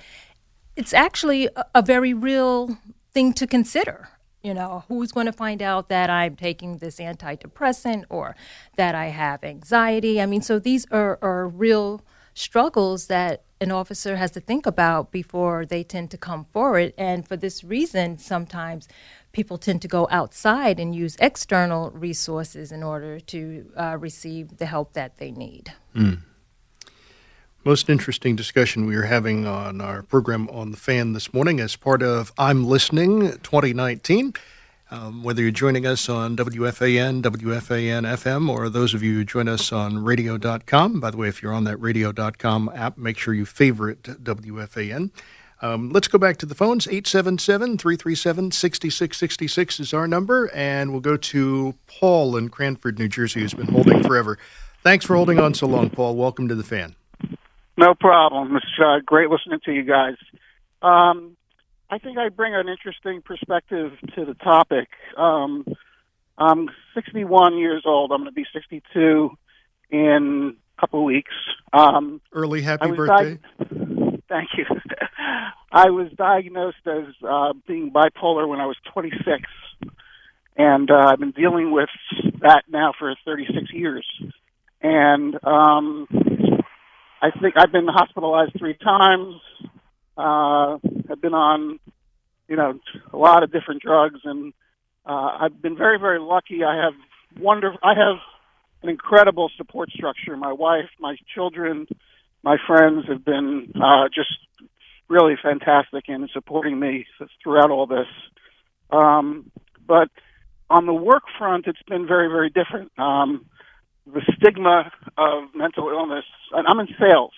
it's 0.75 0.93
actually 0.93 1.47
a, 1.55 1.65
a 1.75 1.81
very 1.81 2.13
real 2.13 2.77
thing 3.13 3.31
to 3.33 3.47
consider 3.47 4.09
you 4.45 4.53
know 4.53 4.83
who's 4.87 5.11
going 5.11 5.25
to 5.25 5.33
find 5.33 5.61
out 5.61 5.89
that 5.89 6.09
i'm 6.09 6.35
taking 6.35 6.77
this 6.77 6.97
antidepressant 6.99 8.05
or 8.09 8.35
that 8.75 8.93
i 8.95 9.07
have 9.07 9.43
anxiety? 9.43 10.21
I 10.21 10.25
mean 10.25 10.41
so 10.41 10.59
these 10.59 10.85
are, 10.91 11.17
are 11.21 11.47
real 11.47 12.01
struggles 12.33 13.07
that 13.07 13.43
an 13.61 13.71
officer 13.71 14.17
has 14.17 14.31
to 14.31 14.39
think 14.39 14.65
about 14.65 15.11
before 15.11 15.65
they 15.65 15.81
tend 15.81 16.11
to 16.11 16.17
come 16.17 16.45
forward. 16.51 16.93
And 16.97 17.25
for 17.25 17.37
this 17.37 17.63
reason 17.63 18.17
sometimes 18.17 18.87
people 19.31 19.57
tend 19.57 19.81
to 19.81 19.87
go 19.87 20.07
outside 20.11 20.79
and 20.79 20.93
use 20.93 21.15
external 21.19 21.89
resources 21.91 22.71
in 22.71 22.83
order 22.83 23.19
to 23.19 23.71
uh, 23.77 23.97
receive 23.97 24.57
the 24.57 24.65
help 24.65 24.93
that 24.93 25.17
they 25.17 25.31
need. 25.31 25.73
Mm 25.95 26.21
most 27.65 27.89
interesting 27.89 28.35
discussion 28.35 28.85
we 28.85 28.95
are 28.95 29.05
having 29.05 29.47
on 29.47 29.81
our 29.81 30.03
program 30.03 30.47
on 30.51 30.69
the 30.69 30.77
fan 30.77 31.13
this 31.13 31.33
morning 31.33 31.59
as 31.59 31.75
part 31.75 32.03
of 32.03 32.31
I'm 32.37 32.63
Listening 32.63 33.31
2019. 33.39 34.35
Um, 34.91 35.23
whether 35.23 35.41
you're 35.41 35.49
joining 35.49 35.83
us 35.87 36.07
on 36.07 36.37
WFAN, 36.37 37.23
WFAN 37.23 38.03
FM, 38.03 38.49
or 38.49 38.69
those 38.69 38.93
of 38.93 39.01
you 39.01 39.15
who 39.15 39.25
join 39.25 39.47
us 39.47 39.71
on 39.71 40.03
radio.com. 40.03 40.99
By 40.99 41.09
the 41.09 41.17
way, 41.17 41.27
if 41.27 41.41
you're 41.41 41.53
on 41.53 41.63
that 41.63 41.77
radio.com 41.77 42.71
app, 42.75 42.99
make 42.99 43.17
sure 43.17 43.33
you 43.33 43.47
favorite 43.47 44.03
WFAN. 44.03 45.09
Um, 45.63 45.89
let's 45.89 46.07
go 46.07 46.19
back 46.19 46.37
to 46.37 46.45
the 46.45 46.53
phones. 46.53 46.87
877 46.87 47.79
337 47.79 48.51
6666 48.51 49.79
is 49.79 49.91
our 49.91 50.07
number, 50.07 50.51
and 50.53 50.91
we'll 50.91 51.01
go 51.01 51.17
to 51.17 51.73
Paul 51.87 52.37
in 52.37 52.49
Cranford, 52.49 52.99
New 52.99 53.07
Jersey, 53.07 53.39
who's 53.39 53.55
been 53.55 53.69
holding 53.69 54.03
forever. 54.03 54.37
Thanks 54.83 55.03
for 55.03 55.15
holding 55.15 55.39
on 55.39 55.55
so 55.55 55.65
long, 55.65 55.89
Paul. 55.89 56.15
Welcome 56.15 56.47
to 56.49 56.53
the 56.53 56.63
fan. 56.63 56.95
No 57.77 57.93
problem. 57.93 58.55
It's 58.55 58.65
uh, 58.83 58.99
great 59.05 59.29
listening 59.29 59.59
to 59.65 59.73
you 59.73 59.83
guys. 59.83 60.15
Um, 60.81 61.35
I 61.89 61.97
think 61.97 62.17
I 62.17 62.29
bring 62.29 62.55
an 62.55 62.67
interesting 62.69 63.21
perspective 63.21 63.91
to 64.15 64.25
the 64.25 64.33
topic. 64.33 64.87
Um, 65.17 65.65
I'm 66.37 66.69
61 66.93 67.57
years 67.57 67.83
old. 67.85 68.11
I'm 68.11 68.21
going 68.21 68.29
to 68.29 68.33
be 68.33 68.45
62 68.53 69.29
in 69.91 70.57
a 70.77 70.81
couple 70.81 70.99
of 71.01 71.05
weeks. 71.05 71.33
Um, 71.73 72.21
Early 72.33 72.61
happy 72.61 72.91
birthday. 72.91 73.39
Di- 73.59 74.21
thank 74.29 74.49
you. 74.57 74.65
I 75.71 75.89
was 75.89 76.11
diagnosed 76.17 76.87
as 76.87 77.13
uh, 77.27 77.53
being 77.67 77.91
bipolar 77.91 78.47
when 78.47 78.59
I 78.59 78.65
was 78.65 78.77
26, 78.93 79.43
and 80.57 80.89
uh, 80.89 81.07
I've 81.09 81.19
been 81.19 81.31
dealing 81.31 81.71
with 81.71 81.89
that 82.41 82.63
now 82.69 82.93
for 82.97 83.13
36 83.25 83.73
years. 83.73 84.05
And 84.81 85.35
um, 85.43 86.07
I 87.21 87.31
think 87.31 87.55
I've 87.57 87.71
been 87.71 87.87
hospitalized 87.87 88.53
three 88.57 88.75
times. 88.75 89.35
Uh, 90.17 90.77
I've 91.09 91.21
been 91.21 91.33
on, 91.33 91.79
you 92.47 92.55
know, 92.55 92.79
a 93.11 93.17
lot 93.17 93.43
of 93.43 93.51
different 93.51 93.81
drugs, 93.81 94.19
and 94.23 94.53
uh, 95.05 95.37
I've 95.41 95.61
been 95.61 95.77
very, 95.77 95.99
very 95.99 96.19
lucky. 96.19 96.63
I 96.63 96.83
have 96.83 96.93
wonderful. 97.39 97.79
I 97.83 97.93
have 97.95 98.17
an 98.83 98.89
incredible 98.89 99.49
support 99.57 99.89
structure. 99.89 100.37
My 100.37 100.53
wife, 100.53 100.89
my 100.99 101.15
children, 101.33 101.87
my 102.43 102.57
friends 102.67 103.05
have 103.07 103.25
been 103.25 103.71
uh, 103.81 104.07
just 104.13 104.37
really 105.07 105.35
fantastic 105.41 106.05
in 106.07 106.27
supporting 106.33 106.79
me 106.79 107.05
throughout 107.43 107.71
all 107.71 107.87
this. 107.87 108.07
Um, 108.91 109.51
but 109.87 110.09
on 110.69 110.85
the 110.85 110.93
work 110.93 111.23
front, 111.37 111.67
it's 111.67 111.81
been 111.87 112.07
very, 112.07 112.27
very 112.27 112.49
different. 112.49 112.91
Um, 112.97 113.45
the 114.05 114.21
stigma 114.37 114.91
of 115.17 115.43
mental 115.55 115.89
illness, 115.89 116.25
and 116.51 116.67
I'm 116.67 116.79
in 116.79 116.87
sales. 116.99 117.33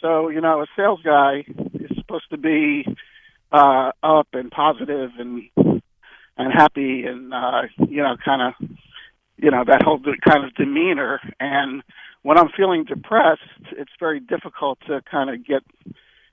So, 0.00 0.28
you 0.28 0.40
know, 0.40 0.60
a 0.60 0.66
sales 0.76 1.00
guy 1.04 1.44
is 1.74 1.96
supposed 1.96 2.28
to 2.30 2.36
be 2.36 2.84
uh, 3.52 3.92
up 4.02 4.28
and 4.32 4.50
positive 4.50 5.10
and 5.18 5.42
and 6.38 6.52
happy 6.52 7.04
and 7.04 7.32
uh, 7.32 7.62
you 7.88 8.02
know, 8.02 8.16
kind 8.22 8.42
of 8.42 8.68
you 9.38 9.50
know, 9.50 9.64
that 9.66 9.82
whole 9.82 10.00
kind 10.26 10.44
of 10.44 10.54
demeanor 10.54 11.20
and 11.40 11.82
when 12.26 12.38
I'm 12.38 12.48
feeling 12.56 12.82
depressed, 12.82 13.40
it's 13.70 13.92
very 14.00 14.18
difficult 14.18 14.80
to 14.88 15.00
kind 15.08 15.30
of 15.30 15.46
get 15.46 15.62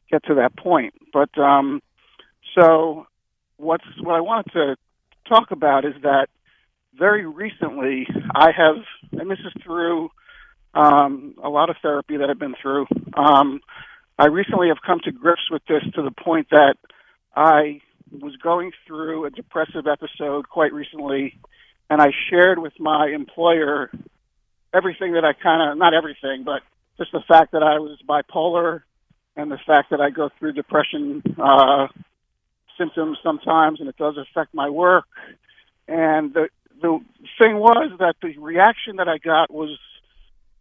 get 0.09 0.23
to 0.25 0.33
that 0.35 0.57
point. 0.57 0.95
But 1.13 1.37
um 1.37 1.81
so 2.57 3.05
what's 3.57 3.85
what 4.01 4.15
I 4.15 4.21
wanted 4.21 4.51
to 4.53 4.75
talk 5.29 5.51
about 5.51 5.85
is 5.85 5.93
that 6.01 6.29
very 6.97 7.25
recently 7.25 8.07
I 8.35 8.51
have, 8.55 8.75
and 9.11 9.29
this 9.29 9.39
is 9.39 9.63
through 9.63 10.09
um, 10.73 11.35
a 11.43 11.49
lot 11.49 11.69
of 11.69 11.75
therapy 11.81 12.17
that 12.17 12.29
I've 12.29 12.39
been 12.39 12.55
through. 12.61 12.85
Um, 13.13 13.61
I 14.17 14.27
recently 14.27 14.67
have 14.67 14.77
come 14.85 14.99
to 15.05 15.11
grips 15.11 15.49
with 15.51 15.61
this 15.67 15.83
to 15.95 16.01
the 16.01 16.11
point 16.11 16.47
that 16.51 16.75
I 17.35 17.81
was 18.11 18.35
going 18.37 18.71
through 18.85 19.25
a 19.25 19.29
depressive 19.31 19.87
episode 19.87 20.49
quite 20.49 20.73
recently, 20.73 21.39
and 21.89 22.01
I 22.01 22.11
shared 22.29 22.59
with 22.59 22.73
my 22.79 23.07
employer 23.07 23.91
everything 24.73 25.13
that 25.13 25.25
I 25.25 25.33
kind 25.33 25.71
of, 25.71 25.77
not 25.77 25.93
everything, 25.93 26.43
but 26.43 26.61
just 26.97 27.11
the 27.11 27.23
fact 27.27 27.53
that 27.53 27.63
I 27.63 27.79
was 27.79 27.97
bipolar 28.07 28.81
and 29.35 29.51
the 29.51 29.57
fact 29.65 29.89
that 29.89 29.99
I 29.99 30.11
go 30.11 30.29
through 30.37 30.53
depression 30.53 31.23
uh, 31.41 31.87
symptoms 32.77 33.17
sometimes, 33.23 33.79
and 33.79 33.89
it 33.89 33.97
does 33.97 34.15
affect 34.17 34.53
my 34.53 34.69
work. 34.69 35.05
And 35.87 36.33
the 36.33 36.49
the 36.81 36.99
thing 37.39 37.57
was 37.57 37.91
that 37.99 38.15
the 38.21 38.37
reaction 38.37 38.97
that 38.97 39.07
I 39.07 39.17
got 39.17 39.51
was 39.51 39.77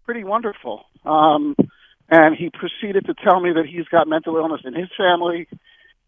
pretty 0.05 0.25
wonderful. 0.25 0.85
Um, 1.05 1.57
and 2.09 2.37
he 2.37 2.51
proceeded 2.51 3.07
to 3.07 3.15
tell 3.15 3.41
me 3.41 3.53
that 3.55 3.67
he's 3.67 3.87
got 3.87 4.07
mental 4.07 4.37
illness 4.37 4.61
in 4.65 4.75
his 4.75 4.89
family, 4.97 5.49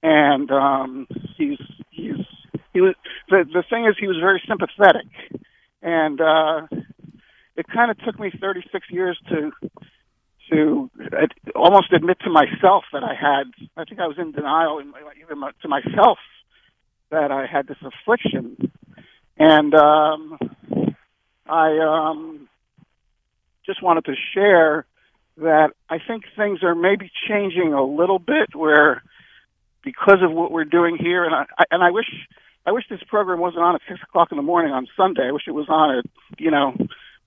and 0.02 0.50
um, 0.50 1.06
he's 1.36 1.58
he's 1.90 2.26
he 2.72 2.80
was 2.80 2.94
the 3.30 3.44
the 3.52 3.64
thing 3.68 3.86
is 3.86 3.96
he 3.98 4.06
was 4.06 4.18
very 4.20 4.42
sympathetic, 4.46 5.06
and 5.82 6.20
uh, 6.20 6.66
it 7.56 7.66
kind 7.72 7.90
of 7.90 7.98
took 8.04 8.18
me 8.20 8.30
36 8.38 8.86
years 8.90 9.18
to 9.30 9.50
to 10.50 10.90
almost 11.54 11.92
admit 11.92 12.18
to 12.20 12.30
myself 12.30 12.84
that 12.92 13.02
I 13.02 13.14
had. 13.14 13.44
I 13.76 13.84
think 13.84 14.00
I 14.00 14.06
was 14.06 14.18
in 14.18 14.32
denial, 14.32 14.80
even 14.82 15.40
to 15.62 15.68
myself, 15.68 16.18
that 17.10 17.30
I 17.30 17.46
had 17.46 17.66
this 17.66 17.78
affliction, 17.80 18.70
and 19.38 19.74
um, 19.74 20.38
I 21.46 21.78
um, 21.78 22.48
just 23.66 23.82
wanted 23.82 24.04
to 24.06 24.14
share 24.34 24.86
that 25.38 25.70
I 25.90 25.98
think 25.98 26.24
things 26.36 26.62
are 26.62 26.74
maybe 26.74 27.10
changing 27.28 27.72
a 27.72 27.84
little 27.84 28.18
bit, 28.18 28.54
where 28.54 29.02
because 29.82 30.18
of 30.22 30.32
what 30.32 30.52
we're 30.52 30.64
doing 30.64 30.96
here, 30.96 31.24
and 31.24 31.34
I, 31.34 31.44
I 31.58 31.64
and 31.70 31.82
I 31.82 31.90
wish. 31.90 32.06
I 32.66 32.72
wish 32.72 32.84
this 32.88 33.02
program 33.06 33.40
wasn't 33.40 33.62
on 33.62 33.74
at 33.74 33.82
six 33.86 34.00
o'clock 34.02 34.28
in 34.30 34.38
the 34.38 34.42
morning 34.42 34.72
on 34.72 34.86
Sunday. 34.96 35.28
I 35.28 35.32
wish 35.32 35.42
it 35.46 35.50
was 35.50 35.66
on 35.68 35.98
at, 35.98 36.06
you 36.38 36.50
know, 36.50 36.74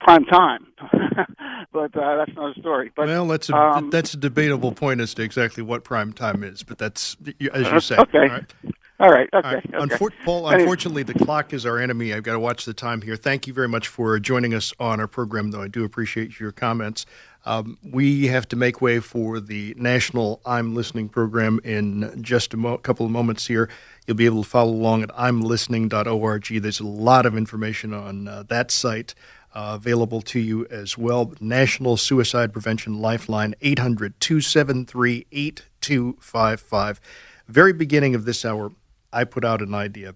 prime 0.00 0.24
time. 0.24 0.66
but 1.72 1.96
uh, 1.96 2.16
that's 2.16 2.32
another 2.32 2.54
story. 2.58 2.90
But 2.94 3.06
well, 3.06 3.26
that's 3.26 3.48
a 3.48 3.56
um, 3.56 3.90
that's 3.90 4.14
a 4.14 4.16
debatable 4.16 4.72
point 4.72 5.00
as 5.00 5.14
to 5.14 5.22
exactly 5.22 5.62
what 5.62 5.84
prime 5.84 6.12
time 6.12 6.42
is. 6.42 6.62
But 6.62 6.78
that's 6.78 7.16
as 7.52 7.70
you 7.70 7.80
say. 7.80 7.96
Okay. 7.98 8.18
Right. 8.18 8.54
All 9.00 9.10
right. 9.10 9.28
Okay. 9.32 9.46
All 9.48 9.54
right. 9.54 9.64
okay. 9.74 9.94
Unfor- 9.96 10.12
Paul, 10.24 10.48
unfortunately, 10.48 11.04
the 11.04 11.14
clock 11.14 11.52
is 11.52 11.64
our 11.64 11.78
enemy. 11.78 12.12
I've 12.12 12.24
got 12.24 12.32
to 12.32 12.40
watch 12.40 12.64
the 12.64 12.74
time 12.74 13.02
here. 13.02 13.14
Thank 13.16 13.46
you 13.46 13.52
very 13.52 13.68
much 13.68 13.86
for 13.86 14.18
joining 14.18 14.54
us 14.54 14.72
on 14.80 14.98
our 14.98 15.06
program, 15.06 15.52
though. 15.52 15.62
I 15.62 15.68
do 15.68 15.84
appreciate 15.84 16.40
your 16.40 16.50
comments. 16.50 17.06
Um, 17.46 17.78
we 17.82 18.26
have 18.26 18.48
to 18.48 18.56
make 18.56 18.80
way 18.82 18.98
for 18.98 19.38
the 19.38 19.72
national 19.78 20.40
I'm 20.44 20.74
Listening 20.74 21.08
program 21.08 21.60
in 21.62 22.20
just 22.22 22.52
a 22.54 22.56
mo- 22.56 22.78
couple 22.78 23.06
of 23.06 23.12
moments 23.12 23.46
here. 23.46 23.70
You'll 24.06 24.16
be 24.16 24.26
able 24.26 24.42
to 24.42 24.48
follow 24.48 24.72
along 24.72 25.04
at 25.04 25.10
imlistening.org. 25.10 26.46
There's 26.60 26.80
a 26.80 26.86
lot 26.86 27.24
of 27.24 27.36
information 27.36 27.94
on 27.94 28.26
uh, 28.26 28.42
that 28.48 28.70
site 28.72 29.14
uh, 29.54 29.74
available 29.76 30.20
to 30.22 30.40
you 30.40 30.66
as 30.66 30.98
well. 30.98 31.32
National 31.40 31.96
Suicide 31.96 32.52
Prevention 32.52 33.00
Lifeline, 33.00 33.54
800 33.60 34.18
273 34.20 35.26
8255. 35.30 37.00
Very 37.48 37.72
beginning 37.72 38.14
of 38.14 38.26
this 38.26 38.44
hour, 38.44 38.72
I 39.12 39.24
put 39.24 39.44
out 39.44 39.62
an 39.62 39.74
idea 39.74 40.14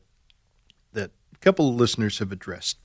that 0.92 1.10
a 1.34 1.38
couple 1.38 1.68
of 1.70 1.76
listeners 1.76 2.18
have 2.18 2.32
addressed. 2.32 2.78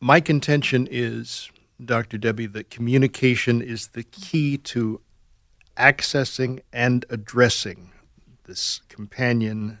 My 0.00 0.20
contention 0.20 0.88
is, 0.90 1.50
Dr. 1.82 2.18
Debbie, 2.18 2.46
that 2.46 2.70
communication 2.70 3.62
is 3.62 3.88
the 3.88 4.02
key 4.02 4.56
to 4.58 5.00
accessing 5.76 6.60
and 6.72 7.04
addressing 7.08 7.92
this 8.44 8.80
companion 8.88 9.78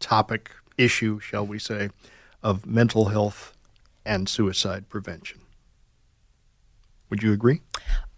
topic, 0.00 0.50
issue, 0.76 1.20
shall 1.20 1.46
we 1.46 1.58
say, 1.58 1.90
of 2.42 2.66
mental 2.66 3.06
health 3.06 3.56
and 4.04 4.28
suicide 4.28 4.88
prevention. 4.88 5.40
Would 7.08 7.22
you 7.22 7.32
agree? 7.32 7.60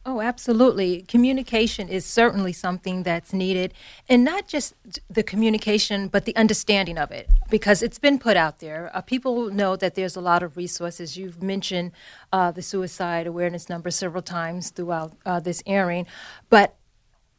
Oh, 0.07 0.21
absolutely. 0.21 1.01
Communication 1.09 1.89
is 1.89 2.05
certainly 2.05 2.53
something 2.53 3.05
that's 3.05 3.33
needed, 3.33 3.73
and 4.07 4.23
not 4.23 4.47
just 4.47 4.75
the 5.09 5.23
communication, 5.23 6.09
but 6.09 6.27
the 6.27 6.37
understanding 6.37 6.99
of 6.99 7.11
it, 7.11 7.31
because 7.49 7.83
it's 7.83 7.99
been 7.99 8.19
put 8.19 8.37
out 8.37 8.59
there. 8.59 8.91
Uh, 8.93 9.01
people 9.01 9.51
know 9.51 9.77
that 9.77 9.95
there's 9.95 10.15
a 10.15 10.21
lot 10.21 10.43
of 10.43 10.59
resources. 10.59 11.17
You've 11.17 11.43
mentioned 11.43 11.93
uh, 12.35 12.51
the 12.51 12.61
suicide 12.61 13.27
awareness 13.27 13.71
number 13.71 13.91
several 13.91 14.23
times 14.23 14.69
throughout 14.69 15.15
uh, 15.25 15.41
this 15.41 15.63
airing, 15.67 16.07
but 16.51 16.77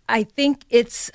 I 0.10 0.24
think 0.24 0.64
it's 0.70 1.12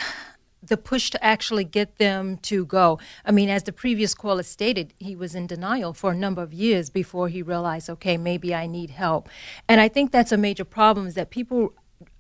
the 0.62 0.76
push 0.76 1.10
to 1.10 1.24
actually 1.24 1.64
get 1.64 1.96
them 1.96 2.36
to 2.38 2.66
go. 2.66 2.98
I 3.24 3.32
mean, 3.32 3.48
as 3.48 3.62
the 3.62 3.72
previous 3.72 4.14
caller 4.14 4.42
stated, 4.42 4.92
he 4.98 5.16
was 5.16 5.34
in 5.34 5.46
denial 5.46 5.94
for 5.94 6.12
a 6.12 6.14
number 6.14 6.42
of 6.42 6.52
years 6.52 6.90
before 6.90 7.28
he 7.28 7.42
realized, 7.42 7.88
okay, 7.88 8.16
maybe 8.16 8.54
I 8.54 8.66
need 8.66 8.90
help. 8.90 9.28
And 9.68 9.80
I 9.80 9.88
think 9.88 10.12
that's 10.12 10.32
a 10.32 10.36
major 10.36 10.64
problem 10.64 11.06
is 11.06 11.14
that 11.14 11.30
people 11.30 11.72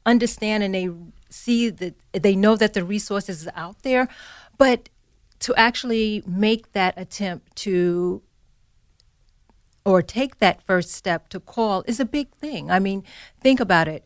understand 0.06 0.62
and 0.62 0.74
they 0.74 0.88
see 1.28 1.70
that 1.70 1.94
they 2.12 2.34
know 2.34 2.56
that 2.56 2.74
the 2.74 2.84
resources 2.84 3.46
are 3.46 3.52
out 3.54 3.82
there, 3.82 4.08
but 4.58 4.88
to 5.40 5.54
actually 5.54 6.22
make 6.26 6.72
that 6.72 6.94
attempt 6.96 7.56
to 7.56 8.22
or 9.84 10.02
take 10.02 10.38
that 10.38 10.62
first 10.62 10.90
step 10.90 11.28
to 11.30 11.40
call 11.40 11.82
is 11.86 11.98
a 11.98 12.04
big 12.04 12.30
thing. 12.34 12.70
I 12.70 12.78
mean, 12.78 13.02
think 13.40 13.60
about 13.60 13.88
it 13.88 14.04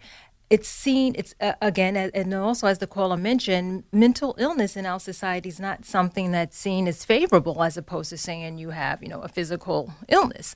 it's 0.51 0.69
seen 0.69 1.15
it's 1.17 1.35
uh, 1.41 1.53
again 1.63 1.97
and 1.97 2.35
also 2.35 2.67
as 2.67 2.79
the 2.79 2.87
caller 2.87 3.17
mentioned 3.17 3.85
mental 3.93 4.35
illness 4.39 4.77
in 4.77 4.85
our 4.87 5.01
society 5.01 5.49
is 5.49 5.59
not 5.59 5.85
something 5.85 6.33
that's 6.33 6.57
seen 6.57 6.87
as 6.87 7.05
favorable 7.05 7.63
as 7.63 7.77
opposed 7.77 8.11
to 8.11 8.19
saying 8.19 8.59
you 8.59 8.71
have 8.71 9.03
you 9.03 9.09
know 9.09 9.21
a 9.21 9.29
physical 9.29 9.93
illness. 10.09 10.55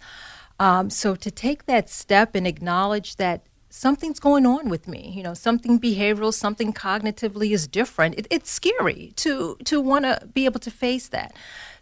Um, 0.60 0.90
so 0.90 1.14
to 1.14 1.30
take 1.30 1.66
that 1.66 1.88
step 1.88 2.34
and 2.34 2.46
acknowledge 2.46 3.16
that 3.16 3.46
something's 3.70 4.18
going 4.18 4.46
on 4.46 4.68
with 4.68 4.88
me 4.88 5.12
you 5.14 5.22
know 5.22 5.34
something 5.34 5.78
behavioral 5.78 6.32
something 6.32 6.72
cognitively 6.72 7.52
is 7.52 7.66
different 7.66 8.14
it, 8.18 8.26
it's 8.30 8.50
scary 8.50 9.12
to 9.16 9.56
to 9.64 9.80
want 9.80 10.04
to 10.04 10.26
be 10.32 10.46
able 10.46 10.60
to 10.60 10.70
face 10.70 11.08
that 11.08 11.34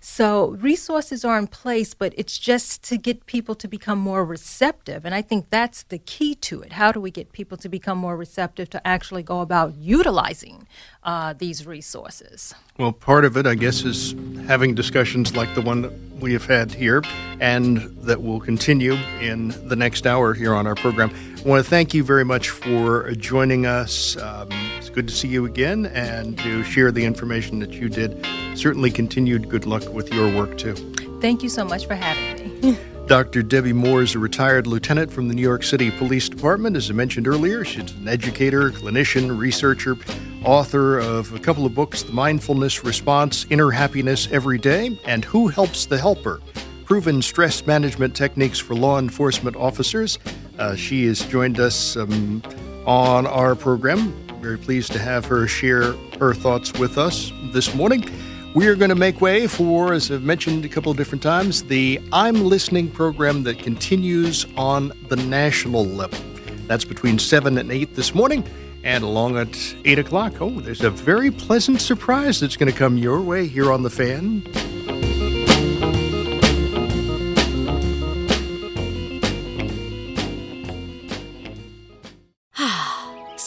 so 0.09 0.51
resources 0.61 1.25
are 1.25 1.37
in 1.37 1.49
place, 1.49 1.93
but 1.93 2.15
it's 2.17 2.39
just 2.39 2.85
to 2.85 2.97
get 2.97 3.27
people 3.27 3.57
to 3.57 3.67
become 3.67 3.99
more 3.99 4.25
receptive. 4.25 5.05
And 5.05 5.13
I 5.13 5.21
think 5.21 5.51
that's 5.51 5.83
the 5.83 5.99
key 5.99 6.37
to 6.37 6.63
it. 6.63 6.75
How 6.75 6.93
do 6.93 7.01
we 7.01 7.11
get 7.11 7.33
people 7.33 7.59
to 7.59 7.69
become 7.69 7.99
more 7.99 8.17
receptive 8.17 8.71
to 8.71 8.87
actually 8.87 9.25
go 9.25 9.41
about 9.41 9.75
utilizing 9.75 10.69
uh, 11.03 11.33
these 11.33 11.67
resources? 11.67 12.55
Well, 12.79 12.93
part 12.93 13.25
of 13.25 13.37
it, 13.37 13.49
I 13.49 13.57
guess, 13.57 13.83
is 13.83 14.15
having 14.47 14.77
discussions 14.77 15.35
like 15.35 15.53
the 15.57 15.63
one 15.63 15.83
that 15.83 15.93
we 16.21 16.33
have 16.35 16.47
had 16.47 16.73
here 16.73 17.03
and 17.41 17.79
that 18.03 18.23
will 18.23 18.39
continue 18.39 18.95
in 19.21 19.49
the 19.69 19.75
next 19.75 20.07
hour 20.07 20.35
here 20.35 20.55
on 20.55 20.69
our 20.69 20.77
program. 20.77 21.11
I 21.45 21.49
want 21.49 21.65
to 21.65 21.69
thank 21.69 21.95
you 21.95 22.05
very 22.05 22.25
much 22.25 22.51
for 22.51 23.11
joining 23.11 23.67
us. 23.67 24.17
Um, 24.17 24.51
good 24.97 25.09
to 25.09 25.15
see 25.15 25.29
you 25.29 25.45
again 25.45 25.85
and 25.85 26.39
to 26.39 26.65
share 26.65 26.91
the 26.91 27.05
information 27.05 27.59
that 27.59 27.75
you 27.75 27.87
did. 27.87 28.27
Certainly 28.55 28.91
continued 28.93 29.47
good 29.47 29.67
luck 29.67 29.87
with 29.93 30.11
your 30.11 30.35
work 30.35 30.57
too. 30.57 30.75
Thank 31.21 31.43
you 31.43 31.51
so 31.51 31.67
much 31.67 31.85
for 31.85 31.95
having 31.95 32.61
me. 32.63 32.79
Dr. 33.07 33.43
Debbie 33.43 33.75
Moore 33.75 34.01
is 34.01 34.15
a 34.15 34.19
retired 34.19 34.67
lieutenant 34.67 35.13
from 35.13 35.29
the 35.29 35.35
New 35.35 35.43
York 35.43 35.65
City 35.65 35.91
Police 35.91 36.31
Department. 36.31 36.77
As 36.77 36.89
I 36.89 36.95
mentioned 36.95 37.29
earlier, 37.29 37.63
she's 37.63 37.93
an 37.93 38.09
educator, 38.09 38.71
clinician, 38.71 39.39
researcher, 39.39 39.99
author 40.43 40.99
of 40.99 41.31
a 41.35 41.39
couple 41.41 41.67
of 41.67 41.75
books 41.75 42.03
The 42.03 42.13
Mindfulness 42.13 42.83
Response, 42.83 43.45
Inner 43.51 43.71
Happiness 43.71 44.29
Every 44.33 44.57
Day, 44.57 44.99
and 45.05 45.27
Who 45.27 45.49
Helps 45.49 45.85
the 45.85 45.99
Helper 45.99 46.41
Proven 46.87 47.21
Stress 47.21 47.67
Management 47.67 48.17
Techniques 48.17 48.59
for 48.59 48.75
Law 48.75 48.99
Enforcement 48.99 49.57
Officers. 49.57 50.19
Uh, 50.59 50.75
she 50.75 51.05
has 51.05 51.21
joined 51.27 51.61
us 51.61 51.99
um, 51.99 52.43
on 52.87 53.27
our 53.27 53.55
program. 53.55 54.26
Very 54.47 54.59
pleased 54.59 54.93
to 54.93 55.01
have 55.01 55.25
her 55.25 55.49
share 55.49 55.95
her 56.21 56.33
thoughts 56.33 56.73
with 56.75 56.99
us 56.99 57.33
this 57.47 57.75
morning. 57.75 58.09
We 58.55 58.69
are 58.69 58.77
going 58.77 58.91
to 58.91 58.95
make 58.95 59.21
way 59.21 59.49
for, 59.49 59.93
as 59.93 60.09
I've 60.09 60.23
mentioned 60.23 60.65
a 60.65 60.69
couple 60.69 60.93
of 60.93 60.97
different 60.97 61.21
times, 61.21 61.65
the 61.65 62.01
I'm 62.13 62.45
Listening 62.45 62.89
program 62.89 63.43
that 63.43 63.59
continues 63.59 64.47
on 64.57 64.93
the 65.09 65.17
national 65.17 65.85
level. 65.85 66.21
That's 66.69 66.85
between 66.85 67.19
7 67.19 67.59
and 67.59 67.73
8 67.73 67.97
this 67.97 68.15
morning 68.15 68.49
and 68.85 69.03
along 69.03 69.37
at 69.37 69.75
8 69.85 69.99
o'clock. 69.99 70.41
Oh, 70.41 70.61
there's 70.61 70.83
a 70.83 70.91
very 70.91 71.33
pleasant 71.33 71.81
surprise 71.81 72.39
that's 72.39 72.57
going 72.57 72.71
to 72.71 72.79
come 72.79 72.97
your 72.97 73.21
way 73.23 73.49
here 73.49 73.73
on 73.73 73.83
The 73.83 73.91
Fan. 73.91 74.45